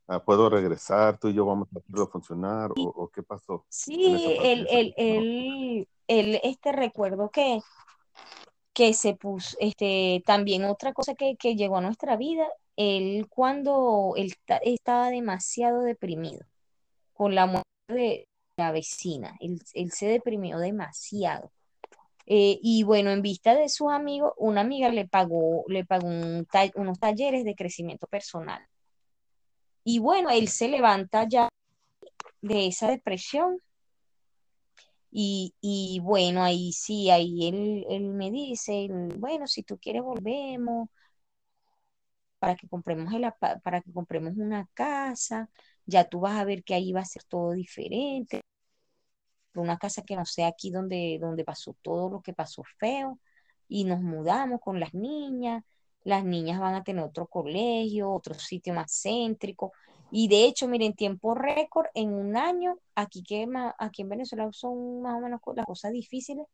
Ah, 0.06 0.22
¿Puedo 0.22 0.50
regresar? 0.50 1.18
¿Tú 1.18 1.28
y 1.28 1.34
yo 1.34 1.46
vamos 1.46 1.68
a 1.74 1.78
hacerlo 1.78 2.08
funcionar? 2.08 2.70
¿O, 2.72 2.82
o 2.82 3.08
qué 3.08 3.22
pasó? 3.22 3.64
Sí, 3.68 4.36
él, 4.42 4.66
él, 4.70 4.94
él, 4.96 5.88
él, 6.06 6.40
este 6.42 6.72
recuerdo 6.72 7.30
que 7.30 7.60
que 8.74 8.92
se 8.92 9.14
puso, 9.14 9.56
este, 9.60 10.22
también 10.26 10.64
otra 10.64 10.92
cosa 10.92 11.14
que, 11.14 11.36
llegó 11.54 11.78
a 11.78 11.80
nuestra 11.80 12.16
vida, 12.16 12.46
él 12.76 13.26
cuando 13.30 14.14
él 14.16 14.34
estaba 14.62 15.10
demasiado 15.10 15.82
deprimido 15.82 16.44
con 17.12 17.36
la 17.36 17.46
muerte 17.46 17.68
de 17.88 18.28
la 18.56 18.72
vecina, 18.72 19.36
él, 19.40 19.60
se 19.92 20.06
deprimió 20.06 20.58
demasiado. 20.58 21.52
Eh, 22.26 22.58
y 22.62 22.82
bueno, 22.82 23.10
en 23.10 23.22
vista 23.22 23.54
de 23.54 23.68
sus 23.68 23.92
amigos, 23.92 24.32
una 24.38 24.62
amiga 24.62 24.88
le 24.88 25.06
pagó, 25.06 25.64
le 25.68 25.84
pagó 25.84 26.08
unos 26.08 26.98
talleres 26.98 27.44
de 27.44 27.54
crecimiento 27.54 28.08
personal. 28.08 28.66
Y 29.84 29.98
bueno, 30.00 30.30
él 30.30 30.48
se 30.48 30.68
levanta 30.68 31.28
ya 31.28 31.48
de 32.42 32.66
esa 32.68 32.88
depresión. 32.88 33.60
Y, 35.16 36.00
bueno, 36.02 36.42
ahí 36.42 36.72
sí, 36.72 37.10
ahí 37.10 37.48
él, 37.48 38.10
me 38.10 38.30
dice, 38.32 38.88
bueno, 39.16 39.46
si 39.46 39.62
tú 39.62 39.78
quieres 39.78 40.02
volvemos 40.02 40.88
para 42.38 42.56
que 42.56 42.68
compremos 42.68 43.12
el, 43.14 43.24
para 43.62 43.80
que 43.80 43.92
compremos 43.92 44.34
una 44.36 44.68
casa, 44.74 45.48
ya 45.86 46.04
tú 46.08 46.20
vas 46.20 46.36
a 46.38 46.44
ver 46.44 46.64
que 46.64 46.74
ahí 46.74 46.92
va 46.92 47.00
a 47.00 47.04
ser 47.04 47.24
todo 47.24 47.52
diferente, 47.52 48.42
una 49.54 49.78
casa 49.78 50.02
que 50.02 50.16
no 50.16 50.24
sea 50.26 50.48
aquí 50.48 50.70
donde, 50.70 51.18
donde 51.20 51.44
pasó 51.44 51.76
todo 51.82 52.10
lo 52.10 52.20
que 52.22 52.32
pasó 52.34 52.62
feo, 52.78 53.18
y 53.68 53.84
nos 53.84 54.00
mudamos 54.00 54.60
con 54.60 54.80
las 54.80 54.94
niñas, 54.94 55.64
las 56.04 56.24
niñas 56.24 56.60
van 56.60 56.74
a 56.74 56.84
tener 56.84 57.04
otro 57.04 57.26
colegio, 57.26 58.10
otro 58.10 58.34
sitio 58.34 58.74
más 58.74 58.92
céntrico, 59.02 59.72
y 60.10 60.28
de 60.28 60.44
hecho, 60.44 60.68
miren, 60.68 60.94
tiempo 60.94 61.34
récord, 61.34 61.86
en 61.94 62.12
un 62.14 62.36
año, 62.36 62.78
aquí, 62.94 63.22
que, 63.24 63.48
aquí 63.78 64.02
en 64.02 64.08
Venezuela 64.10 64.48
son 64.52 65.02
más 65.02 65.16
o 65.16 65.20
menos 65.20 65.40
las 65.56 65.66
cosas 65.66 65.92
difíciles, 65.92 66.46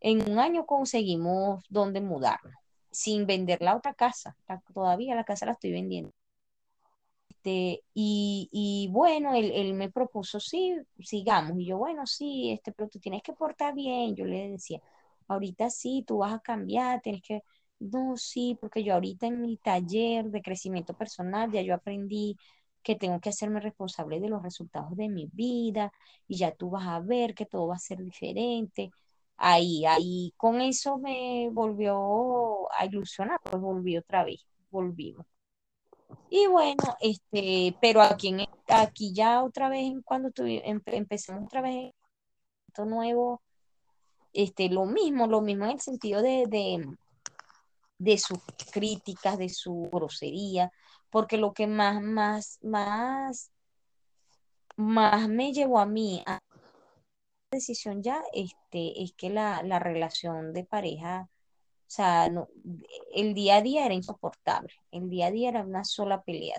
en 0.00 0.28
un 0.30 0.38
año 0.38 0.66
conseguimos 0.66 1.64
donde 1.68 2.00
mudarnos, 2.00 2.54
sin 2.90 3.26
vender 3.26 3.62
la 3.62 3.76
otra 3.76 3.94
casa. 3.94 4.36
todavía 4.74 5.14
la 5.14 5.24
casa 5.24 5.46
la 5.46 5.52
estoy 5.52 5.72
vendiendo. 5.72 6.12
Este, 7.28 7.84
y, 7.94 8.88
bueno, 8.92 9.34
él, 9.34 9.74
me 9.74 9.90
propuso, 9.90 10.40
sí, 10.40 10.76
sigamos. 11.00 11.58
Y 11.58 11.66
yo, 11.66 11.78
bueno, 11.78 12.06
sí, 12.06 12.50
este, 12.52 12.72
pero 12.72 12.88
tú 12.88 12.98
tienes 12.98 13.22
que 13.22 13.32
portar 13.32 13.74
bien. 13.74 14.14
Yo 14.16 14.24
le 14.24 14.50
decía, 14.50 14.80
ahorita 15.28 15.70
sí, 15.70 16.04
tú 16.06 16.18
vas 16.18 16.34
a 16.34 16.40
cambiar, 16.40 17.00
tienes 17.02 17.22
que, 17.22 17.42
no, 17.80 18.16
sí, 18.16 18.58
porque 18.60 18.84
yo 18.84 18.94
ahorita 18.94 19.26
en 19.26 19.40
mi 19.42 19.56
taller 19.56 20.26
de 20.30 20.42
crecimiento 20.42 20.94
personal 20.94 21.50
ya 21.50 21.62
yo 21.62 21.74
aprendí 21.74 22.36
que 22.82 22.96
tengo 22.96 23.20
que 23.20 23.30
hacerme 23.30 23.60
responsable 23.60 24.20
de 24.20 24.28
los 24.28 24.42
resultados 24.42 24.96
de 24.96 25.08
mi 25.08 25.28
vida 25.32 25.92
y 26.28 26.36
ya 26.38 26.52
tú 26.52 26.70
vas 26.70 26.86
a 26.86 27.00
ver 27.00 27.34
que 27.34 27.46
todo 27.46 27.68
va 27.68 27.76
a 27.76 27.78
ser 27.78 27.98
diferente. 27.98 28.90
Ahí, 29.36 29.84
ahí, 29.86 30.34
con 30.36 30.60
eso 30.60 30.98
me 30.98 31.48
volvió 31.52 32.70
a 32.72 32.84
ilusionar, 32.86 33.40
pues 33.42 33.60
volví 33.60 33.96
otra 33.96 34.24
vez, 34.24 34.46
volvimos. 34.70 35.26
Y 36.28 36.46
bueno, 36.46 36.96
este, 37.00 37.76
pero 37.80 38.02
aquí, 38.02 38.34
aquí 38.68 39.12
ya 39.14 39.42
otra 39.42 39.68
vez, 39.68 39.92
cuando 40.04 40.30
empecemos 40.36 41.44
otra 41.44 41.62
vez 41.62 41.92
esto 42.68 42.84
nuevo, 42.84 43.42
este, 44.32 44.68
lo 44.68 44.86
mismo, 44.86 45.26
lo 45.26 45.40
mismo 45.40 45.64
en 45.64 45.72
el 45.72 45.80
sentido 45.80 46.22
de, 46.22 46.86
de 48.00 48.16
sus 48.16 48.38
críticas, 48.72 49.38
de 49.38 49.50
su 49.50 49.90
grosería, 49.92 50.72
porque 51.10 51.36
lo 51.36 51.52
que 51.52 51.66
más, 51.66 52.00
más, 52.00 52.58
más, 52.62 53.52
más 54.76 55.28
me 55.28 55.52
llevó 55.52 55.78
a 55.78 55.86
mí 55.86 56.22
a 56.26 56.32
la 56.32 56.40
decisión 57.52 58.02
ya 58.02 58.22
este, 58.32 59.02
es 59.02 59.12
que 59.12 59.28
la, 59.28 59.60
relación 59.78 60.54
de 60.54 60.64
pareja, 60.64 61.28
o 61.28 61.84
sea, 61.88 62.30
no, 62.30 62.48
el 63.14 63.34
día 63.34 63.56
a 63.56 63.62
día 63.62 63.84
era 63.84 63.94
insoportable, 63.94 64.72
el 64.90 65.10
día 65.10 65.26
a 65.26 65.30
día 65.30 65.50
era 65.50 65.62
una 65.62 65.84
sola 65.84 66.22
pelea. 66.22 66.56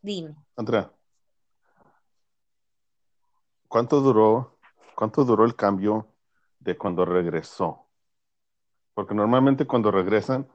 Dime. 0.00 0.34
Andrea, 0.56 0.90
¿cuánto 3.68 4.00
duró, 4.00 4.58
cuánto 4.94 5.26
duró 5.26 5.44
el 5.44 5.56
cambio 5.56 6.14
de 6.58 6.78
cuando 6.78 7.04
regresó? 7.04 7.87
Porque 8.98 9.14
normalmente 9.14 9.64
cuando 9.64 9.92
regresan, 9.92 10.48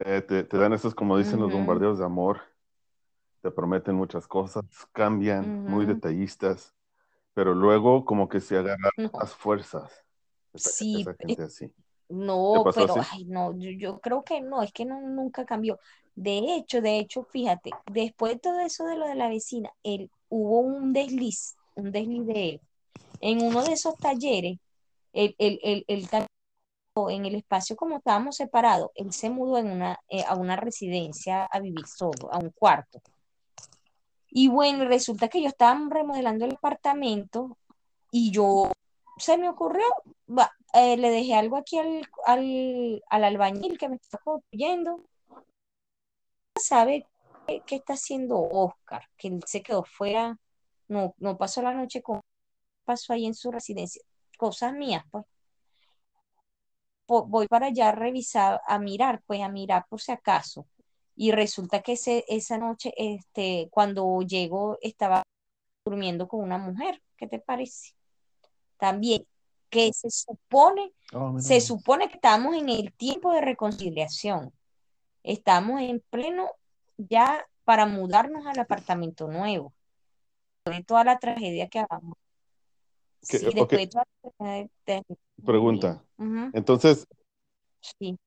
eh, 0.00 0.20
te, 0.20 0.44
dan 0.44 0.74
esos, 0.74 0.94
como 0.94 1.16
dicen 1.16 1.40
los 1.40 1.50
bombardeos 1.50 1.98
de 1.98 2.04
amor, 2.04 2.42
te 3.40 3.50
prometen 3.50 3.94
muchas 3.94 4.26
cosas, 4.26 4.62
cambian, 4.92 5.64
muy 5.64 5.86
detallistas, 5.86 6.74
pero 7.32 7.54
luego 7.54 8.04
como 8.04 8.28
que 8.28 8.40
se 8.40 8.58
agarran 8.58 8.90
las 9.14 9.34
fuerzas. 9.34 10.04
sí, 10.54 11.02
así. 11.38 11.72
No, 12.10 12.62
pero 12.74 12.96
ay, 13.10 13.24
no, 13.24 13.56
yo, 13.56 14.00
creo 14.00 14.22
que 14.22 14.42
no, 14.42 14.62
es 14.62 14.70
que 14.70 14.84
no, 14.84 15.00
nunca 15.00 15.46
cambió. 15.46 15.78
De 16.14 16.54
hecho, 16.54 16.82
de 16.82 16.98
hecho, 16.98 17.22
fíjate, 17.22 17.70
después 17.90 18.34
de 18.34 18.38
todo 18.38 18.60
eso 18.60 18.84
de 18.84 18.98
lo 18.98 19.06
de 19.06 19.14
la 19.14 19.30
vecina, 19.30 19.70
él, 19.82 20.10
hubo 20.28 20.60
un 20.60 20.92
desliz, 20.92 21.56
un 21.74 21.90
desliz 21.90 22.26
de 22.26 22.48
él. 22.50 22.60
En 23.22 23.42
uno 23.42 23.64
de 23.64 23.72
esos 23.72 23.96
talleres, 23.96 24.58
el, 25.14 25.34
el, 25.38 25.58
el, 25.62 25.84
el 25.88 26.06
en 26.94 27.24
el 27.24 27.34
espacio 27.34 27.76
como 27.76 27.96
estábamos 27.96 28.36
separados, 28.36 28.90
él 28.94 29.12
se 29.12 29.30
mudó 29.30 29.58
en 29.58 29.70
una, 29.70 29.98
eh, 30.08 30.24
a 30.26 30.36
una 30.36 30.56
residencia 30.56 31.44
a 31.44 31.60
vivir 31.60 31.86
solo, 31.86 32.32
a 32.32 32.38
un 32.38 32.50
cuarto. 32.50 33.00
Y 34.28 34.48
bueno, 34.48 34.84
resulta 34.86 35.28
que 35.28 35.42
yo 35.42 35.48
estaba 35.48 35.78
remodelando 35.90 36.44
el 36.44 36.54
apartamento 36.54 37.58
y 38.10 38.30
yo, 38.30 38.70
se 39.18 39.38
me 39.38 39.48
ocurrió, 39.48 39.84
eh, 40.74 40.96
le 40.96 41.10
dejé 41.10 41.34
algo 41.34 41.56
aquí 41.56 41.78
al, 41.78 42.08
al, 42.26 43.24
albañil 43.24 43.78
que 43.78 43.88
me 43.88 43.96
está 43.96 44.18
construyendo. 44.18 45.00
¿Sabe 46.58 47.06
qué, 47.66 47.76
está 47.76 47.94
haciendo 47.94 48.38
Oscar? 48.40 49.08
Que 49.16 49.28
él 49.28 49.40
se 49.46 49.62
quedó 49.62 49.84
fuera, 49.84 50.38
no, 50.88 51.14
no 51.18 51.36
pasó 51.36 51.62
la 51.62 51.72
noche 51.74 52.02
con, 52.02 52.20
pasó 52.84 53.12
ahí 53.12 53.26
en 53.26 53.34
su 53.34 53.50
residencia. 53.50 54.02
Cosas 54.38 54.72
mías, 54.74 55.04
pues 55.10 55.24
voy 57.26 57.46
para 57.48 57.66
allá 57.66 57.90
a 57.90 57.92
revisar, 57.92 58.60
a 58.66 58.78
mirar, 58.78 59.22
pues 59.26 59.40
a 59.42 59.48
mirar 59.48 59.86
por 59.88 60.00
si 60.00 60.12
acaso. 60.12 60.66
Y 61.14 61.30
resulta 61.32 61.82
que 61.82 61.92
ese, 61.92 62.24
esa 62.28 62.56
noche, 62.58 62.92
este, 62.96 63.68
cuando 63.70 64.20
llego, 64.22 64.78
estaba 64.80 65.22
durmiendo 65.84 66.26
con 66.26 66.40
una 66.40 66.58
mujer. 66.58 67.02
¿Qué 67.16 67.26
te 67.26 67.38
parece? 67.38 67.92
También, 68.78 69.26
que 69.68 69.92
se 69.92 70.10
supone, 70.10 70.92
Oh, 71.12 71.30
mira. 71.30 71.42
se 71.42 71.60
supone 71.60 72.08
que 72.08 72.14
estamos 72.14 72.56
en 72.56 72.68
el 72.68 72.92
tiempo 72.94 73.32
de 73.32 73.42
reconciliación. 73.42 74.52
Estamos 75.22 75.80
en 75.82 76.02
pleno 76.10 76.50
ya 76.96 77.46
para 77.64 77.86
mudarnos 77.86 78.46
al 78.46 78.58
apartamento 78.58 79.28
nuevo. 79.28 79.72
De 80.64 80.82
toda 80.84 81.04
la 81.04 81.18
tragedia 81.18 81.68
que 81.68 81.80
hagamos. 81.80 82.16
Que- 83.28 83.38
Sí, 83.38 83.46
ok. 83.46 83.54
después 83.56 83.68
de 84.86 85.02
Pregunta. 85.44 86.04
Ujú, 86.18 86.52
Entonces, 86.52 87.06
sí. 87.98 88.18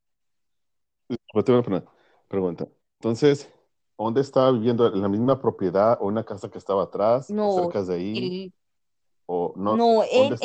pregunta. 2.27 2.67
Entonces, 2.99 3.49
¿dónde 3.97 4.21
estaba 4.21 4.51
viviendo? 4.51 4.87
¿En 4.93 5.01
la 5.01 5.09
misma 5.09 5.39
propiedad 5.41 5.97
o 6.01 6.07
una 6.07 6.23
casa 6.23 6.49
que 6.49 6.57
estaba 6.57 6.83
atrás? 6.83 7.29
No, 7.29 7.49
¿O 7.49 7.51
cerca 7.51 7.83
de 7.83 7.95
ahí? 7.95 8.53
¿O 9.25 9.53
no? 9.55 9.77
no, 9.77 10.03
¿Dónde 10.13 10.35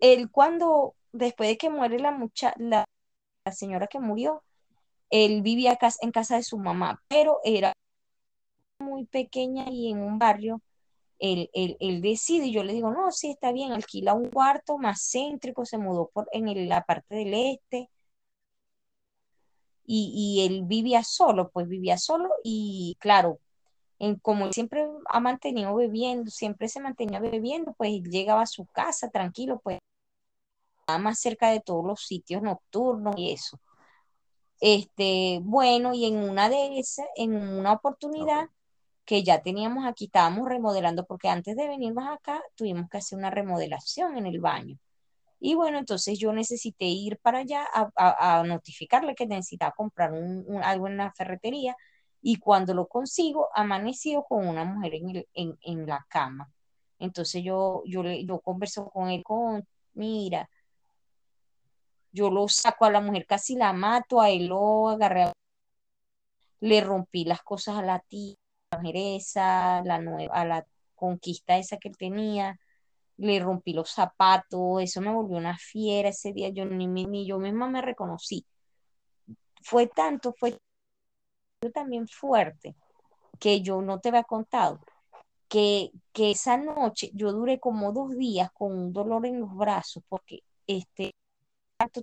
él, 0.00 0.30
cuando, 0.30 0.94
después 1.12 1.48
de 1.50 1.56
que 1.58 1.70
muere 1.70 1.98
la 1.98 2.10
mucha, 2.12 2.54
la, 2.58 2.84
la 3.44 3.52
señora 3.52 3.86
que 3.88 4.00
murió, 4.00 4.42
él 5.10 5.42
vivía 5.42 5.78
en 6.02 6.12
casa 6.12 6.36
de 6.36 6.42
su 6.44 6.58
mamá, 6.58 7.02
pero 7.08 7.40
era 7.44 7.72
muy 8.80 9.06
pequeña 9.06 9.66
y 9.70 9.90
en 9.92 10.00
un 10.00 10.18
barrio, 10.18 10.60
él, 11.20 11.50
él, 11.54 11.76
él 11.80 12.00
decide, 12.02 12.46
y 12.46 12.52
yo 12.52 12.64
le 12.64 12.72
digo, 12.74 12.90
no, 12.92 13.10
sí, 13.12 13.30
está 13.30 13.52
bien, 13.52 13.72
alquila 13.72 14.14
un 14.14 14.30
cuarto 14.30 14.78
más 14.78 15.00
céntrico, 15.12 15.64
se 15.66 15.78
mudó 15.78 16.10
por, 16.12 16.28
en 16.32 16.48
el- 16.48 16.68
la 16.68 16.84
parte 16.84 17.14
del 17.16 17.34
este, 17.34 17.90
y, 19.86 20.12
y 20.14 20.46
él 20.46 20.64
vivía 20.66 21.02
solo, 21.04 21.50
pues 21.50 21.68
vivía 21.68 21.96
solo, 21.98 22.28
y 22.44 22.96
claro, 23.00 23.38
en, 23.98 24.16
como 24.16 24.46
él 24.46 24.52
siempre 24.54 24.86
ha 25.08 25.20
mantenido 25.20 25.74
bebiendo, 25.76 26.30
siempre 26.30 26.68
se 26.68 26.80
mantenía 26.80 27.20
bebiendo, 27.20 27.74
pues 27.74 28.02
llegaba 28.04 28.42
a 28.42 28.46
su 28.46 28.66
casa 28.66 29.10
tranquilo, 29.10 29.60
pues 29.64 29.80
más 30.98 31.20
cerca 31.20 31.50
de 31.50 31.60
todos 31.60 31.84
los 31.84 32.00
sitios 32.04 32.42
nocturnos 32.42 33.14
y 33.16 33.30
eso. 33.32 33.60
Este, 34.60 35.40
bueno, 35.42 35.94
y 35.94 36.06
en 36.06 36.16
una 36.16 36.48
de 36.48 36.78
esas, 36.78 37.06
en 37.16 37.36
una 37.36 37.72
oportunidad. 37.72 38.48
Que 39.08 39.24
ya 39.24 39.42
teníamos 39.42 39.86
aquí, 39.86 40.06
estábamos 40.06 40.48
remodelando, 40.48 41.06
porque 41.06 41.30
antes 41.30 41.56
de 41.56 41.66
venirnos 41.68 42.06
acá 42.08 42.42
tuvimos 42.56 42.90
que 42.90 42.98
hacer 42.98 43.18
una 43.18 43.30
remodelación 43.30 44.18
en 44.18 44.26
el 44.26 44.40
baño. 44.40 44.78
Y 45.40 45.54
bueno, 45.54 45.78
entonces 45.78 46.18
yo 46.18 46.32
necesité 46.32 46.86
ir 46.86 47.18
para 47.20 47.40
allá 47.40 47.64
a, 47.72 47.90
a- 47.96 48.44
notificarle 48.44 49.14
que 49.14 49.26
necesitaba 49.26 49.72
comprar 49.76 50.12
un- 50.12 50.46
algo 50.64 50.88
en 50.88 50.96
la 50.98 51.12
ferretería 51.12 51.76
y 52.22 52.36
cuando 52.38 52.74
lo 52.74 52.88
consigo, 52.88 53.48
amanecido 53.54 54.24
con 54.24 54.46
una 54.48 54.64
mujer 54.64 54.94
en, 54.96 55.24
en, 55.34 55.58
en 55.62 55.86
la 55.86 56.04
cama. 56.08 56.50
Entonces 56.98 57.42
yo, 57.44 57.82
yo, 57.86 58.02
yo 58.04 58.40
converso 58.40 58.90
con 58.90 59.10
él, 59.10 59.22
con, 59.24 59.66
mira, 59.94 60.48
yo 62.12 62.30
lo 62.30 62.48
saco 62.48 62.84
a 62.84 62.90
la 62.90 63.00
mujer, 63.00 63.24
casi 63.26 63.54
la 63.56 63.72
mato, 63.72 64.20
a 64.20 64.30
él 64.30 64.46
lo 64.48 64.88
agarré, 64.90 65.32
le 66.60 66.80
rompí 66.80 67.24
las 67.24 67.42
cosas 67.42 67.78
a 67.78 67.82
la 67.82 67.98
tía, 67.98 68.36
la 68.70 69.98
nueva, 70.00 70.44
la 70.44 70.66
conquista 70.94 71.56
esa 71.56 71.78
que 71.78 71.88
él 71.88 71.96
tenía 71.96 72.58
le 73.16 73.40
rompí 73.40 73.72
los 73.72 73.90
zapatos, 73.90 74.80
eso 74.82 75.00
me 75.00 75.12
volvió 75.12 75.36
una 75.36 75.56
fiera 75.58 76.08
ese 76.10 76.32
día, 76.32 76.50
yo 76.50 76.64
ni, 76.64 76.86
ni 76.86 77.26
yo 77.26 77.38
misma 77.38 77.68
me 77.68 77.82
reconocí. 77.82 78.46
Fue 79.62 79.88
tanto, 79.88 80.34
fue 80.38 80.58
también 81.74 82.06
fuerte 82.06 82.76
que 83.40 83.60
yo 83.60 83.82
no 83.82 84.00
te 84.00 84.10
había 84.10 84.22
contado, 84.22 84.80
que, 85.48 85.90
que 86.12 86.30
esa 86.30 86.56
noche 86.56 87.10
yo 87.14 87.32
duré 87.32 87.58
como 87.58 87.92
dos 87.92 88.16
días 88.16 88.50
con 88.52 88.72
un 88.72 88.92
dolor 88.92 89.26
en 89.26 89.40
los 89.40 89.54
brazos, 89.56 90.04
porque 90.08 90.40
este, 90.66 91.12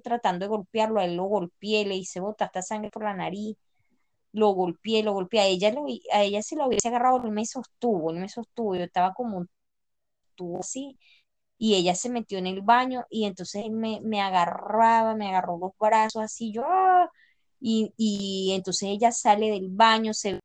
tratando 0.04 0.46
de 0.46 0.50
golpearlo, 0.50 1.00
a 1.00 1.06
él 1.06 1.16
lo 1.16 1.26
golpeé, 1.26 1.86
le 1.86 1.96
hice 1.96 2.20
botar 2.20 2.48
esta 2.48 2.62
sangre 2.62 2.90
por 2.90 3.04
la 3.04 3.14
nariz, 3.14 3.56
lo 4.36 4.50
golpeé, 4.52 5.04
lo 5.04 5.14
golpeé, 5.14 5.40
a 5.42 5.46
ella, 5.48 5.72
lo, 5.72 5.86
a 6.14 6.24
ella 6.24 6.42
si 6.44 6.56
lo 6.56 6.68
hubiese 6.68 6.90
agarrado, 6.90 7.18
él 7.24 7.32
me 7.32 7.46
sostuvo, 7.46 8.12
él 8.12 8.20
me 8.20 8.30
sostuvo, 8.30 8.76
yo 8.76 8.84
estaba 8.84 9.14
como 9.14 9.38
un 9.40 9.50
tubo 10.36 10.60
así, 10.62 10.98
y 11.58 11.76
ella 11.76 11.96
se 11.96 12.10
metió 12.10 12.38
en 12.40 12.48
el 12.48 12.62
baño 12.62 13.06
y 13.10 13.26
entonces 13.26 13.66
él 13.66 13.72
me, 13.74 14.02
me 14.02 14.22
agarraba, 14.22 15.16
me 15.16 15.30
agarró 15.30 15.58
los 15.60 15.72
brazos 15.80 16.24
así, 16.24 16.52
yo, 16.54 16.64
¡ah! 16.66 17.10
y, 17.60 17.94
y 17.98 18.54
entonces 18.56 18.90
ella 18.90 19.12
sale 19.12 19.52
del 19.52 19.70
baño, 19.72 20.14
se 20.14 20.40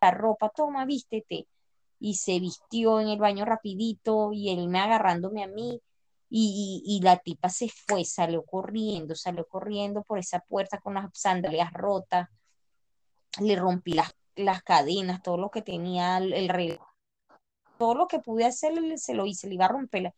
la 0.00 0.10
ropa, 0.10 0.50
toma, 0.50 0.84
vístete, 0.86 1.46
y 2.00 2.14
se 2.14 2.38
vistió 2.40 3.00
en 3.00 3.08
el 3.08 3.18
baño 3.18 3.44
rapidito 3.44 4.32
y 4.32 4.50
él 4.50 4.68
me 4.68 4.80
agarrándome 4.80 5.42
a 5.44 5.48
mí. 5.48 5.80
Y, 6.30 6.82
y, 6.84 6.96
y 6.98 7.00
la 7.02 7.16
tipa 7.18 7.48
se 7.48 7.68
fue, 7.70 8.04
salió 8.04 8.44
corriendo, 8.44 9.14
salió 9.14 9.46
corriendo 9.46 10.02
por 10.02 10.18
esa 10.18 10.40
puerta 10.40 10.78
con 10.78 10.94
las 10.94 11.06
sandalias 11.14 11.72
rotas, 11.72 12.28
le 13.40 13.56
rompí 13.56 13.92
las, 13.92 14.12
las 14.36 14.62
cadenas, 14.62 15.22
todo 15.22 15.36
lo 15.36 15.50
que 15.50 15.62
tenía, 15.62 16.18
el, 16.18 16.32
el 16.32 16.48
reloj 16.48 16.88
todo 17.78 17.94
lo 17.94 18.08
que 18.08 18.18
pude 18.18 18.44
hacer 18.44 18.74
se 18.98 19.14
lo 19.14 19.24
hice, 19.24 19.48
le 19.48 19.54
iba 19.54 19.66
a 19.66 19.68
romper 19.68 20.12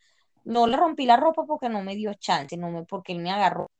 no 0.44 0.66
le 0.66 0.76
rompí 0.76 1.06
la 1.06 1.16
ropa 1.16 1.44
porque 1.46 1.68
no 1.68 1.82
me 1.82 1.94
dio 1.96 2.14
chance, 2.14 2.56
no 2.56 2.70
me, 2.70 2.84
porque 2.84 3.12
él 3.12 3.20
me 3.20 3.30
agarró. 3.30 3.70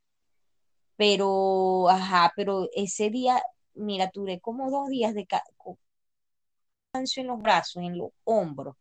Pero, 0.96 1.88
ajá, 1.88 2.32
pero 2.36 2.68
ese 2.74 3.10
día, 3.10 3.42
mira, 3.74 4.10
duré 4.12 4.40
como 4.40 4.70
dos 4.70 4.88
días 4.88 5.14
de 5.14 5.26
cansancio 6.92 7.22
en 7.22 7.28
los 7.28 7.40
brazos, 7.40 7.82
en 7.82 7.96
los 7.96 8.10
hombros, 8.24 8.76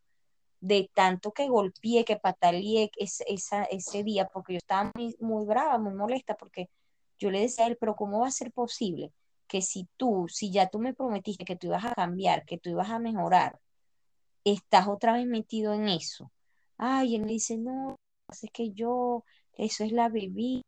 de 0.60 0.90
tanto 0.94 1.32
que 1.32 1.48
golpeé, 1.48 2.04
que 2.04 2.18
pataleé 2.18 2.92
ese, 2.98 3.26
ese 3.72 4.04
día, 4.04 4.28
porque 4.28 4.54
yo 4.54 4.58
estaba 4.58 4.92
muy, 4.94 5.16
muy 5.20 5.46
brava, 5.46 5.78
muy 5.78 5.94
molesta, 5.94 6.36
porque 6.36 6.70
yo 7.18 7.32
le 7.32 7.40
decía 7.42 7.66
a 7.66 7.68
él, 7.70 7.78
pero 7.80 7.96
¿cómo 7.96 8.20
va 8.20 8.28
a 8.28 8.32
ser 8.32 8.52
posible 8.52 9.14
que 9.50 9.62
si 9.62 9.88
tú, 9.98 10.28
si 10.30 10.52
ya 10.52 10.70
tú 10.70 10.80
me 10.80 10.94
prometiste 10.94 11.44
que 11.44 11.58
tú 11.58 11.68
ibas 11.68 11.84
a 11.86 11.96
cambiar, 11.96 12.46
que 12.46 12.58
tú 12.60 12.70
ibas 12.70 12.90
a 12.90 13.00
mejorar, 13.00 13.60
estás 14.46 14.88
otra 14.88 15.14
vez 15.14 15.26
metido 15.26 15.74
en 15.74 15.90
eso. 15.90 16.32
Ay, 16.78 17.16
él 17.16 17.24
me 17.24 17.34
dice, 17.34 17.58
no, 17.58 17.98
es 18.32 18.50
que 18.54 18.72
yo, 18.72 19.26
eso 19.58 19.84
es 19.84 19.92
la 19.92 20.10
bebida, 20.10 20.62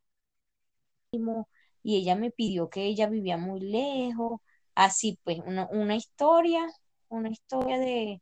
y 1.84 1.98
ella 1.98 2.16
me 2.16 2.32
pidió 2.32 2.70
que 2.70 2.86
ella 2.86 3.08
vivía 3.08 3.38
muy 3.38 3.60
lejos, 3.62 4.42
así 4.76 5.20
pues, 5.24 5.40
una, 5.46 5.68
una 5.72 5.96
historia, 5.96 6.68
una 7.10 7.30
historia 7.30 7.78
de, 7.78 8.22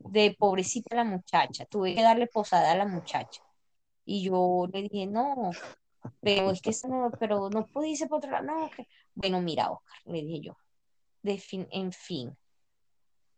de 0.00 0.36
pobrecita 0.38 0.94
la 0.96 1.04
muchacha, 1.04 1.64
tuve 1.66 1.94
que 1.94 2.02
darle 2.02 2.26
posada 2.26 2.72
a 2.72 2.76
la 2.76 2.86
muchacha, 2.86 3.42
y 4.04 4.22
yo 4.24 4.66
le 4.72 4.82
dije, 4.82 5.06
no, 5.06 5.52
pero 6.20 6.50
es 6.50 6.60
que 6.60 6.72
no, 6.88 7.10
pero 7.18 7.50
no 7.50 7.66
pude 7.66 7.88
irse 7.88 8.06
por 8.06 8.18
otro 8.18 8.30
lado, 8.30 8.44
no, 8.44 8.70
bueno, 9.14 9.40
mira, 9.40 9.70
Oscar, 9.70 10.00
le 10.06 10.22
dije 10.22 10.40
yo, 10.40 10.56
de 11.22 11.38
fin, 11.38 11.66
en 11.70 11.92
fin, 11.92 12.36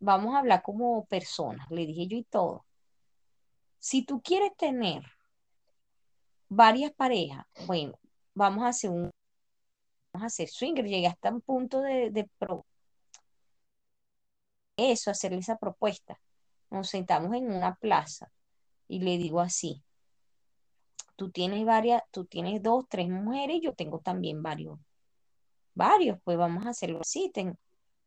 vamos 0.01 0.35
a 0.35 0.39
hablar 0.39 0.63
como 0.63 1.05
personas, 1.07 1.71
le 1.71 1.87
dije 1.87 2.07
yo 2.07 2.17
y 2.17 2.25
todo. 2.25 2.65
Si 3.79 4.05
tú 4.05 4.21
quieres 4.21 4.57
tener 4.57 5.03
varias 6.49 6.93
parejas, 6.93 7.47
bueno, 7.67 7.99
vamos 8.35 8.65
a 8.65 8.69
hacer 8.69 8.91
un, 8.91 9.11
vamos 10.13 10.25
a 10.25 10.27
hacer 10.27 10.49
swinger, 10.49 10.87
llegué 10.87 11.07
hasta 11.07 11.31
un 11.31 11.41
punto 11.41 11.81
de, 11.81 12.29
eso, 14.77 15.11
hacerle 15.11 15.39
esa 15.39 15.57
propuesta. 15.57 16.21
Nos 16.71 16.89
sentamos 16.89 17.35
en 17.35 17.51
una 17.51 17.75
plaza 17.77 18.31
y 18.87 19.01
le 19.01 19.19
digo 19.19 19.41
así, 19.41 19.83
tú 21.19 21.31
tienes 21.33 21.67
varias, 21.67 22.03
tú 22.13 22.25
tienes 22.27 22.63
dos, 22.63 22.87
tres 22.89 23.11
mujeres, 23.11 23.61
yo 23.63 23.75
tengo 23.75 23.99
también 24.01 24.43
varios, 24.43 24.79
varios, 25.75 26.19
pues 26.25 26.39
vamos 26.39 26.67
a 26.67 26.71
hacerlo 26.71 27.01
así. 27.03 27.33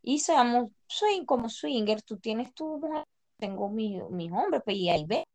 y 0.03 0.20
seamos 0.20 0.70
swing 0.88 1.26
como 1.26 1.49
swinger, 1.49 2.01
tú 2.03 2.18
tienes 2.20 2.53
tu 2.53 2.80
mujer, 2.80 3.05
tengo 3.38 3.70
mi- 3.70 4.01
mis 4.12 4.32
hombres, 4.32 4.62
pues 4.66 4.78
y 4.78 4.89
ahí 4.89 5.05
ve, 5.05 5.26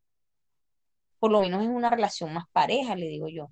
por 1.19 1.31
lo 1.31 1.41
menos 1.41 1.63
es 1.63 1.69
una 1.69 1.89
relación 1.89 2.33
más 2.33 2.45
pareja, 2.51 2.95
le 2.95 3.07
digo 3.07 3.27
yo. 3.27 3.49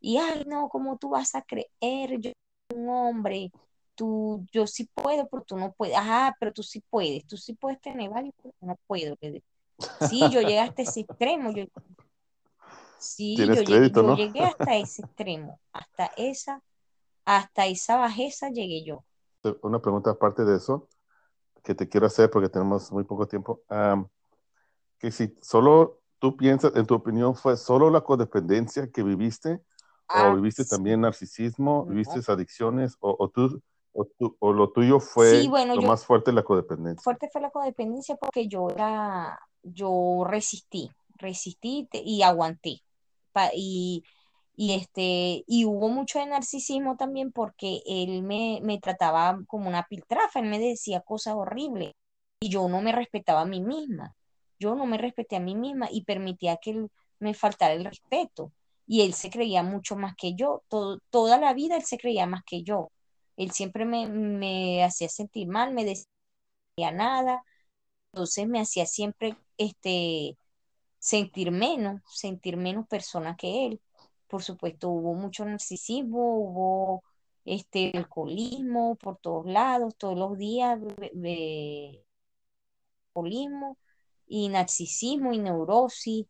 Y 0.00 0.18
ay, 0.18 0.44
no, 0.46 0.68
¿cómo 0.68 0.98
tú 0.98 1.10
vas 1.10 1.34
a 1.34 1.42
creer? 1.42 2.20
Yo 2.20 2.32
soy 2.70 2.80
un 2.80 2.88
hombre, 2.90 3.52
tú, 3.96 4.46
yo 4.52 4.66
sí 4.66 4.88
puedo, 4.94 5.28
pero 5.28 5.44
tú 5.44 5.56
no 5.58 5.72
puedes. 5.72 5.96
Ajá, 5.96 6.36
pero 6.40 6.52
tú 6.52 6.62
sí 6.62 6.82
puedes, 6.90 7.26
tú 7.26 7.36
sí 7.36 7.54
puedes 7.54 7.80
tener 7.80 8.10
varios, 8.10 8.34
pero 8.42 8.54
no 8.62 8.76
puedo. 8.86 9.16
le 9.20 9.32
digo. 9.32 9.46
Sí, 10.00 10.30
yo 10.30 10.40
llegué 10.42 10.60
hasta 10.60 10.82
ese 10.82 11.00
extremo. 11.00 11.52
Yo, 11.52 11.64
sí, 13.00 13.36
yo 13.36 13.46
llegué, 13.46 13.64
crédito, 13.64 14.02
yo 14.02 14.08
¿no? 14.08 14.16
llegué 14.16 14.44
hasta 14.44 14.76
ese 14.76 15.02
extremo, 15.02 15.60
hasta 15.72 16.06
esa, 16.16 16.62
hasta 17.24 17.66
esa 17.66 17.96
bajeza 17.96 18.50
llegué 18.50 18.84
yo. 18.84 19.04
Una 19.62 19.80
pregunta 19.80 20.10
aparte 20.10 20.44
de 20.44 20.56
eso 20.56 20.88
que 21.62 21.74
te 21.74 21.88
quiero 21.88 22.06
hacer 22.06 22.30
porque 22.30 22.48
tenemos 22.48 22.90
muy 22.92 23.04
poco 23.04 23.26
tiempo. 23.26 23.62
Que 24.98 25.10
si 25.10 25.36
solo 25.40 26.00
tú 26.18 26.36
piensas, 26.36 26.76
en 26.76 26.86
tu 26.86 26.94
opinión, 26.94 27.34
fue 27.34 27.56
solo 27.56 27.90
la 27.90 28.02
codependencia 28.02 28.90
que 28.90 29.02
viviste 29.02 29.62
o 30.08 30.34
viviste 30.34 30.64
también 30.64 31.00
narcisismo, 31.02 31.86
viviste 31.86 32.20
adicciones, 32.30 32.96
o, 33.00 33.28
tú, 33.28 33.62
o, 33.92 34.52
lo 34.52 34.70
tuyo 34.70 35.00
fue 35.00 35.44
lo 35.44 35.82
más 35.82 36.04
fuerte 36.04 36.32
la 36.32 36.42
codependencia. 36.42 37.02
Fuerte 37.02 37.28
fue 37.32 37.40
la 37.40 37.50
codependencia 37.50 38.16
porque 38.16 38.48
yo 38.48 38.68
era, 38.70 39.38
yo 39.62 40.24
resistí, 40.26 40.90
resistí 41.16 41.88
y 41.92 42.22
aguanté. 42.22 42.82
Y, 43.54 44.04
y, 44.56 44.74
este, 44.74 45.44
y 45.46 45.64
hubo 45.64 45.88
mucho 45.88 46.18
de 46.18 46.26
narcisismo 46.26 46.96
también 46.96 47.32
porque 47.32 47.82
él 47.86 48.22
me, 48.22 48.60
me 48.62 48.78
trataba 48.78 49.38
como 49.46 49.68
una 49.68 49.84
piltrafa, 49.84 50.40
él 50.40 50.46
me 50.46 50.58
decía 50.58 51.00
cosas 51.00 51.34
horribles 51.34 51.92
y 52.40 52.48
yo 52.50 52.68
no 52.68 52.80
me 52.82 52.92
respetaba 52.92 53.42
a 53.42 53.46
mí 53.46 53.60
misma. 53.60 54.14
Yo 54.58 54.74
no 54.74 54.86
me 54.86 54.98
respeté 54.98 55.36
a 55.36 55.40
mí 55.40 55.54
misma 55.54 55.88
y 55.90 56.04
permitía 56.04 56.58
que 56.58 56.70
él 56.72 56.90
me 57.18 57.34
faltara 57.34 57.74
el 57.74 57.84
respeto 57.84 58.52
y 58.86 59.02
él 59.02 59.14
se 59.14 59.30
creía 59.30 59.62
mucho 59.62 59.96
más 59.96 60.14
que 60.16 60.34
yo. 60.34 60.64
toda 60.68 61.38
la 61.38 61.54
vida 61.54 61.76
él 61.76 61.84
se 61.84 61.98
creía 61.98 62.26
más 62.26 62.42
que 62.44 62.62
yo. 62.62 62.90
Él 63.36 63.52
siempre 63.52 63.84
me, 63.84 64.84
hacía 64.84 65.08
sentir 65.08 65.48
mal, 65.48 65.72
me 65.72 65.84
decía 65.84 66.90
nada, 66.92 67.42
entonces 68.12 68.48
me 68.48 68.60
hacía 68.60 68.86
siempre 68.86 69.36
este, 69.58 70.36
sentir 71.00 71.50
menos, 71.50 72.02
sentir 72.06 72.56
menos 72.56 72.86
persona 72.88 73.36
que 73.36 73.66
él. 73.66 73.80
Por 74.28 74.42
supuesto, 74.44 74.90
hubo 74.90 75.14
mucho 75.14 75.44
narcisismo, 75.44 76.36
hubo 76.38 77.04
este 77.44 77.92
alcoholismo 77.96 78.96
por 78.96 79.18
todos 79.18 79.46
lados, 79.46 79.96
todos 79.96 80.16
los 80.18 80.38
días, 80.38 80.78
alcoholismo 83.14 83.78
y 84.26 84.48
narcisismo 84.48 85.32
y 85.32 85.38
neurosis 85.38 86.26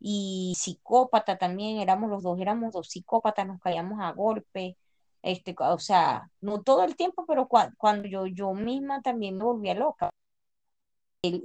y 0.00 0.54
psicópata 0.56 1.38
también, 1.38 1.78
éramos 1.78 2.10
los 2.10 2.22
dos, 2.22 2.38
éramos 2.40 2.72
dos 2.72 2.88
psicópatas, 2.88 3.46
nos 3.46 3.60
caíamos 3.60 4.00
a 4.00 4.12
golpe, 4.12 4.76
este, 5.22 5.54
o 5.58 5.78
sea, 5.78 6.30
no 6.40 6.62
todo 6.62 6.84
el 6.84 6.96
tiempo, 6.96 7.24
pero 7.26 7.48
cuando 7.48 8.08
yo, 8.08 8.26
yo 8.26 8.52
misma 8.54 9.00
también 9.02 9.38
me 9.38 9.44
volvía 9.44 9.74
loca. 9.74 10.10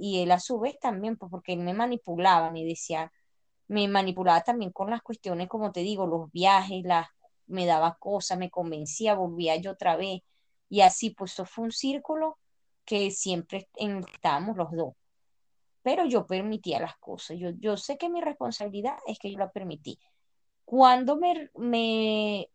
Y 0.00 0.22
él 0.22 0.30
a 0.32 0.40
su 0.40 0.58
vez 0.60 0.78
también, 0.80 1.16
pues 1.16 1.30
porque 1.30 1.52
él 1.54 1.60
me 1.60 1.74
manipulaba, 1.74 2.50
me 2.50 2.64
decía, 2.64 3.12
me 3.68 3.88
manipulaba 3.88 4.42
también 4.42 4.72
con 4.72 4.90
las 4.90 5.02
cuestiones, 5.02 5.48
como 5.48 5.72
te 5.72 5.80
digo, 5.80 6.06
los 6.06 6.30
viajes, 6.32 6.84
las, 6.84 7.08
me 7.46 7.66
daba 7.66 7.96
cosas, 7.98 8.38
me 8.38 8.50
convencía, 8.50 9.14
volvía 9.14 9.56
yo 9.56 9.72
otra 9.72 9.96
vez, 9.96 10.22
y 10.68 10.82
así, 10.82 11.10
pues 11.10 11.32
eso 11.32 11.44
fue 11.46 11.64
un 11.64 11.72
círculo 11.72 12.38
que 12.84 13.10
siempre 13.10 13.68
estábamos 13.76 14.56
los 14.56 14.70
dos 14.72 14.94
pero 15.82 16.04
yo 16.06 16.26
permitía 16.26 16.80
las 16.80 16.96
cosas. 16.98 17.38
Yo, 17.38 17.50
yo 17.58 17.76
sé 17.76 17.96
que 17.96 18.08
mi 18.08 18.20
responsabilidad 18.20 18.96
es 19.06 19.18
que 19.18 19.30
yo 19.30 19.38
la 19.38 19.50
permití. 19.50 19.98
Cuando 20.64 21.16
me, 21.16 21.50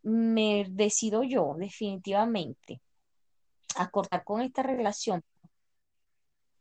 me, 0.02 0.66
decido 0.70 1.22
yo 1.22 1.54
definitivamente 1.58 2.80
a 3.76 3.90
cortar 3.90 4.24
con 4.24 4.40
esta 4.40 4.62
relación, 4.62 5.22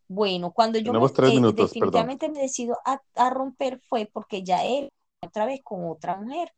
bueno, 0.07 0.51
cuando 0.51 0.79
yo 0.79 0.93
me, 0.93 0.99
eh, 0.99 1.53
definitivamente 1.53 2.29
me 2.29 2.41
decido 2.41 2.77
a, 2.85 3.29
romper 3.29 3.79
fue 3.87 4.09
porque 4.11 4.43
ya 4.43 4.63
él, 4.63 4.89
otra 5.21 5.45
vez 5.45 5.61
con 5.63 5.89
otra 5.89 6.17
mujer, 6.17 6.51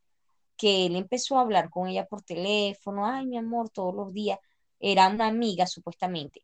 que 0.57 0.85
él 0.85 0.95
empezó 0.95 1.37
a 1.37 1.41
hablar 1.41 1.69
con 1.69 1.87
ella 1.87 2.05
por 2.05 2.23
teléfono, 2.23 3.05
ay 3.05 3.25
mi 3.25 3.37
amor, 3.37 3.69
todos 3.69 3.93
los 3.93 4.13
días, 4.13 4.39
era 4.79 5.07
una 5.07 5.27
amiga 5.27 5.65
supuestamente, 5.67 6.43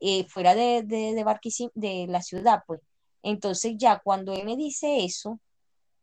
eh, 0.00 0.24
fuera 0.24 0.54
de, 0.54 0.82
de, 0.82 1.14
de, 1.14 1.70
de 1.74 2.06
la 2.08 2.22
ciudad, 2.22 2.62
pues, 2.66 2.80
entonces 3.22 3.74
ya 3.76 4.00
cuando 4.00 4.32
él 4.32 4.44
me 4.44 4.56
dice 4.56 5.04
eso, 5.04 5.38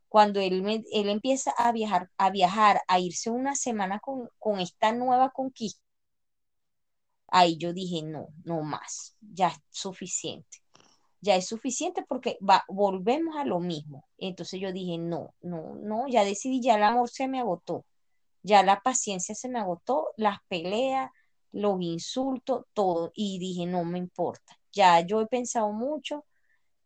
cuando 0.10 0.40
él, 0.40 0.64
me, 0.64 0.84
él 0.92 1.08
empieza 1.08 1.52
a 1.52 1.72
viajar, 1.72 2.10
a 2.18 2.32
viajar, 2.32 2.82
a 2.88 3.00
irse 3.00 3.30
una 3.30 3.56
semana 3.56 4.00
con, 4.00 4.60
esta 4.60 4.92
nueva 4.92 5.30
conquista, 5.30 5.82
ahí 7.32 7.58
yo 7.58 7.74
dije, 7.74 8.02
no, 8.04 8.28
no 8.44 8.62
más, 8.62 9.16
ya 9.22 9.50
es 9.50 9.58
suficiente. 9.70 10.60
Ya 11.22 11.36
es 11.36 11.48
suficiente 11.48 12.06
porque 12.08 12.38
va, 12.48 12.64
volvemos 12.70 13.36
a 13.38 13.46
lo 13.46 13.60
mismo. 13.60 14.08
Entonces 14.18 14.60
yo 14.62 14.72
dije, 14.72 14.98
no, 14.98 15.34
no, 15.42 15.76
no, 15.76 16.08
ya 16.08 16.24
decidí, 16.24 16.62
ya 16.62 16.76
el 16.76 16.84
amor 16.84 17.10
se 17.10 17.28
me 17.28 17.40
agotó, 17.40 17.86
ya 18.44 18.64
la 18.64 18.80
paciencia 18.82 19.36
se 19.36 19.50
me 19.50 19.60
agotó, 19.60 20.10
las 20.18 20.40
peleas, 20.48 21.12
los 21.52 21.82
insultos, 21.82 22.66
todo. 22.74 23.12
Y 23.16 23.40
dije, 23.40 23.66
no 23.66 23.84
me 23.84 23.98
importa. 23.98 24.58
Ya 24.72 25.02
yo 25.02 25.22
he 25.22 25.28
pensado 25.28 25.72
mucho, 25.72 26.26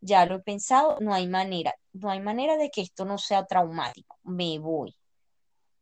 ya 0.02 0.26
lo 0.26 0.36
he 0.36 0.39
pensado, 0.39 0.98
no 1.00 1.14
hay 1.14 1.28
manera, 1.28 1.76
no 1.94 2.10
hay 2.10 2.20
manera 2.20 2.58
de 2.58 2.70
que 2.70 2.82
esto 2.82 3.06
no 3.06 3.18
sea 3.18 3.46
traumático, 3.46 4.18
me 4.24 4.60
voy. 4.60 4.96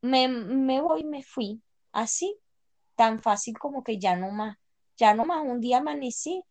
Me, 0.01 0.27
me 0.27 0.81
voy, 0.81 1.03
me 1.03 1.23
fui, 1.23 1.61
así, 1.91 2.35
tan 3.01 3.19
fácil 3.19 3.57
como 3.57 3.83
que 3.83 3.97
ya 3.97 4.15
no 4.15 4.29
más, 4.29 4.59
ya 4.95 5.15
no 5.15 5.25
más, 5.25 5.43
un 5.43 5.59
día 5.59 5.79
amanecí, 5.79 6.43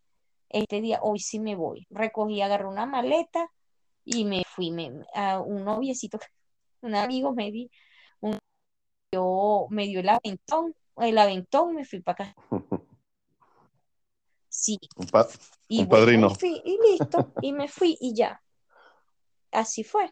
este 0.49 0.81
día, 0.81 0.99
hoy 1.01 1.19
sí 1.19 1.39
me 1.39 1.55
voy, 1.55 1.87
recogí, 1.89 2.41
agarré 2.41 2.67
una 2.67 2.85
maleta 2.85 3.49
y 4.03 4.25
me 4.25 4.43
fui, 4.45 4.69
me, 4.69 4.91
a 5.15 5.39
un 5.39 5.63
noviecito, 5.63 6.19
un 6.81 6.93
amigo 6.95 7.33
me 7.33 7.51
di, 7.51 7.71
un, 8.19 8.37
yo, 9.13 9.67
me 9.69 9.85
dio 9.85 10.01
el 10.01 10.09
aventón, 10.09 10.75
el 10.97 11.17
aventón, 11.17 11.73
me 11.73 11.85
fui 11.85 12.01
para 12.01 12.25
acá. 12.25 12.35
Sí. 14.53 14.77
y 15.69 15.85
padrino. 15.85 16.33
y 16.41 16.77
listo, 16.91 17.31
y 17.41 17.53
me 17.53 17.69
fui 17.69 17.97
y 18.01 18.13
ya. 18.13 18.43
Así 19.49 19.85
fue. 19.85 20.11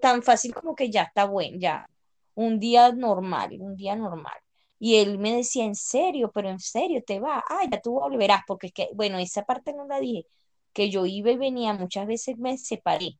Tan 0.00 0.24
fácil 0.24 0.52
como 0.52 0.74
que 0.74 0.90
ya 0.90 1.04
está 1.04 1.24
bueno, 1.26 1.56
ya. 1.60 1.88
Un 2.34 2.58
día 2.58 2.90
normal, 2.90 3.56
un 3.60 3.76
día 3.76 3.94
normal. 3.94 4.36
Y 4.78 4.96
él 4.96 5.18
me 5.18 5.34
decía, 5.34 5.64
en 5.64 5.74
serio, 5.74 6.30
pero 6.34 6.50
en 6.50 6.60
serio, 6.60 7.02
te 7.06 7.20
va. 7.20 7.44
Ah, 7.48 7.66
ya 7.70 7.80
tú 7.80 7.92
volverás, 7.92 8.42
porque 8.46 8.68
es 8.68 8.72
que, 8.72 8.88
bueno, 8.94 9.18
esa 9.18 9.44
parte 9.44 9.72
no 9.72 9.86
la 9.86 10.00
dije, 10.00 10.26
que 10.72 10.90
yo 10.90 11.06
iba 11.06 11.30
y 11.30 11.36
venía, 11.38 11.72
muchas 11.74 12.06
veces 12.06 12.38
me 12.38 12.58
separé. 12.58 13.18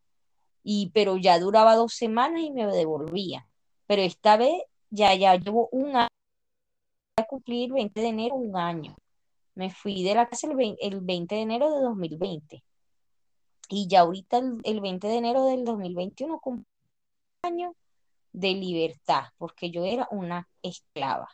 Y, 0.63 0.91
pero 0.95 1.17
ya 1.17 1.39
duraba 1.39 1.77
dos 1.77 1.95
semanas 1.95 2.43
y 2.43 2.51
me 2.51 2.67
devolvía. 2.67 3.49
Pero 3.87 4.03
esta 4.03 4.37
vez 4.37 4.63
ya, 4.91 5.15
ya 5.15 5.37
llevo 5.37 5.69
un 5.73 5.97
año, 5.97 6.09
a 7.17 7.25
cumplir 7.25 7.73
20 7.73 8.01
de 8.01 8.09
enero, 8.09 8.35
un 8.37 8.57
año. 8.57 8.97
Me 9.55 9.71
fui 9.71 10.03
de 10.05 10.15
la 10.15 10.29
casa 10.29 10.49
el 10.49 11.01
20, 11.01 11.35
de 11.35 11.41
enero 11.41 11.75
de 11.75 11.81
2020. 11.81 12.63
Y 13.71 13.89
ya 13.89 14.01
ahorita 14.01 14.39
el, 14.65 14.81
20 14.81 15.07
de 15.09 15.17
enero 15.17 15.47
del 15.47 15.65
2021 15.65 16.39
cumplí 16.41 16.67
un 17.43 17.51
año 17.53 17.75
de 18.33 18.55
libertad, 18.55 19.25
porque 19.39 19.71
yo 19.71 19.85
era 19.85 20.09
una 20.11 20.47
esclava. 20.63 21.29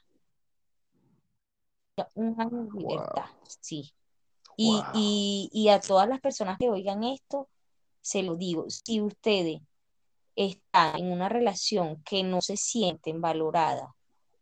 Un 2.15 2.41
año 2.41 2.65
de 2.65 2.81
libertad, 2.81 3.27
sí. 3.61 3.93
Y, 4.57 5.51
y, 5.53 5.69
a 5.71 5.81
todas 5.81 6.09
las 6.09 6.21
personas 6.21 6.59
que 6.59 6.69
oigan 6.69 7.05
esto, 7.05 7.49
se 8.01 8.23
lo 8.23 8.37
digo, 8.37 8.67
si 8.69 9.01
ustedes 9.01 9.61
están 10.37 11.01
en 11.01 11.13
una 11.13 11.29
relación 11.29 12.03
que 12.05 12.23
no 12.23 12.41
se 12.43 12.57
sienten 12.57 13.21
valoradas, 13.21 13.89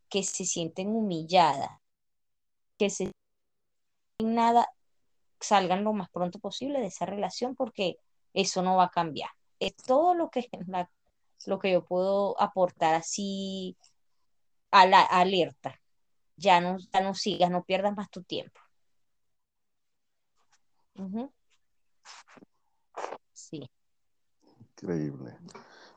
que 0.09 0.25
se 0.25 0.45
sienten 0.45 0.89
humilladas, 0.89 1.71
que 2.77 2.91
se 2.91 3.13
nada, 4.19 4.69
salgan 5.41 5.85
lo 5.85 5.93
más 5.93 6.11
pronto 6.11 6.39
posible 6.39 6.81
de 6.81 6.87
esa 6.87 7.07
relación 7.07 7.55
porque 7.55 7.97
eso 8.35 8.63
no 8.63 8.77
va 8.77 8.85
a 8.85 8.91
cambiar. 8.91 9.31
Es 9.59 9.77
todo 9.77 10.15
lo 10.15 10.31
que, 10.31 10.49
lo 11.47 11.59
que 11.59 11.73
yo 11.73 11.85
puedo 11.85 12.41
aportar 12.41 12.95
así 12.95 13.77
a 14.71 14.87
la 14.87 15.01
alerta. 15.03 15.80
Ya 16.41 16.59
no, 16.61 16.78
ya 16.78 17.01
no 17.03 17.14
sigas, 17.14 17.51
no 17.51 17.64
pierdas 17.64 17.95
más 17.95 18.11
tu 18.11 18.22
tiempo. 18.22 18.59
Sí. 23.32 23.70
Increíble, 24.59 25.36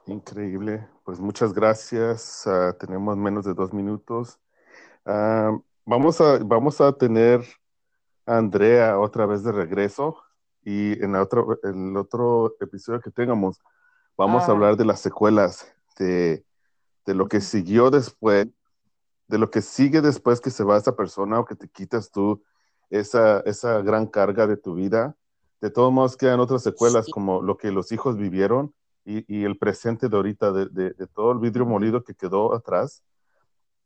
increíble. 0.05 0.87
Pues 1.05 1.19
muchas 1.21 1.53
gracias. 1.53 2.45
Ah, 2.45 2.75
tenemos 2.77 3.15
menos 3.15 3.45
de 3.45 3.53
dos 3.53 3.71
minutos. 3.71 4.37
Ah, 5.05 5.57
vamos, 5.85 6.19
a, 6.19 6.39
vamos 6.39 6.81
a 6.81 6.91
tener 6.91 7.45
Andrea 8.25 8.99
otra 8.99 9.25
vez 9.25 9.43
de 9.43 9.53
regreso 9.53 10.21
y 10.61 11.01
en 11.01 11.15
otro, 11.15 11.57
el 11.63 11.95
otro 11.95 12.57
episodio 12.59 12.99
que 12.99 13.11
tengamos 13.11 13.61
vamos 14.17 14.43
a 14.43 14.51
hablar 14.51 14.75
de 14.75 14.85
las 14.85 14.99
secuelas, 14.99 15.73
de, 15.97 16.45
de, 17.05 17.13
lo 17.13 17.27
que 17.27 17.41
siguió 17.41 17.89
después, 17.89 18.47
de 19.33 19.39
lo 19.39 19.49
que 19.49 19.63
sigue 19.63 20.01
después 20.01 20.39
que 20.39 20.51
se 20.51 20.63
va 20.63 20.77
esa 20.77 20.95
persona 20.95 21.39
o 21.39 21.45
que 21.45 21.55
te 21.55 21.67
quitas 21.67 22.11
tú 22.11 22.43
esa, 22.91 23.39
esa 23.39 23.81
gran 23.81 24.05
carga 24.05 24.45
de 24.45 24.57
tu 24.57 24.75
vida. 24.75 25.17
De 25.59 25.71
todos 25.71 25.91
modos 25.91 26.15
quedan 26.15 26.39
otras 26.39 26.61
secuelas 26.61 27.07
como 27.09 27.41
lo 27.41 27.57
que 27.57 27.71
los 27.71 27.91
hijos 27.91 28.15
vivieron 28.15 28.75
y, 29.03 29.25
y 29.27 29.43
el 29.43 29.57
presente 29.57 30.07
de 30.07 30.15
ahorita, 30.15 30.51
de, 30.51 30.67
de, 30.67 31.07
todo 31.07 31.31
el 31.31 31.39
vidrio 31.39 31.65
molido 31.65 32.03
que 32.03 32.13
quedó 32.13 32.53
atrás. 32.53 33.01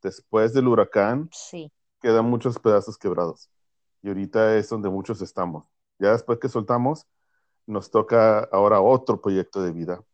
Después 0.02 0.52
del 0.52 0.68
huracán, 0.68 1.30
sí. 1.32 1.72
quedan 2.02 2.26
muchos 2.26 2.58
pedazos 2.58 2.98
quebrados 2.98 3.48
y 4.02 4.08
ahorita 4.08 4.54
es 4.54 4.68
donde 4.68 4.90
muchos 4.90 5.22
estamos. 5.22 5.64
Ya 5.98 6.12
después 6.12 6.38
que 6.38 6.50
soltamos, 6.50 7.06
nos 7.64 7.90
toca 7.90 8.40
ahora 8.52 8.82
otro 8.82 9.18
proyecto 9.22 9.62
de 9.62 9.72
vida, 9.72 10.04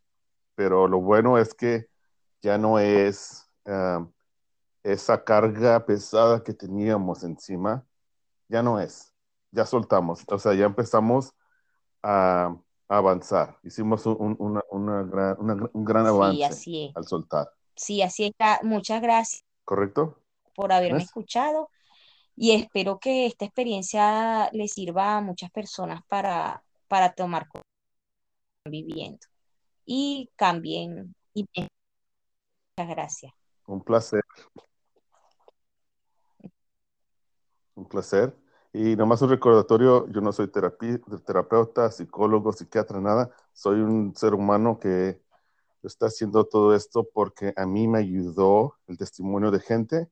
pero 0.55 0.87
lo 0.87 1.01
bueno 1.01 1.39
es 1.39 1.55
que 1.55 1.89
ya 2.41 2.57
no 2.57 2.79
es 2.79 3.51
ah, 3.67 4.07
esa 4.85 5.25
carga 5.25 5.85
pesada 5.85 6.45
que 6.45 6.53
teníamos 6.53 7.25
encima, 7.25 7.85
ya 8.49 8.63
no 8.63 8.79
es, 8.79 9.13
ya 9.51 9.67
soltamos, 9.67 10.23
o 10.29 10.39
sea, 10.39 10.55
ya 10.55 10.67
empezamos 10.67 11.33
a, 12.03 12.57
avanzar, 12.87 13.59
hicimos 13.65 14.05
un, 14.07 14.37
una, 14.39 14.63
una 14.71 15.03
gran, 15.03 15.71
un 15.73 15.85
gran 15.85 16.07
avance 16.07 16.93
al 16.95 17.05
soltar. 17.07 17.49
Sí, 17.75 18.03
así 18.03 18.27
está. 18.27 18.61
Muchas 18.63 19.01
gracias. 19.03 19.43
¿Correcto? 19.65 20.21
Por 20.55 20.71
haberme 20.71 21.03
escuchado 21.03 21.71
y 22.37 22.53
espero 22.53 22.99
que 22.99 23.27
esta 23.27 23.47
experiencia 23.47 24.51
le 24.53 24.69
sirva 24.69 25.17
a 25.17 25.21
muchas 25.23 25.51
personas 25.51 26.03
para, 26.09 26.63
para 26.87 27.15
tomar 27.15 27.49
viviendo 28.67 29.27
y 29.87 30.31
cambien 30.37 31.15
y 31.33 31.47
Muchas 32.77 32.91
gracias. 32.97 33.33
Un 33.67 33.83
placer. 33.83 34.23
Un 37.75 37.87
placer. 37.87 38.37
Y 38.73 38.97
nomás 38.97 39.23
un 39.23 39.31
recordatorio, 39.31 40.09
yo 40.09 40.21
no 40.21 40.33
soy 40.33 40.49
terapeuta, 40.49 41.91
psicólogo, 41.91 42.53
psiquiatra, 42.53 43.01
nada. 43.01 43.31
Soy 43.53 43.81
un 43.81 44.15
ser 44.17 44.35
humano 44.35 44.79
que 44.81 45.23
está 45.83 46.07
haciendo 46.07 46.45
todo 46.45 46.75
esto 46.75 47.09
porque 47.13 47.53
a 47.57 47.67
mí 47.67 47.87
me 47.87 47.99
ayudó 47.99 48.77
el 48.87 48.97
testimonio 48.97 49.51
de 49.51 49.61
gente 49.61 50.09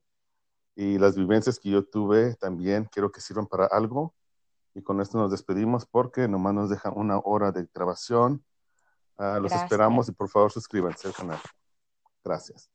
y 0.74 0.98
las 0.98 1.16
vivencias 1.16 1.58
que 1.58 1.70
yo 1.70 1.84
tuve 1.84 2.34
también 2.36 2.88
quiero 2.90 3.10
que 3.10 3.20
sirvan 3.20 3.46
para 3.46 3.66
algo. 3.66 4.14
Y 4.74 4.82
con 4.82 5.00
esto 5.00 5.18
nos 5.18 5.30
despedimos 5.30 5.86
porque 5.86 6.28
nomás 6.28 6.54
nos 6.54 6.70
dejan 6.70 6.94
una 6.96 7.18
hora 7.18 7.52
de 7.52 7.68
grabación. 7.74 8.44
Ah, 9.18 9.38
los 9.40 9.52
esperamos 9.52 10.08
y 10.08 10.12
por 10.12 10.28
favor 10.28 10.50
suscríbanse 10.50 11.08
al 11.08 11.14
canal. 11.14 11.40
Gracias. 12.24 12.70